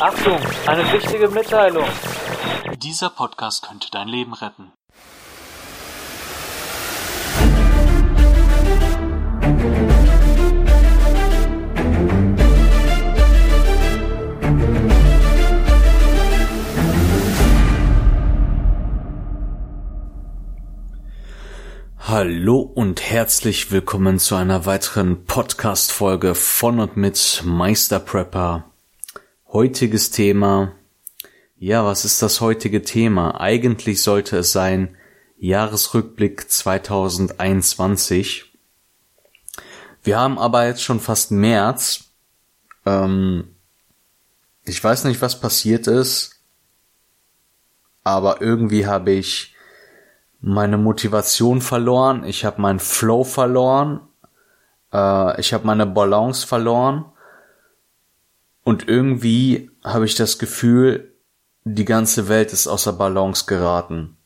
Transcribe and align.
Achtung, 0.00 0.38
eine 0.66 0.92
wichtige 0.92 1.28
Mitteilung. 1.28 1.86
Dieser 2.82 3.08
Podcast 3.08 3.66
könnte 3.66 3.90
dein 3.90 4.08
Leben 4.08 4.34
retten. 4.34 4.70
Hallo 21.98 22.58
und 22.60 23.00
herzlich 23.00 23.72
willkommen 23.72 24.18
zu 24.18 24.36
einer 24.36 24.66
weiteren 24.66 25.24
Podcast-Folge 25.24 26.34
von 26.34 26.80
und 26.80 26.98
mit 26.98 27.42
Meister 27.44 27.98
Prepper. 27.98 28.64
Heutiges 29.52 30.10
Thema. 30.10 30.72
Ja, 31.56 31.84
was 31.84 32.04
ist 32.04 32.20
das 32.20 32.40
heutige 32.40 32.82
Thema? 32.82 33.40
Eigentlich 33.40 34.02
sollte 34.02 34.38
es 34.38 34.50
sein 34.50 34.96
Jahresrückblick 35.38 36.50
2021. 36.50 38.52
Wir 40.02 40.18
haben 40.18 40.40
aber 40.40 40.66
jetzt 40.66 40.82
schon 40.82 40.98
fast 40.98 41.30
März. 41.30 42.10
Ähm, 42.84 43.54
ich 44.64 44.82
weiß 44.82 45.04
nicht, 45.04 45.22
was 45.22 45.38
passiert 45.38 45.86
ist, 45.86 46.42
aber 48.02 48.42
irgendwie 48.42 48.86
habe 48.86 49.12
ich 49.12 49.54
meine 50.40 50.76
Motivation 50.76 51.60
verloren, 51.60 52.24
ich 52.24 52.44
habe 52.44 52.60
meinen 52.60 52.80
Flow 52.80 53.22
verloren, 53.22 54.00
äh, 54.92 55.40
ich 55.40 55.54
habe 55.54 55.64
meine 55.64 55.86
Balance 55.86 56.44
verloren 56.44 57.04
und 58.66 58.88
irgendwie 58.88 59.70
habe 59.84 60.06
ich 60.06 60.16
das 60.16 60.40
Gefühl, 60.40 61.14
die 61.62 61.84
ganze 61.84 62.28
Welt 62.28 62.52
ist 62.52 62.66
außer 62.66 62.92
Balance 62.92 63.46
geraten. 63.46 64.16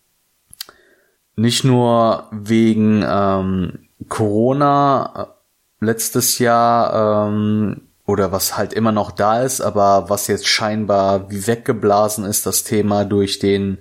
Nicht 1.36 1.62
nur 1.62 2.26
wegen 2.32 3.04
ähm, 3.06 3.88
Corona 4.08 5.36
äh, 5.80 5.84
letztes 5.84 6.38
Jahr 6.38 7.28
ähm, 7.28 7.88
oder 8.06 8.32
was 8.32 8.56
halt 8.56 8.72
immer 8.72 8.92
noch 8.92 9.10
da 9.10 9.42
ist, 9.42 9.60
aber 9.60 10.08
was 10.08 10.26
jetzt 10.26 10.48
scheinbar 10.48 11.30
wie 11.30 11.46
weggeblasen 11.46 12.24
ist, 12.24 12.46
das 12.46 12.64
Thema 12.64 13.04
durch 13.04 13.40
den 13.40 13.76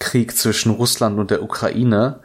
Krieg 0.00 0.36
zwischen 0.36 0.72
Russland 0.72 1.18
und 1.18 1.30
der 1.30 1.42
Ukraine, 1.42 2.20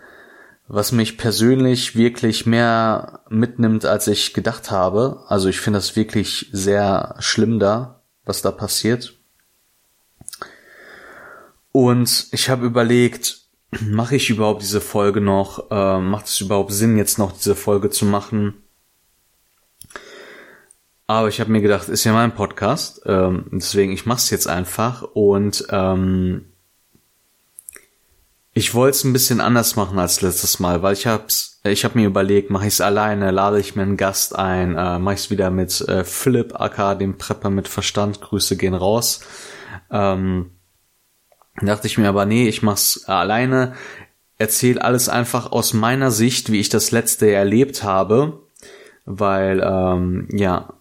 was 0.70 0.92
mich 0.92 1.18
persönlich 1.18 1.96
wirklich 1.96 2.46
mehr 2.46 3.22
mitnimmt, 3.28 3.86
als 3.86 4.08
ich 4.08 4.36
gedacht 4.36 4.70
habe. 4.70 5.24
Also 5.28 5.50
ich 5.50 5.60
finde 5.60 5.80
das 5.80 5.96
wirklich 5.96 6.48
sehr 6.52 7.16
schlimm 7.18 7.60
da, 7.60 8.02
was 8.24 8.44
da 8.44 8.52
passiert. 8.52 9.16
Und 11.72 12.28
ich 12.32 12.50
habe 12.50 12.68
überlegt, 12.68 13.42
mache 13.82 14.16
ich 14.16 14.30
überhaupt 14.30 14.62
diese 14.62 14.80
Folge 14.80 15.22
noch? 15.22 15.72
Äh, 15.72 16.00
macht 16.00 16.28
es 16.28 16.40
überhaupt 16.40 16.72
Sinn, 16.72 17.00
jetzt 17.00 17.18
noch 17.18 17.32
diese 17.32 17.56
Folge 17.56 17.90
zu 17.90 18.06
machen? 18.06 18.54
Aber 21.08 21.30
ich 21.30 21.40
habe 21.40 21.52
mir 21.52 21.62
gedacht, 21.62 21.90
ist 21.90 22.04
ja 22.04 22.14
mein 22.14 22.36
Podcast, 22.36 23.02
ähm, 23.08 23.46
deswegen 23.52 23.92
ich 23.92 24.06
mache 24.06 24.20
es 24.20 24.30
jetzt 24.30 24.48
einfach 24.48 25.02
und 25.02 25.66
ähm, 25.72 26.46
ich 28.54 28.74
wollte 28.74 28.98
es 28.98 29.04
ein 29.04 29.14
bisschen 29.14 29.42
anders 29.42 29.76
machen 29.76 30.00
als 30.00 30.22
letztes 30.22 30.60
Mal, 30.60 30.82
weil 30.82 30.94
ich 30.94 31.08
hab's, 31.08 31.60
ich 31.64 31.86
habe 31.86 31.98
mir 31.98 32.08
überlegt, 32.08 32.50
mache 32.50 32.68
ich 32.68 32.74
es 32.74 32.82
alleine, 32.82 33.32
lade 33.32 33.60
ich 33.60 33.76
mir 33.76 33.84
einen 33.84 33.98
Gast 33.98 34.36
ein, 34.36 34.76
äh, 34.76 35.00
mache 35.00 35.16
ich 35.16 35.22
es 35.22 35.30
wieder 35.30 35.50
mit 35.50 35.82
äh, 35.82 36.04
Philipp 36.04 36.60
aka 36.60 36.96
dem 36.96 37.18
Prepper 37.18 37.50
mit 37.50 37.68
Verstand, 37.68 38.22
Grüße 38.22 38.58
gehen 38.58 38.74
raus. 38.74 39.22
Ähm, 39.92 40.52
dachte 41.62 41.88
ich 41.88 41.98
mir 41.98 42.10
aber, 42.10 42.26
nee, 42.26 42.48
ich 42.48 42.64
mach's 42.64 43.06
alleine, 43.06 43.74
erzähl 44.38 44.80
alles 44.80 45.10
einfach 45.10 45.52
aus 45.52 45.74
meiner 45.74 46.12
Sicht, 46.12 46.52
wie 46.52 46.60
ich 46.60 46.70
das 46.70 46.92
letzte 46.92 47.32
erlebt 47.32 47.84
habe, 47.84 48.42
weil 49.06 49.62
ähm, 49.64 50.28
ja 50.32 50.74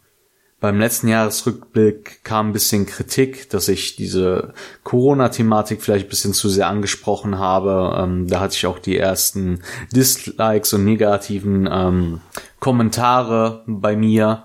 beim 0.60 0.80
letzten 0.80 1.06
Jahresrückblick 1.06 2.24
kam 2.24 2.48
ein 2.48 2.52
bisschen 2.52 2.86
Kritik, 2.86 3.48
dass 3.50 3.69
ich 3.69 3.94
diese 3.94 4.54
Corona-Thematik 4.82 5.82
vielleicht 5.82 6.06
ein 6.06 6.10
bisschen 6.10 6.32
zu 6.32 6.48
sehr 6.48 6.66
angesprochen 6.66 7.38
habe. 7.38 7.96
Ähm, 7.96 8.26
da 8.26 8.41
hatte 8.41 8.56
ich 8.56 8.66
auch 8.66 8.80
die 8.80 8.98
ersten 8.98 9.62
Dislikes 9.94 10.72
und 10.72 10.84
negativen 10.84 11.69
ähm, 11.70 12.20
Kommentare 12.58 13.62
bei 13.69 13.94
mir, 13.94 14.44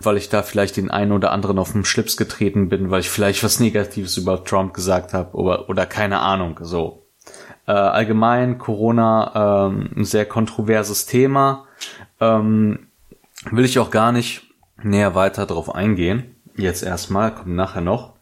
weil 0.00 0.18
ich 0.18 0.28
da 0.28 0.42
vielleicht 0.44 0.76
den 0.76 0.90
einen 0.90 1.10
oder 1.10 1.32
anderen 1.32 1.58
auf 1.58 1.72
den 1.72 1.84
Schlips 1.84 2.16
getreten 2.16 2.68
bin, 2.68 2.92
weil 2.92 3.00
ich 3.00 3.10
vielleicht 3.10 3.42
was 3.42 3.58
Negatives 3.58 4.16
über 4.16 4.44
Trump 4.44 4.72
gesagt 4.72 5.14
habe 5.14 5.36
oder, 5.36 5.68
oder 5.68 5.84
keine 5.84 6.20
Ahnung. 6.20 6.60
So 6.62 7.06
äh, 7.66 7.72
allgemein 7.72 8.58
Corona 8.58 9.66
ähm, 9.66 9.90
ein 9.96 10.04
sehr 10.04 10.26
kontroverses 10.26 11.06
Thema. 11.06 11.66
Ähm, 12.20 12.86
will 13.50 13.64
ich 13.64 13.80
auch 13.80 13.90
gar 13.90 14.12
nicht 14.12 14.49
näher 14.82 15.14
weiter 15.14 15.46
darauf 15.46 15.74
eingehen. 15.74 16.36
Jetzt 16.56 16.82
erstmal, 16.82 17.34
kommt 17.34 17.54
nachher 17.54 17.80
noch. 17.80 18.14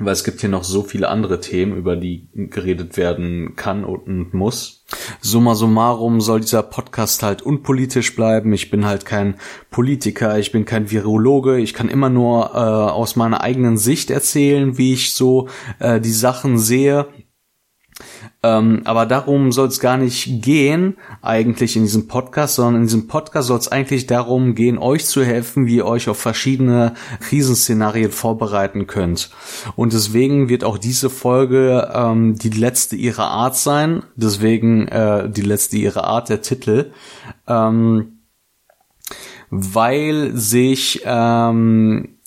Weil 0.00 0.12
es 0.12 0.24
gibt 0.24 0.40
hier 0.40 0.48
noch 0.48 0.64
so 0.64 0.82
viele 0.82 1.08
andere 1.08 1.38
Themen, 1.38 1.76
über 1.76 1.94
die 1.94 2.28
geredet 2.34 2.96
werden 2.96 3.54
kann 3.54 3.84
und 3.84 4.34
muss. 4.34 4.84
Summa 5.20 5.54
summarum 5.54 6.20
soll 6.20 6.40
dieser 6.40 6.64
Podcast 6.64 7.22
halt 7.22 7.42
unpolitisch 7.42 8.16
bleiben. 8.16 8.52
Ich 8.52 8.72
bin 8.72 8.86
halt 8.86 9.04
kein 9.06 9.36
Politiker, 9.70 10.36
ich 10.36 10.50
bin 10.50 10.64
kein 10.64 10.90
Virologe. 10.90 11.58
Ich 11.60 11.74
kann 11.74 11.88
immer 11.88 12.10
nur 12.10 12.50
äh, 12.54 12.58
aus 12.58 13.14
meiner 13.14 13.42
eigenen 13.42 13.78
Sicht 13.78 14.10
erzählen, 14.10 14.76
wie 14.78 14.94
ich 14.94 15.14
so 15.14 15.48
äh, 15.78 16.00
die 16.00 16.10
Sachen 16.10 16.58
sehe 16.58 17.06
ähm, 18.44 18.82
aber 18.84 19.06
darum 19.06 19.52
soll 19.52 19.68
es 19.68 19.80
gar 19.80 19.96
nicht 19.96 20.42
gehen, 20.42 20.98
eigentlich 21.22 21.76
in 21.76 21.84
diesem 21.84 22.08
Podcast, 22.08 22.56
sondern 22.56 22.82
in 22.82 22.86
diesem 22.88 23.08
Podcast 23.08 23.48
soll 23.48 23.56
es 23.56 23.68
eigentlich 23.68 24.06
darum 24.06 24.54
gehen, 24.54 24.76
euch 24.76 25.06
zu 25.06 25.24
helfen, 25.24 25.66
wie 25.66 25.76
ihr 25.76 25.86
euch 25.86 26.10
auf 26.10 26.18
verschiedene 26.18 26.92
Krisenszenarien 27.20 28.10
vorbereiten 28.10 28.86
könnt. 28.86 29.30
Und 29.76 29.94
deswegen 29.94 30.50
wird 30.50 30.62
auch 30.62 30.76
diese 30.76 31.08
Folge 31.08 31.90
ähm, 31.94 32.36
die 32.36 32.50
letzte 32.50 32.96
ihrer 32.96 33.28
Art 33.28 33.56
sein. 33.56 34.02
Deswegen 34.14 34.88
äh, 34.88 35.30
die 35.30 35.40
letzte 35.40 35.78
ihrer 35.78 36.04
Art, 36.04 36.28
der 36.28 36.42
Titel. 36.42 36.92
Ähm, 37.48 38.18
weil 39.48 40.32
sich 40.34 41.00
ähm, 41.06 42.18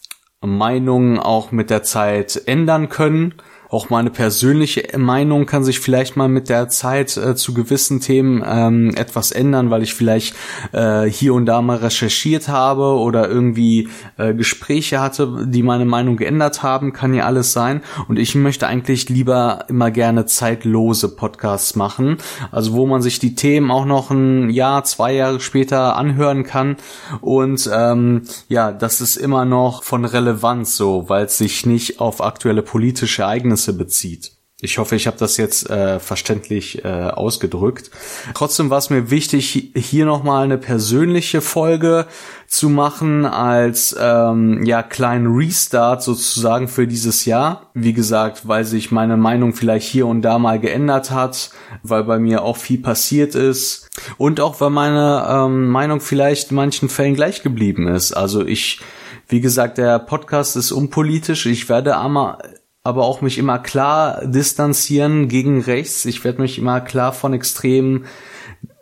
Meinungen 0.41 1.19
auch 1.19 1.51
mit 1.51 1.69
der 1.69 1.83
Zeit 1.83 2.41
ändern 2.47 2.89
können 2.89 3.35
auch 3.69 3.89
meine 3.89 4.09
persönliche 4.09 4.97
Meinung 4.97 5.45
kann 5.45 5.63
sich 5.63 5.79
vielleicht 5.79 6.15
mal 6.15 6.29
mit 6.29 6.49
der 6.49 6.69
Zeit 6.69 7.17
äh, 7.17 7.35
zu 7.35 7.53
gewissen 7.53 7.99
Themen 7.99 8.43
ähm, 8.47 8.93
etwas 8.95 9.31
ändern, 9.31 9.69
weil 9.69 9.83
ich 9.83 9.93
vielleicht 9.93 10.35
äh, 10.71 11.03
hier 11.03 11.33
und 11.33 11.45
da 11.45 11.61
mal 11.61 11.77
recherchiert 11.77 12.47
habe 12.47 12.97
oder 12.97 13.29
irgendwie 13.29 13.89
äh, 14.17 14.33
Gespräche 14.33 15.01
hatte, 15.01 15.45
die 15.45 15.63
meine 15.63 15.85
Meinung 15.85 16.17
geändert 16.17 16.63
haben, 16.63 16.93
kann 16.93 17.13
ja 17.13 17.25
alles 17.25 17.53
sein. 17.53 17.81
Und 18.07 18.17
ich 18.17 18.35
möchte 18.35 18.67
eigentlich 18.67 19.09
lieber 19.09 19.65
immer 19.67 19.91
gerne 19.91 20.25
zeitlose 20.25 21.09
Podcasts 21.09 21.75
machen, 21.75 22.17
also 22.51 22.73
wo 22.73 22.85
man 22.85 23.01
sich 23.01 23.19
die 23.19 23.35
Themen 23.35 23.71
auch 23.71 23.85
noch 23.85 24.11
ein 24.11 24.49
Jahr, 24.49 24.83
zwei 24.83 25.13
Jahre 25.13 25.39
später 25.39 25.97
anhören 25.97 26.43
kann 26.43 26.77
und 27.21 27.69
ähm, 27.73 28.23
ja, 28.47 28.71
das 28.71 29.01
ist 29.01 29.17
immer 29.17 29.45
noch 29.45 29.83
von 29.83 30.05
Relevanz 30.05 30.77
so, 30.77 31.09
weil 31.09 31.25
es 31.25 31.37
sich 31.37 31.65
nicht 31.65 31.99
auf 31.99 32.21
aktuelle 32.21 32.61
politische 32.61 33.23
Ereignisse 33.23 33.56
Ereignisse 33.57 33.73
bezieht. 33.73 34.31
Ich 34.59 34.79
hoffe, 34.79 34.95
ich 34.95 35.05
habe 35.05 35.17
das 35.19 35.37
jetzt 35.37 35.69
äh, 35.69 35.99
verständlich 35.99 36.83
äh, 36.83 36.87
ausgedrückt. 36.87 37.91
Trotzdem 38.33 38.71
war 38.71 38.79
es 38.79 38.89
mir 38.89 39.11
wichtig, 39.11 39.71
hier 39.75 40.05
nochmal 40.07 40.45
eine 40.45 40.57
persönliche 40.57 41.41
Folge 41.41 42.07
zu 42.47 42.67
machen 42.69 43.27
als 43.27 43.95
ähm, 43.99 44.65
ja 44.65 44.81
kleinen 44.81 45.27
Restart 45.27 46.01
sozusagen 46.01 46.67
für 46.69 46.87
dieses 46.87 47.25
Jahr. 47.25 47.69
Wie 47.75 47.93
gesagt, 47.93 48.47
weil 48.47 48.65
sich 48.65 48.91
meine 48.91 49.15
Meinung 49.15 49.53
vielleicht 49.53 49.87
hier 49.87 50.07
und 50.07 50.23
da 50.23 50.39
mal 50.39 50.59
geändert 50.59 51.11
hat, 51.11 51.51
weil 51.83 52.03
bei 52.03 52.17
mir 52.17 52.41
auch 52.41 52.57
viel 52.57 52.79
passiert 52.79 53.35
ist 53.35 53.87
und 54.17 54.39
auch 54.39 54.59
weil 54.59 54.71
meine 54.71 55.27
ähm, 55.29 55.67
Meinung 55.67 56.01
vielleicht 56.01 56.49
in 56.49 56.55
manchen 56.55 56.89
Fällen 56.89 57.13
gleich 57.13 57.43
geblieben 57.43 57.87
ist. 57.87 58.13
Also 58.13 58.43
ich 58.43 58.81
wie 59.29 59.41
gesagt, 59.41 59.77
der 59.77 59.99
Podcast 59.99 60.55
ist 60.55 60.71
unpolitisch. 60.71 61.47
Ich 61.47 61.67
werde 61.67 61.97
aber 61.97 62.39
aber 62.87 63.03
auch 63.03 63.19
mich 63.19 63.37
immer 63.37 63.59
klar 63.59 64.25
distanzieren 64.25 65.27
gegen 65.27 65.61
rechts. 65.61 66.05
Ich 66.05 66.23
werde 66.23 66.41
mich 66.41 66.57
immer 66.57 66.79
klar 66.79 67.11
von 67.11 67.33
Extremen, 67.33 68.05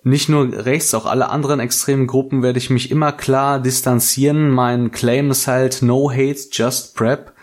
nicht 0.03 0.29
nur 0.29 0.53
rechts, 0.53 0.93
auch 0.93 1.07
alle 1.07 1.29
anderen 1.29 1.59
extremen 1.59 2.05
Gruppen 2.05 2.43
werde 2.43 2.59
ich 2.59 2.69
mich 2.69 2.91
immer 2.91 3.11
klar 3.11 3.59
distanzieren. 3.59 4.51
Mein 4.51 4.91
Claim 4.91 5.31
ist 5.31 5.47
halt 5.47 5.81
No 5.81 6.11
Hate, 6.11 6.37
Just 6.51 6.95
Prep. 6.95 7.33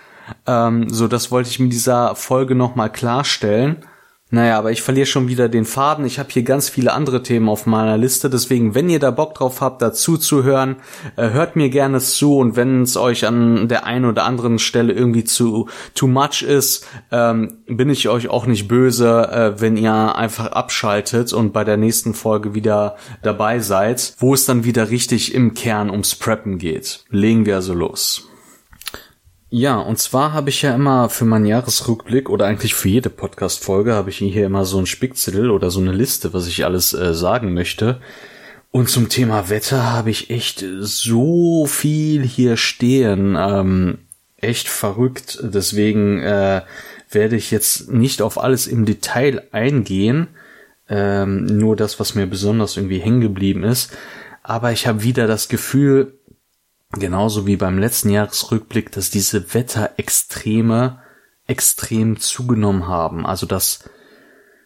Ähm, 0.47 0.88
so, 0.88 1.09
das 1.09 1.32
wollte 1.32 1.50
ich 1.50 1.59
mit 1.59 1.73
dieser 1.73 2.14
Folge 2.14 2.55
nochmal 2.55 2.93
klarstellen. 2.93 3.85
Naja, 4.34 4.58
aber 4.58 4.70
ich 4.70 4.81
verliere 4.81 5.05
schon 5.05 5.29
wieder 5.29 5.50
den 5.50 5.67
Faden. 5.67 6.06
Ich 6.06 6.19
habe 6.19 6.31
hier 6.32 6.43
ganz 6.43 6.70
viele 6.70 6.94
andere 6.94 7.23
Themen 7.23 7.50
auf 7.50 7.67
meiner 7.67 7.99
Liste. 7.99 8.31
Deswegen, 8.31 8.75
wenn 8.75 8.88
ihr 8.88 8.99
da 8.99 9.11
Bock 9.11 9.34
drauf 9.34 9.61
habt, 9.61 9.82
dazu 9.82 10.17
zu 10.17 10.43
hören, 10.43 10.76
äh, 11.17 11.29
hört 11.29 11.55
mir 11.55 11.69
gerne 11.69 12.00
zu. 12.00 12.38
Und 12.38 12.56
wenn 12.56 12.81
es 12.81 12.96
euch 12.96 13.26
an 13.26 13.69
der 13.69 13.84
einen 13.84 14.06
oder 14.06 14.25
anderen 14.25 14.58
Stelle 14.58 14.94
irgendwie 14.94 15.25
zu 15.25 15.69
too 15.94 16.06
much 16.06 16.40
ist, 16.40 16.87
ähm, 17.11 17.58
bin 17.67 17.90
ich 17.90 18.08
euch 18.08 18.29
auch 18.29 18.46
nicht 18.46 18.69
böse, 18.69 19.29
äh, 19.31 19.61
wenn 19.61 19.76
ihr 19.76 20.17
einfach 20.17 20.46
abschaltet 20.46 21.35
und 21.35 21.52
bei 21.52 21.64
der 21.64 21.76
nächsten 21.76 22.14
Folge 22.14 22.55
wieder 22.55 22.96
dabei 23.23 23.58
seid, 23.58 24.14
wo 24.17 24.32
es 24.32 24.46
dann 24.46 24.64
wieder 24.64 24.88
richtig 24.88 25.35
im 25.35 25.52
Kern 25.52 25.90
ums 25.90 26.14
Preppen 26.14 26.56
geht. 26.56 27.05
Legen 27.11 27.44
wir 27.44 27.56
also 27.56 27.75
los. 27.75 28.31
Ja, 29.54 29.76
und 29.81 29.99
zwar 29.99 30.32
habe 30.32 30.49
ich 30.49 30.62
ja 30.62 30.75
immer 30.75 31.10
für 31.10 31.26
meinen 31.26 31.44
Jahresrückblick 31.44 32.31
oder 32.31 32.46
eigentlich 32.46 32.75
für 32.75 32.88
jede 32.88 33.10
Podcast-Folge 33.10 33.93
habe 33.93 34.08
ich 34.08 34.16
hier 34.16 34.46
immer 34.46 34.64
so 34.64 34.78
ein 34.78 34.87
Spickzettel 34.87 35.50
oder 35.50 35.70
so 35.70 35.78
eine 35.78 35.93
Liste, 35.93 36.32
was 36.32 36.46
ich 36.46 36.64
alles 36.64 36.94
äh, 36.94 37.12
sagen 37.12 37.52
möchte. 37.52 38.00
Und 38.70 38.88
zum 38.88 39.10
Thema 39.10 39.50
Wetter 39.50 39.93
habe 39.93 40.08
ich 40.08 40.31
echt 40.31 40.64
so 40.81 41.66
viel 41.66 42.22
hier 42.22 42.56
stehen. 42.56 43.37
Ähm, 43.38 43.99
echt 44.38 44.70
verrückt. 44.70 45.38
Deswegen 45.43 46.22
äh, 46.22 46.62
werde 47.10 47.37
ich 47.37 47.50
jetzt 47.50 47.90
nicht 47.90 48.22
auf 48.22 48.38
alles 48.38 48.66
im 48.66 48.87
Detail 48.87 49.43
eingehen. 49.52 50.28
Ähm, 50.88 51.44
nur 51.44 51.76
das, 51.76 52.00
was 52.00 52.14
mir 52.14 52.26
besonders 52.26 52.78
irgendwie 52.78 53.00
hängen 53.00 53.20
geblieben 53.20 53.64
ist. 53.64 53.93
Aber 54.43 54.72
ich 54.72 54.87
habe 54.87 55.02
wieder 55.02 55.26
das 55.26 55.50
Gefühl, 55.50 56.14
genauso 56.93 57.47
wie 57.47 57.56
beim 57.56 57.79
letzten 57.79 58.11
Jahresrückblick, 58.11 58.93
dass 58.93 59.11
diese 59.11 59.55
Wetterextreme 59.55 61.00
extrem 61.47 62.19
zugenommen 62.19 62.87
haben. 62.87 63.27
Also 63.27 63.47
dass 63.47 63.85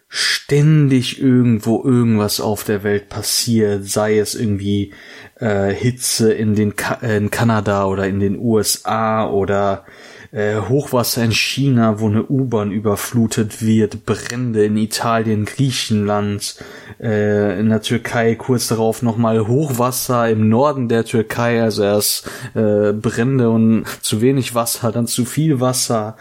ständig 0.09 1.21
irgendwo 1.21 1.83
irgendwas 1.83 2.41
auf 2.41 2.65
der 2.65 2.85
Welt 2.85 3.09
passiert, 3.09 3.87
sei 3.87 4.19
es 4.19 4.35
irgendwie 4.35 4.95
äh, 5.41 5.73
Hitze 5.73 6.33
in 6.33 6.55
den 6.55 6.77
Ka 6.77 6.95
in 6.95 7.31
Kanada 7.31 7.87
oder 7.87 8.07
in 8.07 8.21
den 8.21 8.39
USA 8.39 9.29
oder 9.29 9.85
äh, 10.33 10.57
Hochwasser 10.57 11.25
in 11.25 11.33
China, 11.33 12.01
wo 12.01 12.07
eine 12.07 12.25
U-Bahn 12.25 12.71
überflutet 12.71 13.63
wird, 13.63 14.07
Brände 14.07 14.65
in 14.65 14.77
Italien, 14.77 15.45
Griechenland, 15.45 16.57
äh, 17.01 17.59
in 17.59 17.69
der 17.69 17.83
Türkei 17.83 18.35
kurz 18.35 18.69
darauf 18.69 19.03
nochmal 19.03 19.47
Hochwasser 19.47 20.29
im 20.29 20.49
Norden 20.49 20.89
der 20.89 21.05
Türkei, 21.05 21.63
also 21.63 21.83
erst 21.83 22.29
äh, 22.55 22.93
Brände 22.93 23.51
und 23.51 23.85
zu 24.03 24.21
wenig 24.21 24.55
Wasser, 24.55 24.93
dann 24.93 25.07
zu 25.07 25.25
viel 25.25 25.61
Wasser. 25.61 26.17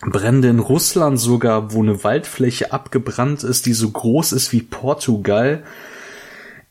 Brände 0.00 0.48
in 0.48 0.58
Russland 0.58 1.18
sogar, 1.18 1.72
wo 1.72 1.82
eine 1.82 2.04
Waldfläche 2.04 2.72
abgebrannt 2.72 3.42
ist, 3.44 3.66
die 3.66 3.72
so 3.72 3.90
groß 3.90 4.32
ist 4.32 4.52
wie 4.52 4.62
Portugal. 4.62 5.62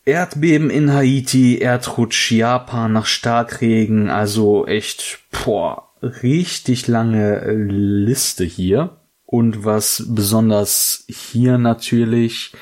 Erdbeben 0.05 0.69
in 0.69 0.93
Haiti, 0.93 1.57
Erdrutsch 1.57 2.31
Japan 2.31 2.93
nach 2.93 3.07
Starkregen, 3.07 4.09
also 4.11 4.67
echt, 4.67 5.19
boah, 5.31 5.89
richtig 6.23 6.87
lange 6.87 7.41
äh, 7.41 7.53
Liste 7.53 8.43
hier. 8.43 8.97
Und 9.25 9.65
was 9.65 10.03
besonders 10.07 11.05
hier 11.07 11.57
natürlich 11.57 12.53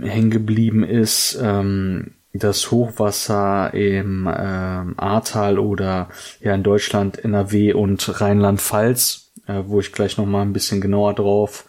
hängen 0.00 0.30
geblieben 0.30 0.82
ist, 0.82 1.38
ähm, 1.40 2.12
das 2.32 2.70
Hochwasser 2.70 3.74
im 3.74 4.26
äh, 4.26 4.30
Ahrtal 4.30 5.58
oder 5.58 6.08
ja 6.40 6.54
in 6.54 6.62
Deutschland 6.62 7.22
NRW 7.24 7.72
und 7.74 8.20
Rheinland-Pfalz, 8.20 9.32
äh, 9.46 9.62
wo 9.66 9.80
ich 9.80 9.92
gleich 9.92 10.16
noch 10.16 10.26
mal 10.26 10.42
ein 10.42 10.52
bisschen 10.52 10.80
genauer 10.80 11.14
drauf 11.14 11.64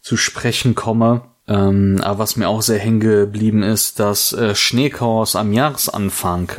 zu 0.00 0.16
sprechen 0.16 0.74
komme. 0.74 1.22
Ähm, 1.46 2.00
aber 2.02 2.20
was 2.20 2.36
mir 2.36 2.48
auch 2.48 2.62
sehr 2.62 2.78
hängen 2.78 3.00
geblieben 3.00 3.62
ist, 3.62 4.00
das 4.00 4.32
äh, 4.32 4.54
Schneechaos 4.54 5.36
am 5.36 5.52
Jahresanfang 5.52 6.52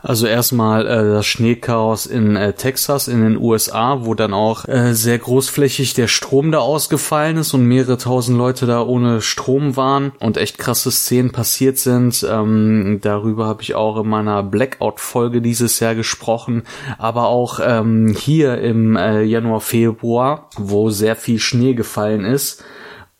also 0.00 0.26
erstmal 0.26 0.86
äh, 0.86 1.12
das 1.12 1.26
Schneechaos 1.26 2.06
in 2.06 2.36
äh, 2.36 2.52
Texas 2.52 3.08
in 3.08 3.22
den 3.22 3.36
USA, 3.36 4.04
wo 4.04 4.14
dann 4.14 4.32
auch 4.32 4.66
äh, 4.66 4.94
sehr 4.94 5.18
großflächig 5.18 5.94
der 5.94 6.06
Strom 6.06 6.52
da 6.52 6.58
ausgefallen 6.58 7.36
ist 7.38 7.52
und 7.54 7.64
mehrere 7.64 7.98
tausend 7.98 8.38
Leute 8.38 8.66
da 8.66 8.82
ohne 8.82 9.20
Strom 9.20 9.76
waren 9.76 10.12
und 10.20 10.36
echt 10.36 10.58
krasse 10.58 10.90
Szenen 10.90 11.32
passiert 11.32 11.78
sind. 11.78 12.24
Ähm, 12.28 13.00
darüber 13.02 13.46
habe 13.46 13.62
ich 13.62 13.74
auch 13.74 14.00
in 14.00 14.08
meiner 14.08 14.42
Blackout-Folge 14.42 15.42
dieses 15.42 15.80
Jahr 15.80 15.94
gesprochen, 15.94 16.62
aber 16.98 17.26
auch 17.26 17.60
ähm, 17.62 18.14
hier 18.16 18.58
im 18.58 18.96
äh, 18.96 19.22
Januar, 19.22 19.60
Februar, 19.60 20.48
wo 20.56 20.90
sehr 20.90 21.16
viel 21.16 21.40
Schnee 21.40 21.74
gefallen 21.74 22.24
ist 22.24 22.62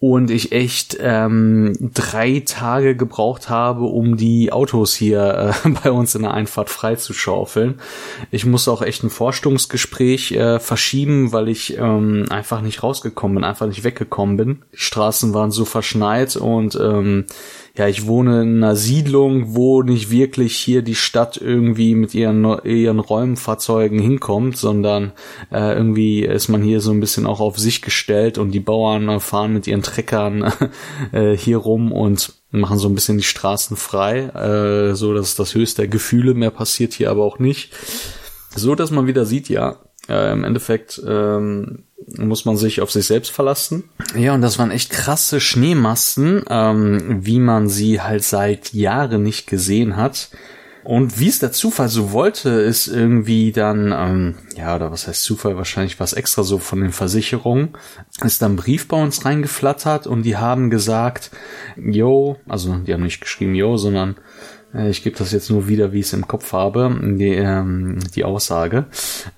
und 0.01 0.31
ich 0.31 0.53
echt 0.53 0.97
ähm, 1.01 1.73
drei 1.93 2.41
Tage 2.47 2.95
gebraucht 2.95 3.51
habe, 3.51 3.85
um 3.85 4.17
die 4.17 4.53
Autos 4.53 4.95
hier 4.95 5.55
äh, 5.65 5.69
bei 5.83 5.91
uns 5.91 6.15
in 6.15 6.23
der 6.23 6.35
Einfahrt 6.35 6.71
freizuschaufeln. 6.71 7.81
Ich 8.31 8.47
muss 8.47 8.69
auch 8.69 8.83
echt 8.83 9.03
ein 9.03 9.11
Vorstellungsgespräch 9.11 10.33
äh, 10.33 10.61
verschieben, 10.61 11.33
weil 11.33 11.49
ich 11.49 11.77
ähm, 11.79 12.27
einfach 12.31 12.61
nicht 12.61 12.85
rausgekommen 12.85 13.37
bin, 13.37 13.45
einfach 13.45 13.67
nicht 13.67 13.83
weggekommen 13.83 14.37
bin. 14.37 14.63
Die 14.73 14.79
Straßen 14.79 15.35
waren 15.35 15.51
so 15.51 15.65
verschneit 15.65 16.37
und 16.37 16.77
ähm, 16.81 17.27
ja, 17.79 17.87
ich 17.87 18.09
wohne 18.09 18.43
in 18.43 18.57
einer 18.57 18.75
Siedlung, 18.75 19.55
wo 19.55 19.83
nicht 19.83 20.11
wirklich 20.11 20.57
hier 20.57 20.83
die 20.83 20.97
Stadt 20.97 21.37
irgendwie 21.37 21.95
mit 21.95 22.13
ihren, 22.13 22.45
ihren 22.65 22.99
Räumfahrzeugen 22.99 24.01
hinkommt, 24.01 24.57
sondern 24.57 25.13
äh, 25.53 25.75
irgendwie 25.77 26.25
ist 26.25 26.49
man 26.49 26.61
hier 26.61 26.81
so 26.81 26.91
ein 26.91 26.99
bisschen 26.99 27.25
auch 27.25 27.39
auf 27.39 27.57
sich 27.57 27.81
gestellt 27.81 28.37
und 28.37 28.51
die 28.51 28.59
Bauern 28.59 29.21
fahren 29.21 29.53
mit 29.53 29.69
ihren 29.69 29.83
Treckern 29.83 30.53
äh, 31.13 31.37
hier 31.37 31.59
rum 31.59 31.93
und 31.93 32.33
machen 32.51 32.79
so 32.79 32.89
ein 32.89 32.97
bisschen 32.97 33.19
die 33.19 33.23
Straßen 33.23 33.77
frei, 33.77 34.23
äh, 34.25 34.97
so 34.97 35.15
dass 35.15 35.37
das 35.37 35.55
höchste 35.55 35.89
Gefühle 35.89 36.35
mehr 36.35 36.51
passiert 36.51 36.95
hier 36.95 37.13
aber 37.13 37.23
auch 37.23 37.39
nicht. 37.39 37.73
So 38.57 38.75
dass 38.75 38.91
man 38.91 39.07
wieder 39.07 39.25
sieht, 39.25 39.49
ja, 39.49 39.77
äh, 40.09 40.33
im 40.33 40.43
Endeffekt 40.43 41.01
ähm, 41.07 41.85
muss 42.07 42.45
man 42.45 42.57
sich 42.57 42.81
auf 42.81 42.91
sich 42.91 43.07
selbst 43.07 43.31
verlassen. 43.31 43.85
Ja, 44.17 44.35
und 44.35 44.41
das 44.41 44.59
waren 44.59 44.71
echt 44.71 44.91
krasse 44.91 45.41
Schneemassen, 45.41 46.43
ähm, 46.49 47.19
wie 47.25 47.41
man 47.41 47.69
sie 47.69 48.01
halt 48.01 48.25
seit 48.25 48.73
Jahren 48.73 49.23
nicht 49.23 49.47
gesehen 49.47 49.97
hat. 49.97 50.31
Und 50.85 51.21
wie 51.21 51.29
es 51.29 51.39
der 51.39 51.53
Zufall 51.53 51.89
so 51.91 52.13
wollte, 52.13 52.49
ist 52.49 52.87
irgendwie 52.87 53.53
dann, 53.53 53.93
ähm, 53.95 54.35
ja, 54.57 54.75
oder 54.75 54.91
was 54.91 55.07
heißt 55.07 55.23
Zufall, 55.23 55.57
wahrscheinlich 55.57 56.01
was 56.01 56.15
extra 56.15 56.45
so 56.45 56.59
von 56.59 56.81
den 56.81 56.93
Versicherungen, 56.93 57.77
ist 58.25 58.41
dann 58.41 58.53
ein 58.53 58.57
Brief 58.57 58.89
bei 58.89 58.97
uns 58.97 59.25
reingeflattert 59.25 60.07
und 60.07 60.23
die 60.23 60.39
haben 60.39 60.71
gesagt, 60.71 61.31
yo, 61.77 62.39
also 62.49 62.75
die 62.77 62.95
haben 62.95 63.03
nicht 63.03 63.21
geschrieben 63.21 63.55
yo, 63.55 63.77
sondern 63.77 64.17
ich 64.75 65.03
gebe 65.03 65.17
das 65.17 65.33
jetzt 65.33 65.49
nur 65.51 65.67
wieder, 65.67 65.93
wie 65.93 66.01
ich 66.01 66.07
es 66.07 66.13
im 66.13 66.29
Kopf 66.29 66.53
habe, 66.53 66.95
die, 67.03 67.35
ähm, 67.35 68.01
die 68.15 68.25
Aussage. 68.25 68.85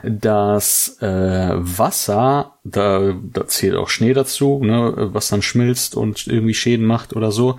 dass 0.05 0.99
äh, 1.01 1.55
Wasser, 1.55 2.53
da, 2.63 3.15
da 3.21 3.49
zählt 3.49 3.75
auch 3.75 3.89
Schnee 3.89 4.13
dazu, 4.13 4.61
ne, 4.63 5.09
was 5.13 5.27
dann 5.29 5.43
schmilzt 5.43 5.97
und 5.97 6.29
irgendwie 6.29 6.55
Schäden 6.55 6.87
macht 6.87 7.17
oder 7.17 7.33
so. 7.33 7.59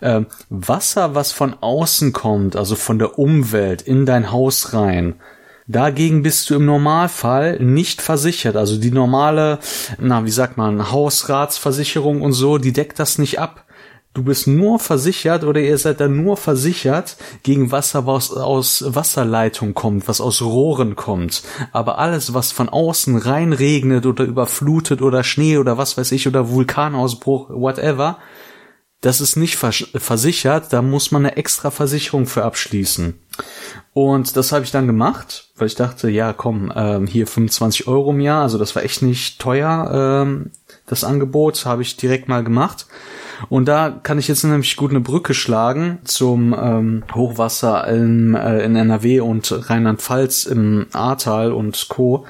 Äh, 0.00 0.20
Wasser, 0.50 1.16
was 1.16 1.32
von 1.32 1.56
außen 1.60 2.12
kommt, 2.12 2.54
also 2.54 2.76
von 2.76 3.00
der 3.00 3.18
Umwelt 3.18 3.82
in 3.82 4.06
dein 4.06 4.30
Haus 4.30 4.72
rein, 4.72 5.16
Dagegen 5.70 6.22
bist 6.22 6.48
du 6.48 6.54
im 6.54 6.64
Normalfall 6.64 7.58
nicht 7.60 8.00
versichert. 8.00 8.56
Also 8.56 8.78
die 8.78 8.90
normale, 8.90 9.58
na, 10.00 10.24
wie 10.24 10.30
sagt 10.30 10.56
man, 10.56 10.90
Hausratsversicherung 10.90 12.22
und 12.22 12.32
so, 12.32 12.56
die 12.56 12.72
deckt 12.72 12.98
das 12.98 13.18
nicht 13.18 13.38
ab. 13.38 13.66
Du 14.14 14.24
bist 14.24 14.46
nur 14.46 14.78
versichert 14.78 15.44
oder 15.44 15.60
ihr 15.60 15.76
seid 15.76 16.00
dann 16.00 16.24
nur 16.24 16.38
versichert 16.38 17.18
gegen 17.42 17.70
Wasser, 17.70 18.06
was 18.06 18.32
aus 18.32 18.82
Wasserleitung 18.86 19.74
kommt, 19.74 20.08
was 20.08 20.22
aus 20.22 20.40
Rohren 20.40 20.96
kommt. 20.96 21.42
Aber 21.72 21.98
alles, 21.98 22.32
was 22.32 22.50
von 22.50 22.70
außen 22.70 23.18
reinregnet 23.18 24.06
oder 24.06 24.24
überflutet 24.24 25.02
oder 25.02 25.22
Schnee 25.22 25.58
oder 25.58 25.76
was 25.76 25.98
weiß 25.98 26.12
ich 26.12 26.26
oder 26.26 26.48
Vulkanausbruch, 26.48 27.50
whatever, 27.50 28.16
das 29.00 29.20
ist 29.20 29.36
nicht 29.36 29.56
versichert, 29.56 30.72
da 30.72 30.82
muss 30.82 31.12
man 31.12 31.24
eine 31.24 31.36
extra 31.36 31.70
Versicherung 31.70 32.26
für 32.26 32.44
abschließen. 32.44 33.14
Und 33.92 34.36
das 34.36 34.50
habe 34.50 34.64
ich 34.64 34.72
dann 34.72 34.88
gemacht, 34.88 35.50
weil 35.56 35.68
ich 35.68 35.76
dachte, 35.76 36.10
ja, 36.10 36.32
komm, 36.32 36.72
ähm, 36.74 37.06
hier 37.06 37.28
25 37.28 37.86
Euro 37.86 38.10
im 38.10 38.20
Jahr, 38.20 38.42
also 38.42 38.58
das 38.58 38.74
war 38.74 38.82
echt 38.82 39.02
nicht 39.02 39.40
teuer, 39.40 40.24
ähm, 40.24 40.50
das 40.86 41.04
Angebot, 41.04 41.64
habe 41.64 41.82
ich 41.82 41.96
direkt 41.96 42.28
mal 42.28 42.42
gemacht. 42.42 42.86
Und 43.48 43.66
da 43.66 43.90
kann 43.90 44.18
ich 44.18 44.26
jetzt 44.26 44.42
nämlich 44.42 44.76
gut 44.76 44.90
eine 44.90 45.00
Brücke 45.00 45.32
schlagen 45.32 46.00
zum 46.02 46.52
ähm, 46.58 47.04
Hochwasser 47.14 47.86
in, 47.86 48.34
äh, 48.34 48.64
in 48.64 48.74
NRW 48.74 49.20
und 49.20 49.70
Rheinland-Pfalz 49.70 50.46
im 50.46 50.86
Ahrtal 50.92 51.52
und 51.52 51.86
Co. 51.88 52.26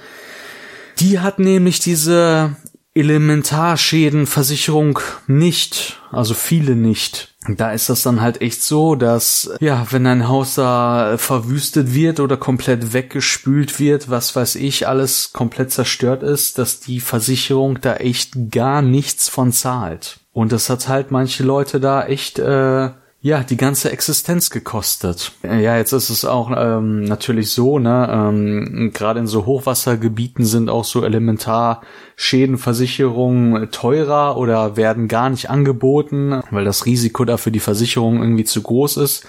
Die 1.00 1.20
hat 1.20 1.38
nämlich 1.38 1.78
diese 1.78 2.56
Elementarschädenversicherung 2.98 4.98
nicht, 5.26 6.00
also 6.10 6.34
viele 6.34 6.76
nicht. 6.76 7.28
Da 7.56 7.72
ist 7.72 7.88
das 7.88 8.02
dann 8.02 8.20
halt 8.20 8.42
echt 8.42 8.62
so, 8.62 8.94
dass, 8.94 9.50
ja, 9.60 9.86
wenn 9.90 10.06
ein 10.06 10.28
Haus 10.28 10.56
da 10.56 11.16
verwüstet 11.16 11.94
wird 11.94 12.20
oder 12.20 12.36
komplett 12.36 12.92
weggespült 12.92 13.78
wird, 13.78 14.10
was 14.10 14.36
weiß 14.36 14.56
ich, 14.56 14.86
alles 14.86 15.32
komplett 15.32 15.70
zerstört 15.70 16.22
ist, 16.22 16.58
dass 16.58 16.80
die 16.80 17.00
Versicherung 17.00 17.80
da 17.80 17.96
echt 17.96 18.50
gar 18.50 18.82
nichts 18.82 19.28
von 19.28 19.52
zahlt. 19.52 20.18
Und 20.32 20.52
das 20.52 20.68
hat 20.68 20.88
halt 20.88 21.10
manche 21.10 21.42
Leute 21.42 21.80
da 21.80 22.04
echt, 22.04 22.38
äh, 22.38 22.90
ja, 23.20 23.42
die 23.42 23.56
ganze 23.56 23.90
Existenz 23.90 24.50
gekostet. 24.50 25.32
Ja, 25.42 25.76
jetzt 25.76 25.90
ist 25.92 26.08
es 26.08 26.24
auch 26.24 26.52
ähm, 26.56 27.02
natürlich 27.02 27.50
so, 27.50 27.80
ne, 27.80 28.08
ähm, 28.12 28.92
gerade 28.94 29.18
in 29.18 29.26
so 29.26 29.44
Hochwassergebieten 29.44 30.44
sind 30.44 30.70
auch 30.70 30.84
so 30.84 31.04
Elementarschädenversicherungen 31.04 33.72
teurer 33.72 34.36
oder 34.36 34.76
werden 34.76 35.08
gar 35.08 35.30
nicht 35.30 35.50
angeboten, 35.50 36.42
weil 36.52 36.64
das 36.64 36.86
Risiko 36.86 37.24
da 37.24 37.38
für 37.38 37.50
die 37.50 37.58
Versicherung 37.58 38.22
irgendwie 38.22 38.44
zu 38.44 38.62
groß 38.62 38.98
ist. 38.98 39.26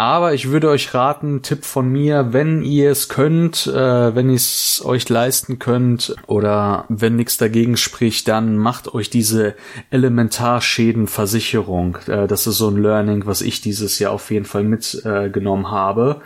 Aber 0.00 0.32
ich 0.32 0.50
würde 0.50 0.70
euch 0.70 0.94
raten, 0.94 1.42
Tipp 1.42 1.66
von 1.66 1.86
mir, 1.86 2.32
wenn 2.32 2.62
ihr 2.62 2.90
es 2.90 3.10
könnt, 3.10 3.66
äh, 3.66 4.14
wenn 4.14 4.30
ihr 4.30 4.36
es 4.36 4.80
euch 4.82 5.06
leisten 5.10 5.58
könnt 5.58 6.16
oder 6.26 6.86
wenn 6.88 7.16
nichts 7.16 7.36
dagegen 7.36 7.76
spricht, 7.76 8.26
dann 8.26 8.56
macht 8.56 8.94
euch 8.94 9.10
diese 9.10 9.56
Elementarschädenversicherung. 9.90 11.98
Äh, 12.06 12.26
das 12.28 12.46
ist 12.46 12.56
so 12.56 12.68
ein 12.68 12.78
Learning, 12.78 13.26
was 13.26 13.42
ich 13.42 13.60
dieses 13.60 13.98
Jahr 13.98 14.12
auf 14.12 14.30
jeden 14.30 14.46
Fall 14.46 14.64
mitgenommen 14.64 15.66
äh, 15.66 15.68
habe. 15.68 16.22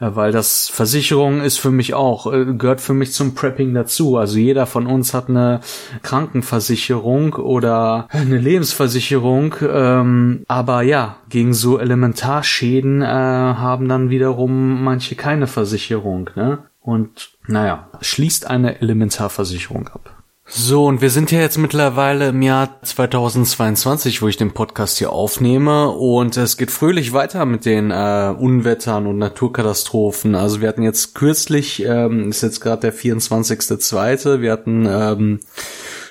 Äh, 0.00 0.10
weil 0.14 0.32
das 0.32 0.68
Versicherung 0.68 1.40
ist 1.40 1.58
für 1.58 1.70
mich 1.70 1.94
auch, 1.94 2.32
äh, 2.32 2.44
gehört 2.44 2.80
für 2.80 2.94
mich 2.94 3.12
zum 3.12 3.34
Prepping 3.34 3.74
dazu. 3.74 4.16
Also 4.16 4.38
jeder 4.38 4.66
von 4.66 4.86
uns 4.86 5.14
hat 5.14 5.28
eine 5.28 5.60
Krankenversicherung 6.02 7.34
oder 7.34 8.08
eine 8.10 8.38
Lebensversicherung, 8.38 9.54
ähm, 9.62 10.44
aber 10.48 10.82
ja, 10.82 11.16
gegen 11.28 11.54
so 11.54 11.78
Elementarschäden 11.78 13.02
äh, 13.02 13.06
haben 13.06 13.88
dann 13.88 14.10
wiederum 14.10 14.82
manche 14.84 15.14
keine 15.14 15.46
Versicherung, 15.46 16.30
ne? 16.34 16.58
Und 16.80 17.30
naja, 17.48 17.88
schließt 18.00 18.46
eine 18.48 18.80
Elementarversicherung 18.80 19.88
ab. 19.88 20.15
So, 20.48 20.86
und 20.86 21.00
wir 21.00 21.10
sind 21.10 21.32
ja 21.32 21.40
jetzt 21.40 21.58
mittlerweile 21.58 22.28
im 22.28 22.40
Jahr 22.40 22.80
2022, 22.80 24.22
wo 24.22 24.28
ich 24.28 24.36
den 24.36 24.54
Podcast 24.54 24.98
hier 24.98 25.10
aufnehme. 25.10 25.90
Und 25.90 26.36
es 26.36 26.56
geht 26.56 26.70
fröhlich 26.70 27.12
weiter 27.12 27.44
mit 27.44 27.64
den 27.64 27.90
äh, 27.90 28.32
Unwettern 28.38 29.08
und 29.08 29.18
Naturkatastrophen. 29.18 30.36
Also 30.36 30.60
wir 30.60 30.68
hatten 30.68 30.84
jetzt 30.84 31.16
kürzlich, 31.16 31.84
ähm, 31.84 32.30
ist 32.30 32.44
jetzt 32.44 32.60
gerade 32.60 32.82
der 32.82 32.94
24.2., 32.94 34.40
wir 34.40 34.52
hatten 34.52 34.86
ähm, 34.86 35.40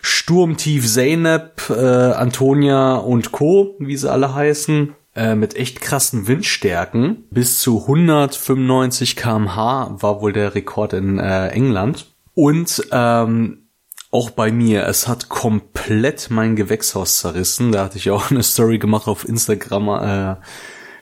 Sturmtief 0.01 0.85
Zeynep, 0.85 1.69
äh, 1.69 1.73
Antonia 1.73 2.95
und 2.95 3.31
Co., 3.31 3.75
wie 3.79 3.95
sie 3.95 4.11
alle 4.11 4.35
heißen 4.35 4.95
äh, 5.15 5.35
mit 5.35 5.55
echt 5.55 5.79
krassen 5.79 6.27
Windstärken. 6.27 7.23
Bis 7.31 7.61
zu 7.61 7.83
195 7.83 9.15
kmh 9.15 9.95
war 10.01 10.21
wohl 10.21 10.33
der 10.33 10.55
Rekord 10.55 10.91
in 10.91 11.19
äh, 11.19 11.47
England. 11.47 12.07
Und 12.33 12.85
ähm, 12.91 13.64
auch 14.11 14.29
bei 14.29 14.51
mir, 14.51 14.85
es 14.85 15.07
hat 15.07 15.29
komplett 15.29 16.29
mein 16.29 16.55
Gewächshaus 16.55 17.19
zerrissen. 17.19 17.71
Da 17.71 17.85
hatte 17.85 17.97
ich 17.97 18.09
auch 18.11 18.29
eine 18.31 18.43
Story 18.43 18.79
gemacht 18.79 19.07
auf 19.07 19.27
Instagram. 19.27 19.89
Äh, 19.89 20.35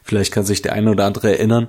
vielleicht 0.04 0.34
kann 0.34 0.46
sich 0.46 0.62
der 0.62 0.74
eine 0.74 0.92
oder 0.92 1.06
andere 1.06 1.32
erinnern. 1.32 1.68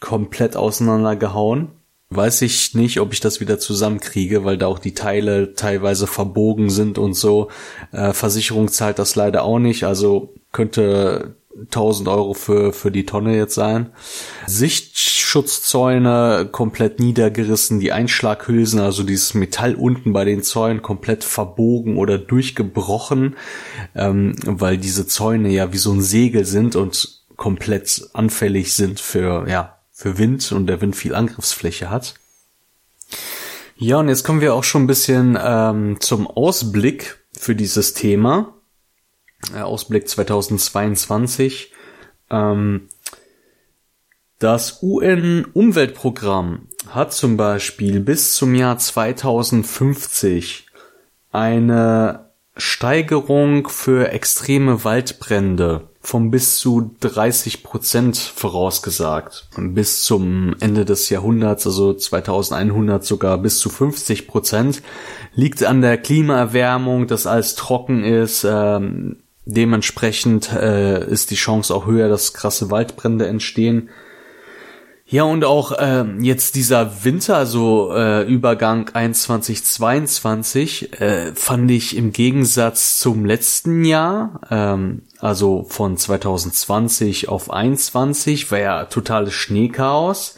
Komplett 0.00 0.56
auseinandergehauen. 0.56 1.72
Weiß 2.10 2.40
ich 2.42 2.74
nicht, 2.74 3.00
ob 3.00 3.12
ich 3.12 3.20
das 3.20 3.40
wieder 3.40 3.58
zusammenkriege, 3.58 4.44
weil 4.44 4.56
da 4.56 4.66
auch 4.66 4.78
die 4.78 4.94
Teile 4.94 5.52
teilweise 5.54 6.06
verbogen 6.06 6.70
sind 6.70 6.96
und 6.96 7.14
so. 7.14 7.50
Äh, 7.92 8.12
Versicherung 8.12 8.68
zahlt 8.68 8.98
das 8.98 9.14
leider 9.14 9.42
auch 9.42 9.58
nicht. 9.58 9.84
Also 9.84 10.34
könnte 10.52 11.37
1000 11.64 12.08
Euro 12.08 12.34
für, 12.34 12.72
für 12.72 12.90
die 12.90 13.06
Tonne 13.06 13.36
jetzt 13.36 13.54
sein. 13.54 13.90
Sichtschutzzäune 14.46 16.48
komplett 16.50 17.00
niedergerissen, 17.00 17.80
die 17.80 17.92
Einschlaghülsen, 17.92 18.80
also 18.80 19.02
dieses 19.02 19.34
Metall 19.34 19.74
unten 19.74 20.12
bei 20.12 20.24
den 20.24 20.42
Zäunen 20.42 20.82
komplett 20.82 21.24
verbogen 21.24 21.96
oder 21.96 22.18
durchgebrochen, 22.18 23.36
ähm, 23.94 24.34
weil 24.44 24.78
diese 24.78 25.06
Zäune 25.06 25.50
ja 25.50 25.72
wie 25.72 25.78
so 25.78 25.92
ein 25.92 26.02
Segel 26.02 26.44
sind 26.44 26.76
und 26.76 27.24
komplett 27.36 28.10
anfällig 28.14 28.74
sind 28.74 29.00
für, 29.00 29.48
ja, 29.48 29.78
für 29.92 30.18
Wind 30.18 30.52
und 30.52 30.66
der 30.66 30.80
Wind 30.80 30.96
viel 30.96 31.14
Angriffsfläche 31.14 31.90
hat. 31.90 32.14
Ja, 33.76 33.98
und 33.98 34.08
jetzt 34.08 34.24
kommen 34.24 34.40
wir 34.40 34.54
auch 34.54 34.64
schon 34.64 34.84
ein 34.84 34.88
bisschen 34.88 35.38
ähm, 35.40 35.98
zum 36.00 36.26
Ausblick 36.26 37.18
für 37.32 37.54
dieses 37.54 37.94
Thema. 37.94 38.57
Äh, 39.54 39.60
Ausblick 39.60 40.08
2022. 40.08 41.72
Ähm, 42.30 42.88
das 44.38 44.82
UN-Umweltprogramm 44.82 46.68
hat 46.88 47.12
zum 47.12 47.36
Beispiel 47.36 48.00
bis 48.00 48.34
zum 48.34 48.54
Jahr 48.54 48.78
2050 48.78 50.66
eine 51.32 52.30
Steigerung 52.56 53.68
für 53.68 54.10
extreme 54.10 54.84
Waldbrände 54.84 55.88
von 56.00 56.30
bis 56.30 56.58
zu 56.58 56.94
30 57.00 57.62
Prozent 57.62 58.16
vorausgesagt. 58.16 59.48
Bis 59.56 60.02
zum 60.04 60.54
Ende 60.60 60.84
des 60.84 61.10
Jahrhunderts, 61.10 61.66
also 61.66 61.92
2100 61.94 63.04
sogar 63.04 63.38
bis 63.38 63.58
zu 63.58 63.68
50 63.68 64.26
Prozent, 64.26 64.82
liegt 65.34 65.62
an 65.64 65.82
der 65.82 65.98
Klimaerwärmung, 65.98 67.06
dass 67.06 67.26
alles 67.26 67.56
trocken 67.56 68.04
ist, 68.04 68.44
ähm, 68.48 69.18
Dementsprechend 69.50 70.52
äh, 70.52 71.02
ist 71.08 71.30
die 71.30 71.34
Chance 71.34 71.74
auch 71.74 71.86
höher, 71.86 72.10
dass 72.10 72.34
krasse 72.34 72.70
Waldbrände 72.70 73.26
entstehen. 73.26 73.88
Ja, 75.06 75.22
und 75.22 75.42
auch 75.46 75.72
äh, 75.72 76.04
jetzt 76.20 76.54
dieser 76.54 77.02
Winter, 77.02 77.38
also 77.38 77.90
äh, 77.94 78.24
Übergang 78.24 78.90
21, 78.90 79.64
22, 79.64 81.00
äh, 81.00 81.34
fand 81.34 81.70
ich 81.70 81.96
im 81.96 82.12
Gegensatz 82.12 82.98
zum 82.98 83.24
letzten 83.24 83.86
Jahr, 83.86 84.42
ähm, 84.50 85.04
also 85.18 85.64
von 85.66 85.96
2020 85.96 87.30
auf 87.30 87.50
21, 87.50 88.52
war 88.52 88.58
ja 88.58 88.84
totales 88.84 89.32
Schneechaos. 89.32 90.36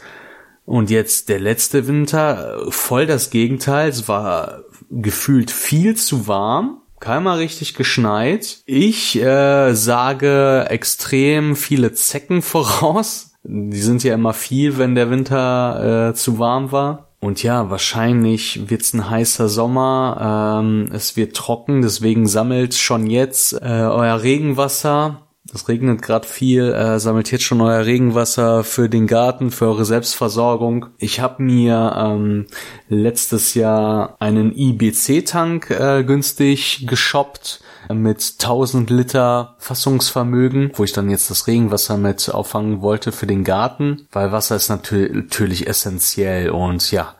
Und 0.65 0.89
jetzt 0.89 1.27
der 1.27 1.41
letzte 1.41 1.85
Winter, 1.85 2.61
voll 2.69 3.07
das 3.07 3.29
Gegenteil. 3.29 3.89
Es 3.89 4.07
war 4.07 4.61
gefühlt 4.89 5.51
viel 5.51 5.97
zu 5.97 6.27
warm 6.27 6.80
keinmal 7.01 7.39
richtig 7.39 7.73
geschneit. 7.73 8.59
Ich 8.65 9.21
äh, 9.21 9.73
sage 9.73 10.67
extrem 10.69 11.57
viele 11.57 11.91
Zecken 11.91 12.41
voraus. 12.41 13.33
Die 13.43 13.81
sind 13.81 14.03
ja 14.03 14.13
immer 14.13 14.33
viel, 14.33 14.77
wenn 14.77 14.95
der 14.95 15.09
Winter 15.09 16.09
äh, 16.09 16.13
zu 16.13 16.39
warm 16.39 16.71
war. 16.71 17.07
Und 17.19 17.43
ja, 17.43 17.69
wahrscheinlich 17.69 18.69
wird's 18.69 18.93
ein 18.93 19.09
heißer 19.09 19.47
Sommer. 19.49 20.59
Ähm, 20.61 20.89
es 20.91 21.17
wird 21.17 21.35
trocken, 21.35 21.81
deswegen 21.81 22.27
sammelt 22.27 22.73
schon 22.73 23.07
jetzt 23.07 23.53
äh, 23.53 23.65
euer 23.65 24.23
Regenwasser 24.23 25.27
es 25.53 25.67
regnet 25.67 26.01
gerade 26.01 26.27
viel, 26.27 26.71
äh, 26.73 26.99
sammelt 26.99 27.31
jetzt 27.31 27.43
schon 27.43 27.61
euer 27.61 27.85
Regenwasser 27.85 28.63
für 28.63 28.89
den 28.89 29.07
Garten, 29.07 29.51
für 29.51 29.65
eure 29.67 29.85
Selbstversorgung. 29.85 30.87
Ich 30.97 31.19
habe 31.19 31.43
mir 31.43 31.93
ähm, 31.97 32.47
letztes 32.87 33.53
Jahr 33.53 34.15
einen 34.19 34.55
IBC-Tank 34.55 35.69
äh, 35.71 36.03
günstig 36.03 36.85
geshoppt 36.87 37.61
mit 37.89 38.35
1000 38.39 38.89
Liter 38.89 39.55
Fassungsvermögen, 39.57 40.71
wo 40.75 40.83
ich 40.83 40.93
dann 40.93 41.09
jetzt 41.09 41.29
das 41.29 41.47
Regenwasser 41.47 41.97
mit 41.97 42.29
auffangen 42.33 42.81
wollte 42.81 43.11
für 43.11 43.27
den 43.27 43.43
Garten, 43.43 44.07
weil 44.11 44.31
Wasser 44.31 44.55
ist 44.55 44.69
natürlich 44.69 45.67
essentiell 45.67 46.51
und 46.51 46.91
ja, 46.91 47.15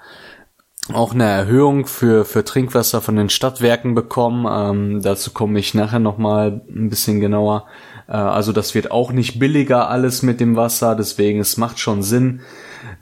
auch 0.94 1.14
eine 1.14 1.26
Erhöhung 1.26 1.86
für, 1.86 2.26
für 2.26 2.44
Trinkwasser 2.44 3.02
von 3.02 3.16
den 3.16 3.30
Stadtwerken 3.30 3.96
bekommen. 3.96 4.48
Ähm, 4.50 5.02
dazu 5.02 5.32
komme 5.32 5.60
ich 5.60 5.74
nachher 5.74 6.00
nochmal 6.00 6.62
ein 6.70 6.90
bisschen 6.90 7.20
genauer. 7.20 7.68
Äh, 8.08 8.14
also 8.14 8.52
das 8.52 8.76
wird 8.76 8.92
auch 8.92 9.12
nicht 9.12 9.40
billiger 9.40 9.90
alles 9.90 10.22
mit 10.22 10.40
dem 10.40 10.56
Wasser, 10.56 10.96
deswegen 10.96 11.40
es 11.40 11.58
macht 11.58 11.80
schon 11.80 12.04
Sinn, 12.04 12.42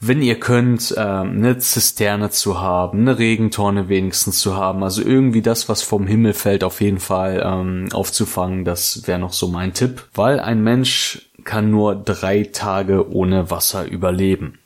wenn 0.01 0.21
ihr 0.21 0.39
könnt, 0.39 0.91
äh, 0.91 0.99
eine 0.99 1.57
Zisterne 1.57 2.29
zu 2.29 2.59
haben, 2.59 2.99
eine 2.99 3.19
Regentonne 3.19 3.89
wenigstens 3.89 4.39
zu 4.39 4.55
haben. 4.55 4.83
Also 4.83 5.01
irgendwie 5.01 5.41
das, 5.41 5.67
was 5.67 5.81
vom 5.81 6.07
Himmel 6.07 6.33
fällt, 6.33 6.63
auf 6.63 6.81
jeden 6.81 6.99
Fall 6.99 7.43
ähm, 7.45 7.89
aufzufangen. 7.91 8.65
Das 8.65 9.07
wäre 9.07 9.19
noch 9.19 9.33
so 9.33 9.47
mein 9.47 9.73
Tipp, 9.73 10.07
weil 10.13 10.39
ein 10.39 10.63
Mensch 10.63 11.29
kann 11.43 11.71
nur 11.71 11.95
drei 11.95 12.43
Tage 12.43 13.11
ohne 13.11 13.49
Wasser 13.49 13.85
überleben. 13.85 14.59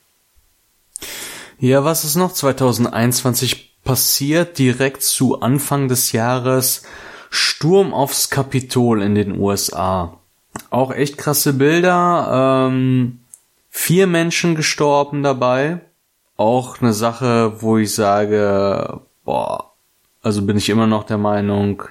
Ja, 1.58 1.84
was 1.84 2.04
ist 2.04 2.16
noch 2.16 2.32
2021 2.32 3.80
passiert? 3.82 4.58
Direkt 4.58 5.02
zu 5.02 5.40
Anfang 5.40 5.88
des 5.88 6.12
Jahres 6.12 6.82
Sturm 7.30 7.94
aufs 7.94 8.30
Kapitol 8.30 9.02
in 9.02 9.14
den 9.14 9.38
USA. 9.38 10.20
Auch 10.70 10.92
echt 10.92 11.18
krasse 11.18 11.52
Bilder. 11.52 12.68
Ähm, 12.68 13.20
vier 13.70 14.06
Menschen 14.06 14.54
gestorben 14.54 15.22
dabei. 15.22 15.80
Auch 16.36 16.80
eine 16.80 16.92
Sache, 16.92 17.62
wo 17.62 17.78
ich 17.78 17.94
sage, 17.94 19.00
boah, 19.24 19.72
also 20.22 20.42
bin 20.42 20.56
ich 20.56 20.68
immer 20.68 20.86
noch 20.86 21.04
der 21.04 21.18
Meinung, 21.18 21.82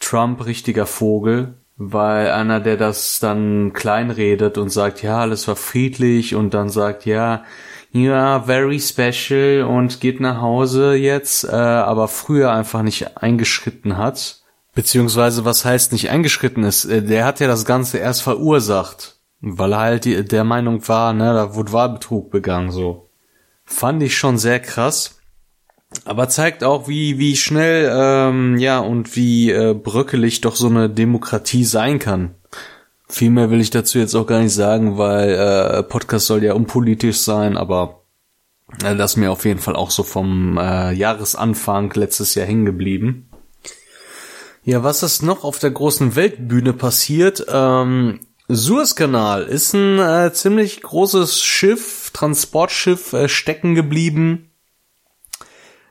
Trump 0.00 0.44
richtiger 0.44 0.86
Vogel, 0.86 1.54
weil 1.76 2.30
einer, 2.30 2.60
der 2.60 2.76
das 2.76 3.20
dann 3.20 3.72
kleinredet 3.72 4.58
und 4.58 4.70
sagt, 4.70 5.02
ja, 5.02 5.18
alles 5.18 5.46
war 5.46 5.56
friedlich 5.56 6.34
und 6.34 6.54
dann 6.54 6.68
sagt, 6.68 7.06
ja, 7.06 7.44
ja, 7.92 8.40
very 8.40 8.80
special 8.80 9.64
und 9.64 10.00
geht 10.00 10.20
nach 10.20 10.40
Hause 10.40 10.94
jetzt, 10.94 11.44
äh, 11.44 11.50
aber 11.50 12.08
früher 12.08 12.50
einfach 12.50 12.82
nicht 12.82 13.18
eingeschritten 13.18 13.98
hat. 13.98 14.41
Beziehungsweise, 14.74 15.44
was 15.44 15.64
heißt 15.64 15.92
nicht 15.92 16.10
eingeschritten 16.10 16.64
ist? 16.64 16.86
Äh, 16.86 17.02
der 17.02 17.24
hat 17.24 17.40
ja 17.40 17.46
das 17.46 17.64
Ganze 17.64 17.98
erst 17.98 18.22
verursacht, 18.22 19.18
weil 19.40 19.72
er 19.72 19.78
halt 19.78 20.04
die, 20.04 20.24
der 20.24 20.44
Meinung 20.44 20.86
war, 20.88 21.12
ne, 21.12 21.34
da 21.34 21.54
wurde 21.54 21.72
Wahlbetrug 21.72 22.30
begangen, 22.30 22.70
so. 22.70 23.10
Fand 23.64 24.02
ich 24.02 24.16
schon 24.16 24.38
sehr 24.38 24.60
krass. 24.60 25.18
Aber 26.06 26.28
zeigt 26.30 26.64
auch, 26.64 26.88
wie, 26.88 27.18
wie 27.18 27.36
schnell, 27.36 27.92
ähm, 27.94 28.56
ja, 28.56 28.78
und 28.78 29.14
wie 29.14 29.50
äh, 29.50 29.74
bröckelig 29.74 30.40
doch 30.40 30.56
so 30.56 30.68
eine 30.68 30.88
Demokratie 30.88 31.64
sein 31.64 31.98
kann. 31.98 32.34
Viel 33.08 33.30
mehr 33.30 33.50
will 33.50 33.60
ich 33.60 33.68
dazu 33.68 33.98
jetzt 33.98 34.14
auch 34.14 34.26
gar 34.26 34.40
nicht 34.40 34.54
sagen, 34.54 34.96
weil 34.96 35.34
äh, 35.34 35.82
Podcast 35.82 36.26
soll 36.26 36.42
ja 36.42 36.54
unpolitisch 36.54 37.18
sein, 37.18 37.58
aber 37.58 38.04
äh, 38.82 38.96
das 38.96 39.12
ist 39.12 39.16
mir 39.18 39.30
auf 39.30 39.44
jeden 39.44 39.60
Fall 39.60 39.76
auch 39.76 39.90
so 39.90 40.02
vom 40.02 40.56
äh, 40.56 40.92
Jahresanfang 40.92 41.92
letztes 41.94 42.34
Jahr 42.34 42.46
hängen 42.46 42.64
geblieben. 42.64 43.28
Ja, 44.64 44.84
was 44.84 45.02
ist 45.02 45.22
noch 45.22 45.42
auf 45.42 45.58
der 45.58 45.72
großen 45.72 46.14
Weltbühne 46.14 46.72
passiert? 46.72 47.44
Ähm, 47.48 48.20
Suezkanal 48.46 49.42
ist 49.42 49.74
ein 49.74 49.98
äh, 49.98 50.32
ziemlich 50.32 50.82
großes 50.82 51.42
Schiff, 51.42 52.10
Transportschiff 52.12 53.12
äh, 53.12 53.28
stecken 53.28 53.74
geblieben 53.74 54.52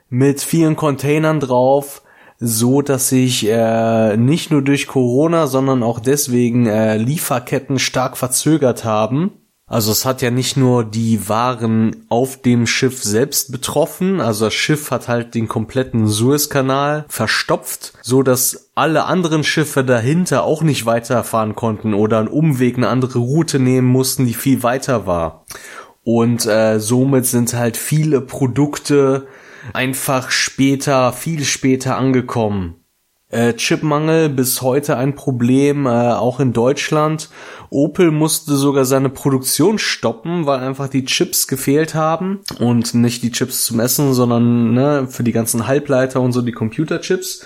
mit 0.08 0.42
vielen 0.42 0.78
Containern 0.78 1.42
drauf, 1.42 2.02
so 2.38 2.82
dass 2.82 3.10
sich 3.10 3.46
äh, 3.50 4.16
nicht 4.16 4.52
nur 4.52 4.62
durch 4.62 4.88
Corona, 4.88 5.48
sondern 5.48 5.84
auch 5.84 6.00
deswegen 6.00 6.66
äh, 6.66 6.96
Lieferketten 6.96 7.78
stark 7.78 8.16
verzögert 8.16 8.86
haben. 8.86 9.32
Also 9.72 9.94
es 9.94 10.04
hat 10.04 10.22
ja 10.22 10.32
nicht 10.32 10.58
nur 10.58 10.84
die 10.84 11.30
Waren 11.30 12.06
auf 12.10 12.42
dem 12.42 12.68
Schiff 12.68 13.02
selbst 13.02 13.54
betroffen, 13.54 14.20
also 14.20 14.46
das 14.46 14.54
Schiff 14.54 14.92
hat 14.92 15.08
halt 15.08 15.34
den 15.34 15.48
kompletten 15.48 16.08
Suezkanal 16.08 17.06
verstopft, 17.08 17.94
so 18.02 18.22
dass 18.22 18.70
alle 18.76 19.06
anderen 19.06 19.46
Schiffe 19.46 19.86
dahinter 19.86 20.44
auch 20.44 20.62
nicht 20.62 20.86
weiterfahren 20.86 21.56
konnten 21.56 21.94
oder 21.94 22.20
einen 22.20 22.28
Umweg, 22.28 22.76
eine 22.76 22.90
andere 22.90 23.20
Route 23.20 23.60
nehmen 23.60 23.88
mussten, 23.88 24.26
die 24.26 24.34
viel 24.34 24.62
weiter 24.62 25.08
war. 25.08 25.46
Und 26.04 26.46
äh, 26.46 26.82
somit 26.82 27.26
sind 27.26 27.54
halt 27.54 27.78
viele 27.78 28.20
Produkte 28.20 29.26
einfach 29.72 30.32
später, 30.32 31.14
viel 31.14 31.46
später 31.46 31.96
angekommen. 31.96 32.81
Äh, 33.32 33.54
Chipmangel 33.54 34.28
bis 34.30 34.62
heute 34.62 34.98
ein 34.98 35.16
Problem, 35.16 35.86
äh, 35.86 35.90
auch 35.90 36.42
in 36.42 36.52
Deutschland. 36.52 37.30
Opel 37.70 38.12
musste 38.12 38.56
sogar 38.56 38.84
seine 38.84 39.10
Produktion 39.10 39.80
stoppen, 39.80 40.46
weil 40.46 40.60
einfach 40.60 40.90
die 40.90 41.06
Chips 41.06 41.48
gefehlt 41.48 41.96
haben. 41.96 42.42
Und 42.60 42.94
nicht 42.94 43.24
die 43.24 43.32
Chips 43.32 43.66
zum 43.66 43.80
Essen, 43.80 44.14
sondern 44.14 44.74
ne, 44.74 45.08
für 45.08 45.24
die 45.24 45.32
ganzen 45.32 45.68
Halbleiter 45.68 46.20
und 46.20 46.34
so 46.34 46.42
die 46.42 46.52
Computerchips. 46.52 47.46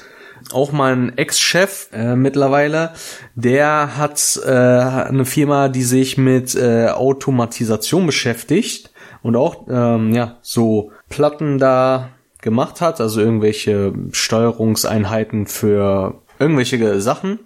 Auch 0.52 0.72
mein 0.72 1.18
Ex-Chef 1.18 1.90
äh, 1.94 2.16
mittlerweile, 2.16 2.92
der 3.36 3.98
hat 3.98 4.40
äh, 4.44 4.50
eine 4.50 5.26
Firma, 5.26 5.70
die 5.70 5.84
sich 5.84 6.18
mit 6.18 6.56
äh, 6.56 6.88
Automatisation 6.90 8.06
beschäftigt 8.06 8.92
und 9.24 9.36
auch 9.36 9.66
ähm, 9.70 10.14
ja 10.14 10.38
so 10.42 10.92
Platten 11.10 11.58
da 11.58 12.10
gemacht 12.46 12.80
hat, 12.80 13.02
also 13.02 13.20
irgendwelche 13.20 13.92
Steuerungseinheiten 14.14 15.48
für 15.48 16.22
irgendwelche 16.40 17.02
Sachen. 17.02 17.40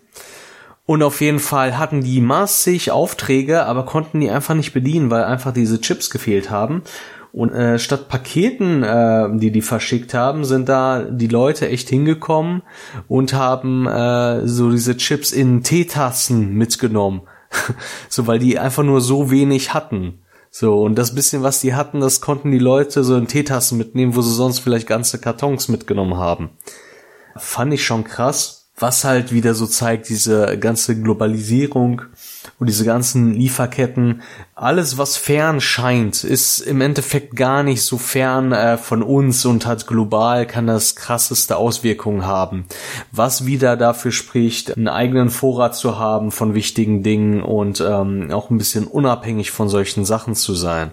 Und 0.85 1.03
auf 1.03 1.21
jeden 1.21 1.39
Fall 1.39 1.77
hatten 1.77 2.01
die 2.01 2.21
massig 2.21 2.91
Aufträge, 2.91 3.65
aber 3.65 3.85
konnten 3.85 4.19
die 4.19 4.29
einfach 4.29 4.55
nicht 4.55 4.73
bedienen, 4.73 5.09
weil 5.09 5.23
einfach 5.23 5.53
diese 5.53 5.81
Chips 5.81 6.09
gefehlt 6.09 6.51
haben. 6.51 6.83
Und 7.31 7.51
äh, 7.53 7.77
statt 7.77 8.09
Paketen, 8.09 8.81
äh, 8.81 9.29
die 9.37 9.51
die 9.51 9.61
verschickt 9.61 10.13
haben, 10.13 10.45
sind 10.45 10.67
da 10.67 11.03
die 11.03 11.27
Leute 11.27 11.69
echt 11.69 11.89
hingekommen 11.89 12.63
und 13.07 13.33
haben 13.33 13.85
äh, 13.85 14.47
so 14.47 14.71
diese 14.71 14.97
Chips 14.97 15.31
in 15.31 15.61
Teetassen 15.61 16.55
mitgenommen. 16.55 17.21
so, 18.09 18.25
weil 18.25 18.39
die 18.39 18.57
einfach 18.57 18.83
nur 18.83 19.01
so 19.01 19.29
wenig 19.29 19.73
hatten. 19.73 20.21
So, 20.51 20.81
und 20.81 20.95
das 20.95 21.13
bisschen, 21.13 21.43
was 21.43 21.61
die 21.61 21.75
hatten, 21.75 21.99
das 21.99 22.21
konnten 22.21 22.51
die 22.51 22.59
Leute 22.59 23.03
so 23.03 23.15
in 23.15 23.27
Teetassen 23.27 23.77
mitnehmen, 23.77 24.15
wo 24.15 24.21
sie 24.21 24.33
sonst 24.33 24.59
vielleicht 24.59 24.87
ganze 24.87 25.19
Kartons 25.19 25.67
mitgenommen 25.67 26.17
haben. 26.17 26.49
Fand 27.35 27.73
ich 27.73 27.85
schon 27.85 28.03
krass 28.03 28.59
was 28.81 29.03
halt 29.03 29.31
wieder 29.31 29.53
so 29.53 29.67
zeigt, 29.67 30.09
diese 30.09 30.57
ganze 30.57 30.99
Globalisierung 30.99 32.03
und 32.59 32.67
diese 32.67 32.85
ganzen 32.85 33.33
Lieferketten, 33.33 34.21
alles 34.55 34.97
was 34.97 35.17
fern 35.17 35.61
scheint, 35.61 36.23
ist 36.23 36.59
im 36.59 36.81
Endeffekt 36.81 37.35
gar 37.35 37.63
nicht 37.63 37.83
so 37.83 37.97
fern 37.97 38.51
äh, 38.51 38.77
von 38.77 39.03
uns 39.03 39.45
und 39.45 39.65
hat 39.65 39.87
global 39.87 40.45
kann 40.45 40.67
das 40.67 40.95
krasseste 40.95 41.57
Auswirkungen 41.57 42.25
haben. 42.25 42.65
Was 43.11 43.45
wieder 43.45 43.77
dafür 43.77 44.11
spricht, 44.11 44.75
einen 44.75 44.87
eigenen 44.87 45.29
Vorrat 45.29 45.75
zu 45.75 45.99
haben 45.99 46.31
von 46.31 46.53
wichtigen 46.53 47.03
Dingen 47.03 47.41
und 47.41 47.81
ähm, 47.81 48.29
auch 48.31 48.49
ein 48.49 48.57
bisschen 48.57 48.87
unabhängig 48.87 49.51
von 49.51 49.69
solchen 49.69 50.05
Sachen 50.05 50.35
zu 50.35 50.53
sein. 50.53 50.91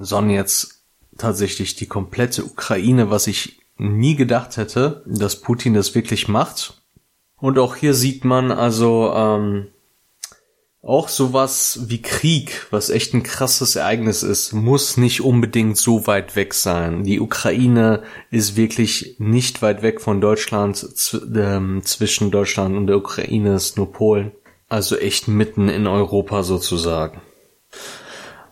sondern 0.00 0.34
jetzt 0.34 0.82
tatsächlich 1.16 1.76
die 1.76 1.86
komplette 1.86 2.44
Ukraine, 2.44 3.08
was 3.10 3.28
ich 3.28 3.60
nie 3.78 4.16
gedacht 4.16 4.56
hätte, 4.56 5.02
dass 5.06 5.40
Putin 5.40 5.74
das 5.74 5.94
wirklich 5.94 6.28
macht. 6.28 6.75
Und 7.46 7.60
auch 7.60 7.76
hier 7.76 7.94
sieht 7.94 8.24
man 8.24 8.50
also 8.50 9.12
ähm, 9.14 9.68
auch 10.82 11.08
sowas 11.08 11.78
wie 11.84 12.02
Krieg, 12.02 12.66
was 12.72 12.90
echt 12.90 13.14
ein 13.14 13.22
krasses 13.22 13.76
Ereignis 13.76 14.24
ist, 14.24 14.52
muss 14.52 14.96
nicht 14.96 15.20
unbedingt 15.20 15.76
so 15.76 16.08
weit 16.08 16.34
weg 16.34 16.54
sein. 16.54 17.04
Die 17.04 17.20
Ukraine 17.20 18.02
ist 18.32 18.56
wirklich 18.56 19.14
nicht 19.20 19.62
weit 19.62 19.82
weg 19.82 20.00
von 20.00 20.20
Deutschland. 20.20 20.84
Ähm, 21.36 21.82
zwischen 21.84 22.32
Deutschland 22.32 22.76
und 22.76 22.88
der 22.88 22.96
Ukraine 22.96 23.54
ist 23.54 23.76
nur 23.76 23.92
Polen. 23.92 24.32
Also 24.68 24.96
echt 24.96 25.28
mitten 25.28 25.68
in 25.68 25.86
Europa 25.86 26.42
sozusagen. 26.42 27.20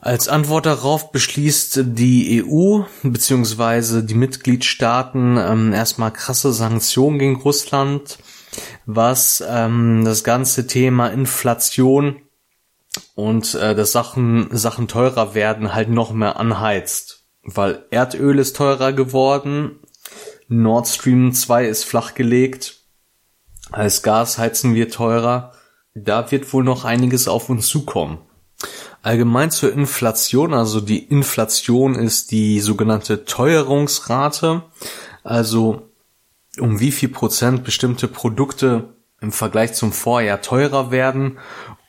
Als 0.01 0.29
Antwort 0.29 0.67
darauf 0.67 1.11
beschließt 1.11 1.81
die 1.83 2.45
EU 2.45 2.83
bzw. 3.03 4.03
die 4.03 4.15
Mitgliedstaaten 4.15 5.37
ähm, 5.37 5.73
erstmal 5.73 6.13
krasse 6.13 6.53
Sanktionen 6.53 7.19
gegen 7.19 7.41
Russland 7.41 8.19
was 8.87 9.43
ähm, 9.47 10.05
das 10.05 10.25
ganze 10.25 10.67
Thema 10.67 11.09
Inflation 11.09 12.21
und 13.15 13.55
äh, 13.55 13.75
dass 13.75 13.93
Sachen, 13.93 14.49
Sachen 14.57 14.89
teurer 14.89 15.35
werden 15.35 15.75
halt 15.75 15.89
noch 15.89 16.13
mehr 16.13 16.39
anheizt. 16.39 17.25
Weil 17.43 17.85
Erdöl 17.91 18.39
ist 18.39 18.57
teurer 18.57 18.93
geworden, 18.93 19.81
Nord 20.49 20.89
Stream 20.89 21.33
2 21.33 21.67
ist 21.67 21.85
flachgelegt, 21.85 22.85
als 23.71 24.03
Gas 24.03 24.39
heizen 24.39 24.75
wir 24.75 24.91
teurer. 24.91 25.53
Da 25.95 26.31
wird 26.31 26.53
wohl 26.53 26.65
noch 26.65 26.85
einiges 26.85 27.29
auf 27.29 27.49
uns 27.51 27.69
zukommen. 27.69 28.19
Allgemein 29.03 29.51
zur 29.51 29.73
Inflation, 29.73 30.55
also 30.55 30.81
die 30.81 31.05
Inflation 31.05 31.95
ist 31.95 32.31
die 32.31 32.61
sogenannte 32.61 33.25
Teuerungsrate, 33.25 34.63
also 35.23 35.91
um 36.59 36.81
wie 36.81 36.93
viel 36.93 37.09
Prozent 37.09 37.65
bestimmte 37.65 38.09
Produkte 38.09 38.95
im 39.21 39.33
Vergleich 39.33 39.75
zum 39.75 39.93
Vorjahr 39.93 40.41
teurer 40.41 40.91
werden 40.91 41.39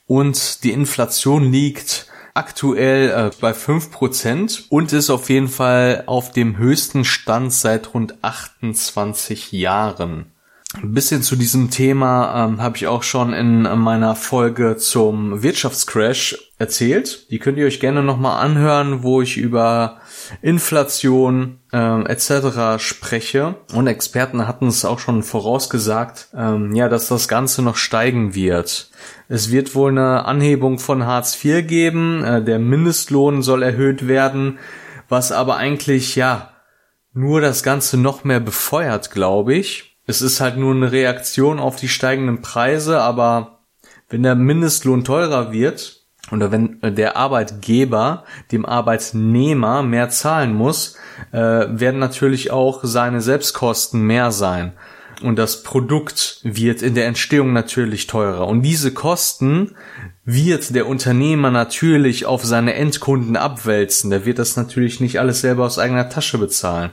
und 0.08 0.63
die 0.63 0.71
Inflation 0.71 1.51
liegt 1.51 2.08
aktuell 2.36 3.10
äh, 3.10 3.32
bei 3.39 3.54
fünf 3.54 3.91
Prozent 3.91 4.65
und 4.69 4.93
ist 4.93 5.10
auf 5.10 5.30
jeden 5.30 5.47
Fall 5.47 6.04
auf 6.06 6.32
dem 6.32 6.58
höchsten 6.58 7.06
Stand 7.06 7.54
seit 7.54 7.93
rund 7.93 8.23
28 8.23 9.51
Jahren. 9.54 10.32
Ein 10.73 10.93
bisschen 10.93 11.23
zu 11.23 11.38
diesem 11.38 11.71
Thema 11.71 12.45
ähm, 12.45 12.62
habe 12.62 12.75
ich 12.75 12.88
auch 12.88 13.04
schon 13.04 13.34
in 13.34 13.62
meiner 13.62 14.15
Folge 14.15 14.75
zum 14.75 15.41
Wirtschaftscrash 15.41 16.51
erzählt. 16.58 17.32
Die 17.32 17.39
könnt 17.39 17.58
ihr 17.58 17.65
euch 17.65 17.80
gerne 17.80 18.04
nochmal 18.04 18.43
anhören, 18.43 19.01
wo 19.01 19.21
ich 19.21 19.38
über 19.38 20.01
Inflation 20.42 21.60
ähm, 21.72 22.06
etc. 22.06 22.82
spreche. 22.82 23.56
Und 23.74 23.88
Experten 23.88 24.48
hatten 24.48 24.68
es 24.68 24.86
auch 24.86 25.00
schon 25.00 25.24
vorausgesagt, 25.24 26.30
ähm, 26.36 26.74
ja, 26.76 26.90
dass 26.90 27.08
das 27.08 27.28
Ganze 27.28 27.62
noch 27.62 27.76
steigen 27.76 28.36
wird. 28.36 28.90
Es 29.28 29.52
wird 29.52 29.76
wohl 29.76 29.92
eine 29.92 30.26
Anhebung 30.26 30.80
von 30.80 31.06
Hartz 31.06 31.44
IV 31.44 31.68
geben. 31.68 32.24
Äh, 32.24 32.44
der 32.44 32.60
Mindestlohn 32.60 33.42
soll 33.42 33.64
erhöht 33.64 34.08
werden, 34.08 34.60
was 35.10 35.32
aber 35.32 35.58
eigentlich 35.58 36.16
ja 36.16 36.52
nur 37.14 37.42
das 37.42 37.64
Ganze 37.64 37.98
noch 37.98 38.24
mehr 38.24 38.40
befeuert, 38.40 39.12
glaube 39.12 39.56
ich. 39.56 39.98
Es 40.06 40.22
ist 40.22 40.42
halt 40.42 40.58
nur 40.58 40.76
eine 40.76 40.92
Reaktion 40.92 41.60
auf 41.60 41.78
die 41.78 41.88
steigenden 41.88 42.42
Preise, 42.42 43.02
aber 43.02 43.60
wenn 44.10 44.22
der 44.22 44.36
Mindestlohn 44.36 45.04
teurer 45.04 45.52
wird, 45.52 45.95
oder 46.32 46.52
wenn 46.52 46.80
der 46.82 47.18
Arbeitgeber 47.18 48.24
dem 48.52 48.66
Arbeitnehmer 48.66 49.84
mehr 49.84 50.10
zahlen 50.10 50.54
muss, 50.54 50.98
äh, 51.32 51.38
werden 51.40 52.00
natürlich 52.00 52.52
auch 52.52 52.84
seine 52.84 53.22
Selbstkosten 53.22 54.02
mehr 54.02 54.32
sein. 54.32 54.74
Und 55.22 55.38
das 55.38 55.64
Produkt 55.64 56.40
wird 56.44 56.82
in 56.82 56.94
der 56.94 57.08
Entstehung 57.08 57.54
natürlich 57.54 58.08
teurer. 58.08 58.48
Und 58.48 58.64
diese 58.64 58.94
Kosten 58.94 59.76
wird 60.26 60.76
der 60.76 60.88
Unternehmer 60.88 61.52
natürlich 61.52 62.26
auf 62.26 62.44
seine 62.44 62.74
Endkunden 62.74 63.38
abwälzen. 63.38 64.10
Der 64.10 64.26
wird 64.26 64.40
das 64.40 64.58
natürlich 64.58 65.00
nicht 65.00 65.20
alles 65.20 65.42
selber 65.42 65.66
aus 65.66 65.80
eigener 65.80 66.10
Tasche 66.10 66.38
bezahlen. 66.38 66.92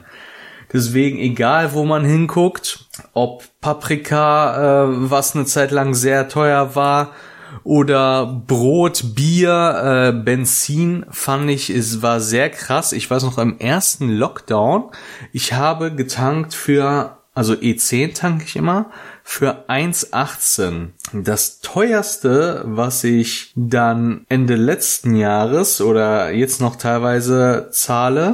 Deswegen, 0.71 1.19
egal 1.19 1.73
wo 1.73 1.83
man 1.83 2.05
hinguckt, 2.05 2.87
ob 3.13 3.43
Paprika, 3.61 4.85
äh, 4.85 5.09
was 5.09 5.35
eine 5.35 5.45
Zeit 5.45 5.71
lang 5.71 5.93
sehr 5.93 6.29
teuer 6.29 6.75
war, 6.75 7.11
oder 7.63 8.43
Brot, 8.47 9.15
Bier, 9.15 10.11
äh, 10.13 10.17
Benzin 10.17 11.05
fand 11.09 11.49
ich, 11.49 11.69
es 11.69 12.01
war 12.01 12.19
sehr 12.19 12.49
krass. 12.49 12.91
Ich 12.91 13.09
weiß 13.09 13.23
noch 13.23 13.37
im 13.37 13.59
ersten 13.59 14.09
Lockdown, 14.09 14.89
ich 15.31 15.53
habe 15.53 15.93
getankt 15.93 16.53
für, 16.53 17.17
also 17.33 17.53
E10 17.53 18.15
tanke 18.15 18.45
ich 18.45 18.55
immer, 18.55 18.91
für 19.23 19.69
1,18. 19.69 20.89
Das 21.13 21.61
teuerste, 21.61 22.63
was 22.65 23.03
ich 23.03 23.53
dann 23.55 24.25
Ende 24.29 24.55
letzten 24.55 25.15
Jahres 25.15 25.79
oder 25.81 26.31
jetzt 26.31 26.59
noch 26.59 26.75
teilweise 26.75 27.69
zahle, 27.71 28.33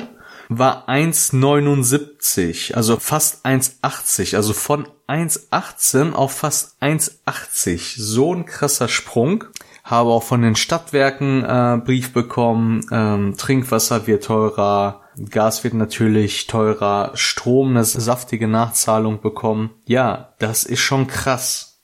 war 0.50 0.90
1,79, 0.90 2.74
also 2.74 2.98
fast 2.98 3.46
1,80, 3.46 4.36
also 4.36 4.54
von 4.54 4.88
1,18 5.08 6.14
auf 6.14 6.34
fast 6.34 6.82
1,80. 6.82 8.02
So 8.02 8.34
ein 8.34 8.46
krasser 8.48 8.88
Sprung. 8.88 9.46
Habe 9.84 10.10
auch 10.10 10.24
von 10.24 10.42
den 10.42 10.56
Stadtwerken 10.56 11.44
äh, 11.44 11.80
Brief 11.84 12.14
bekommen, 12.14 12.86
ähm, 12.92 13.36
Trinkwasser 13.38 14.06
wird 14.06 14.26
teurer, 14.26 15.02
Gas 15.30 15.64
wird 15.64 15.74
natürlich 15.74 16.46
teurer, 16.48 17.12
Strom 17.16 17.70
eine 17.72 17.84
saftige 17.84 18.48
Nachzahlung 18.48 19.22
bekommen. 19.22 19.72
Ja, 19.86 20.36
das 20.38 20.64
ist 20.64 20.82
schon 20.82 21.08
krass. 21.08 21.82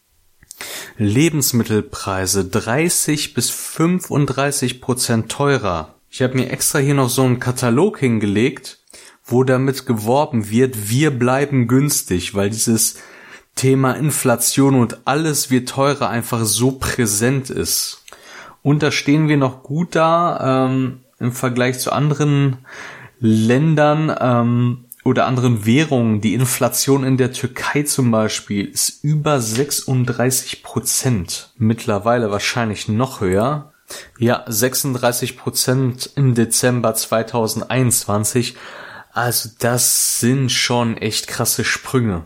Lebensmittelpreise 0.97 2.45
30 2.45 3.33
bis 3.33 3.49
35 3.49 4.81
Prozent 4.81 5.31
teurer. 5.31 5.94
Ich 6.15 6.21
habe 6.21 6.35
mir 6.35 6.49
extra 6.49 6.79
hier 6.79 6.93
noch 6.93 7.09
so 7.09 7.23
einen 7.23 7.41
Katalog 7.41 7.99
hingelegt, 7.99 8.79
wo 9.25 9.43
damit 9.43 9.85
geworben 9.85 10.49
wird, 10.49 10.87
wir 10.87 11.11
bleiben 11.11 11.67
günstig, 11.67 12.33
weil 12.33 12.49
dieses 12.49 12.99
Thema 13.55 13.91
Inflation 13.91 14.75
und 14.75 14.99
alles 15.03 15.51
wird 15.51 15.67
teurer 15.67 16.07
einfach 16.07 16.45
so 16.45 16.71
präsent 16.71 17.49
ist. 17.49 18.05
Und 18.63 18.81
da 18.81 18.91
stehen 18.91 19.27
wir 19.27 19.35
noch 19.35 19.61
gut 19.61 19.93
da 19.93 20.67
ähm, 20.69 21.01
im 21.19 21.33
Vergleich 21.33 21.79
zu 21.79 21.91
anderen 21.91 22.59
Ländern 23.19 24.15
ähm, 24.17 24.85
oder 25.03 25.25
anderen 25.25 25.65
Währungen. 25.65 26.21
Die 26.21 26.33
Inflation 26.33 27.03
in 27.03 27.17
der 27.17 27.33
Türkei 27.33 27.83
zum 27.83 28.09
Beispiel 28.09 28.63
ist 28.63 29.03
über 29.03 29.41
36 29.41 30.63
Prozent. 30.63 31.51
Mittlerweile 31.57 32.31
wahrscheinlich 32.31 32.87
noch 32.87 33.19
höher. 33.19 33.73
Ja, 34.17 34.43
36 34.47 35.37
Prozent 35.37 36.09
im 36.15 36.33
Dezember 36.35 36.93
2021. 36.93 38.55
Also 39.11 39.49
das 39.59 40.19
sind 40.19 40.51
schon 40.51 40.97
echt 40.97 41.27
krasse 41.27 41.63
Sprünge. 41.63 42.25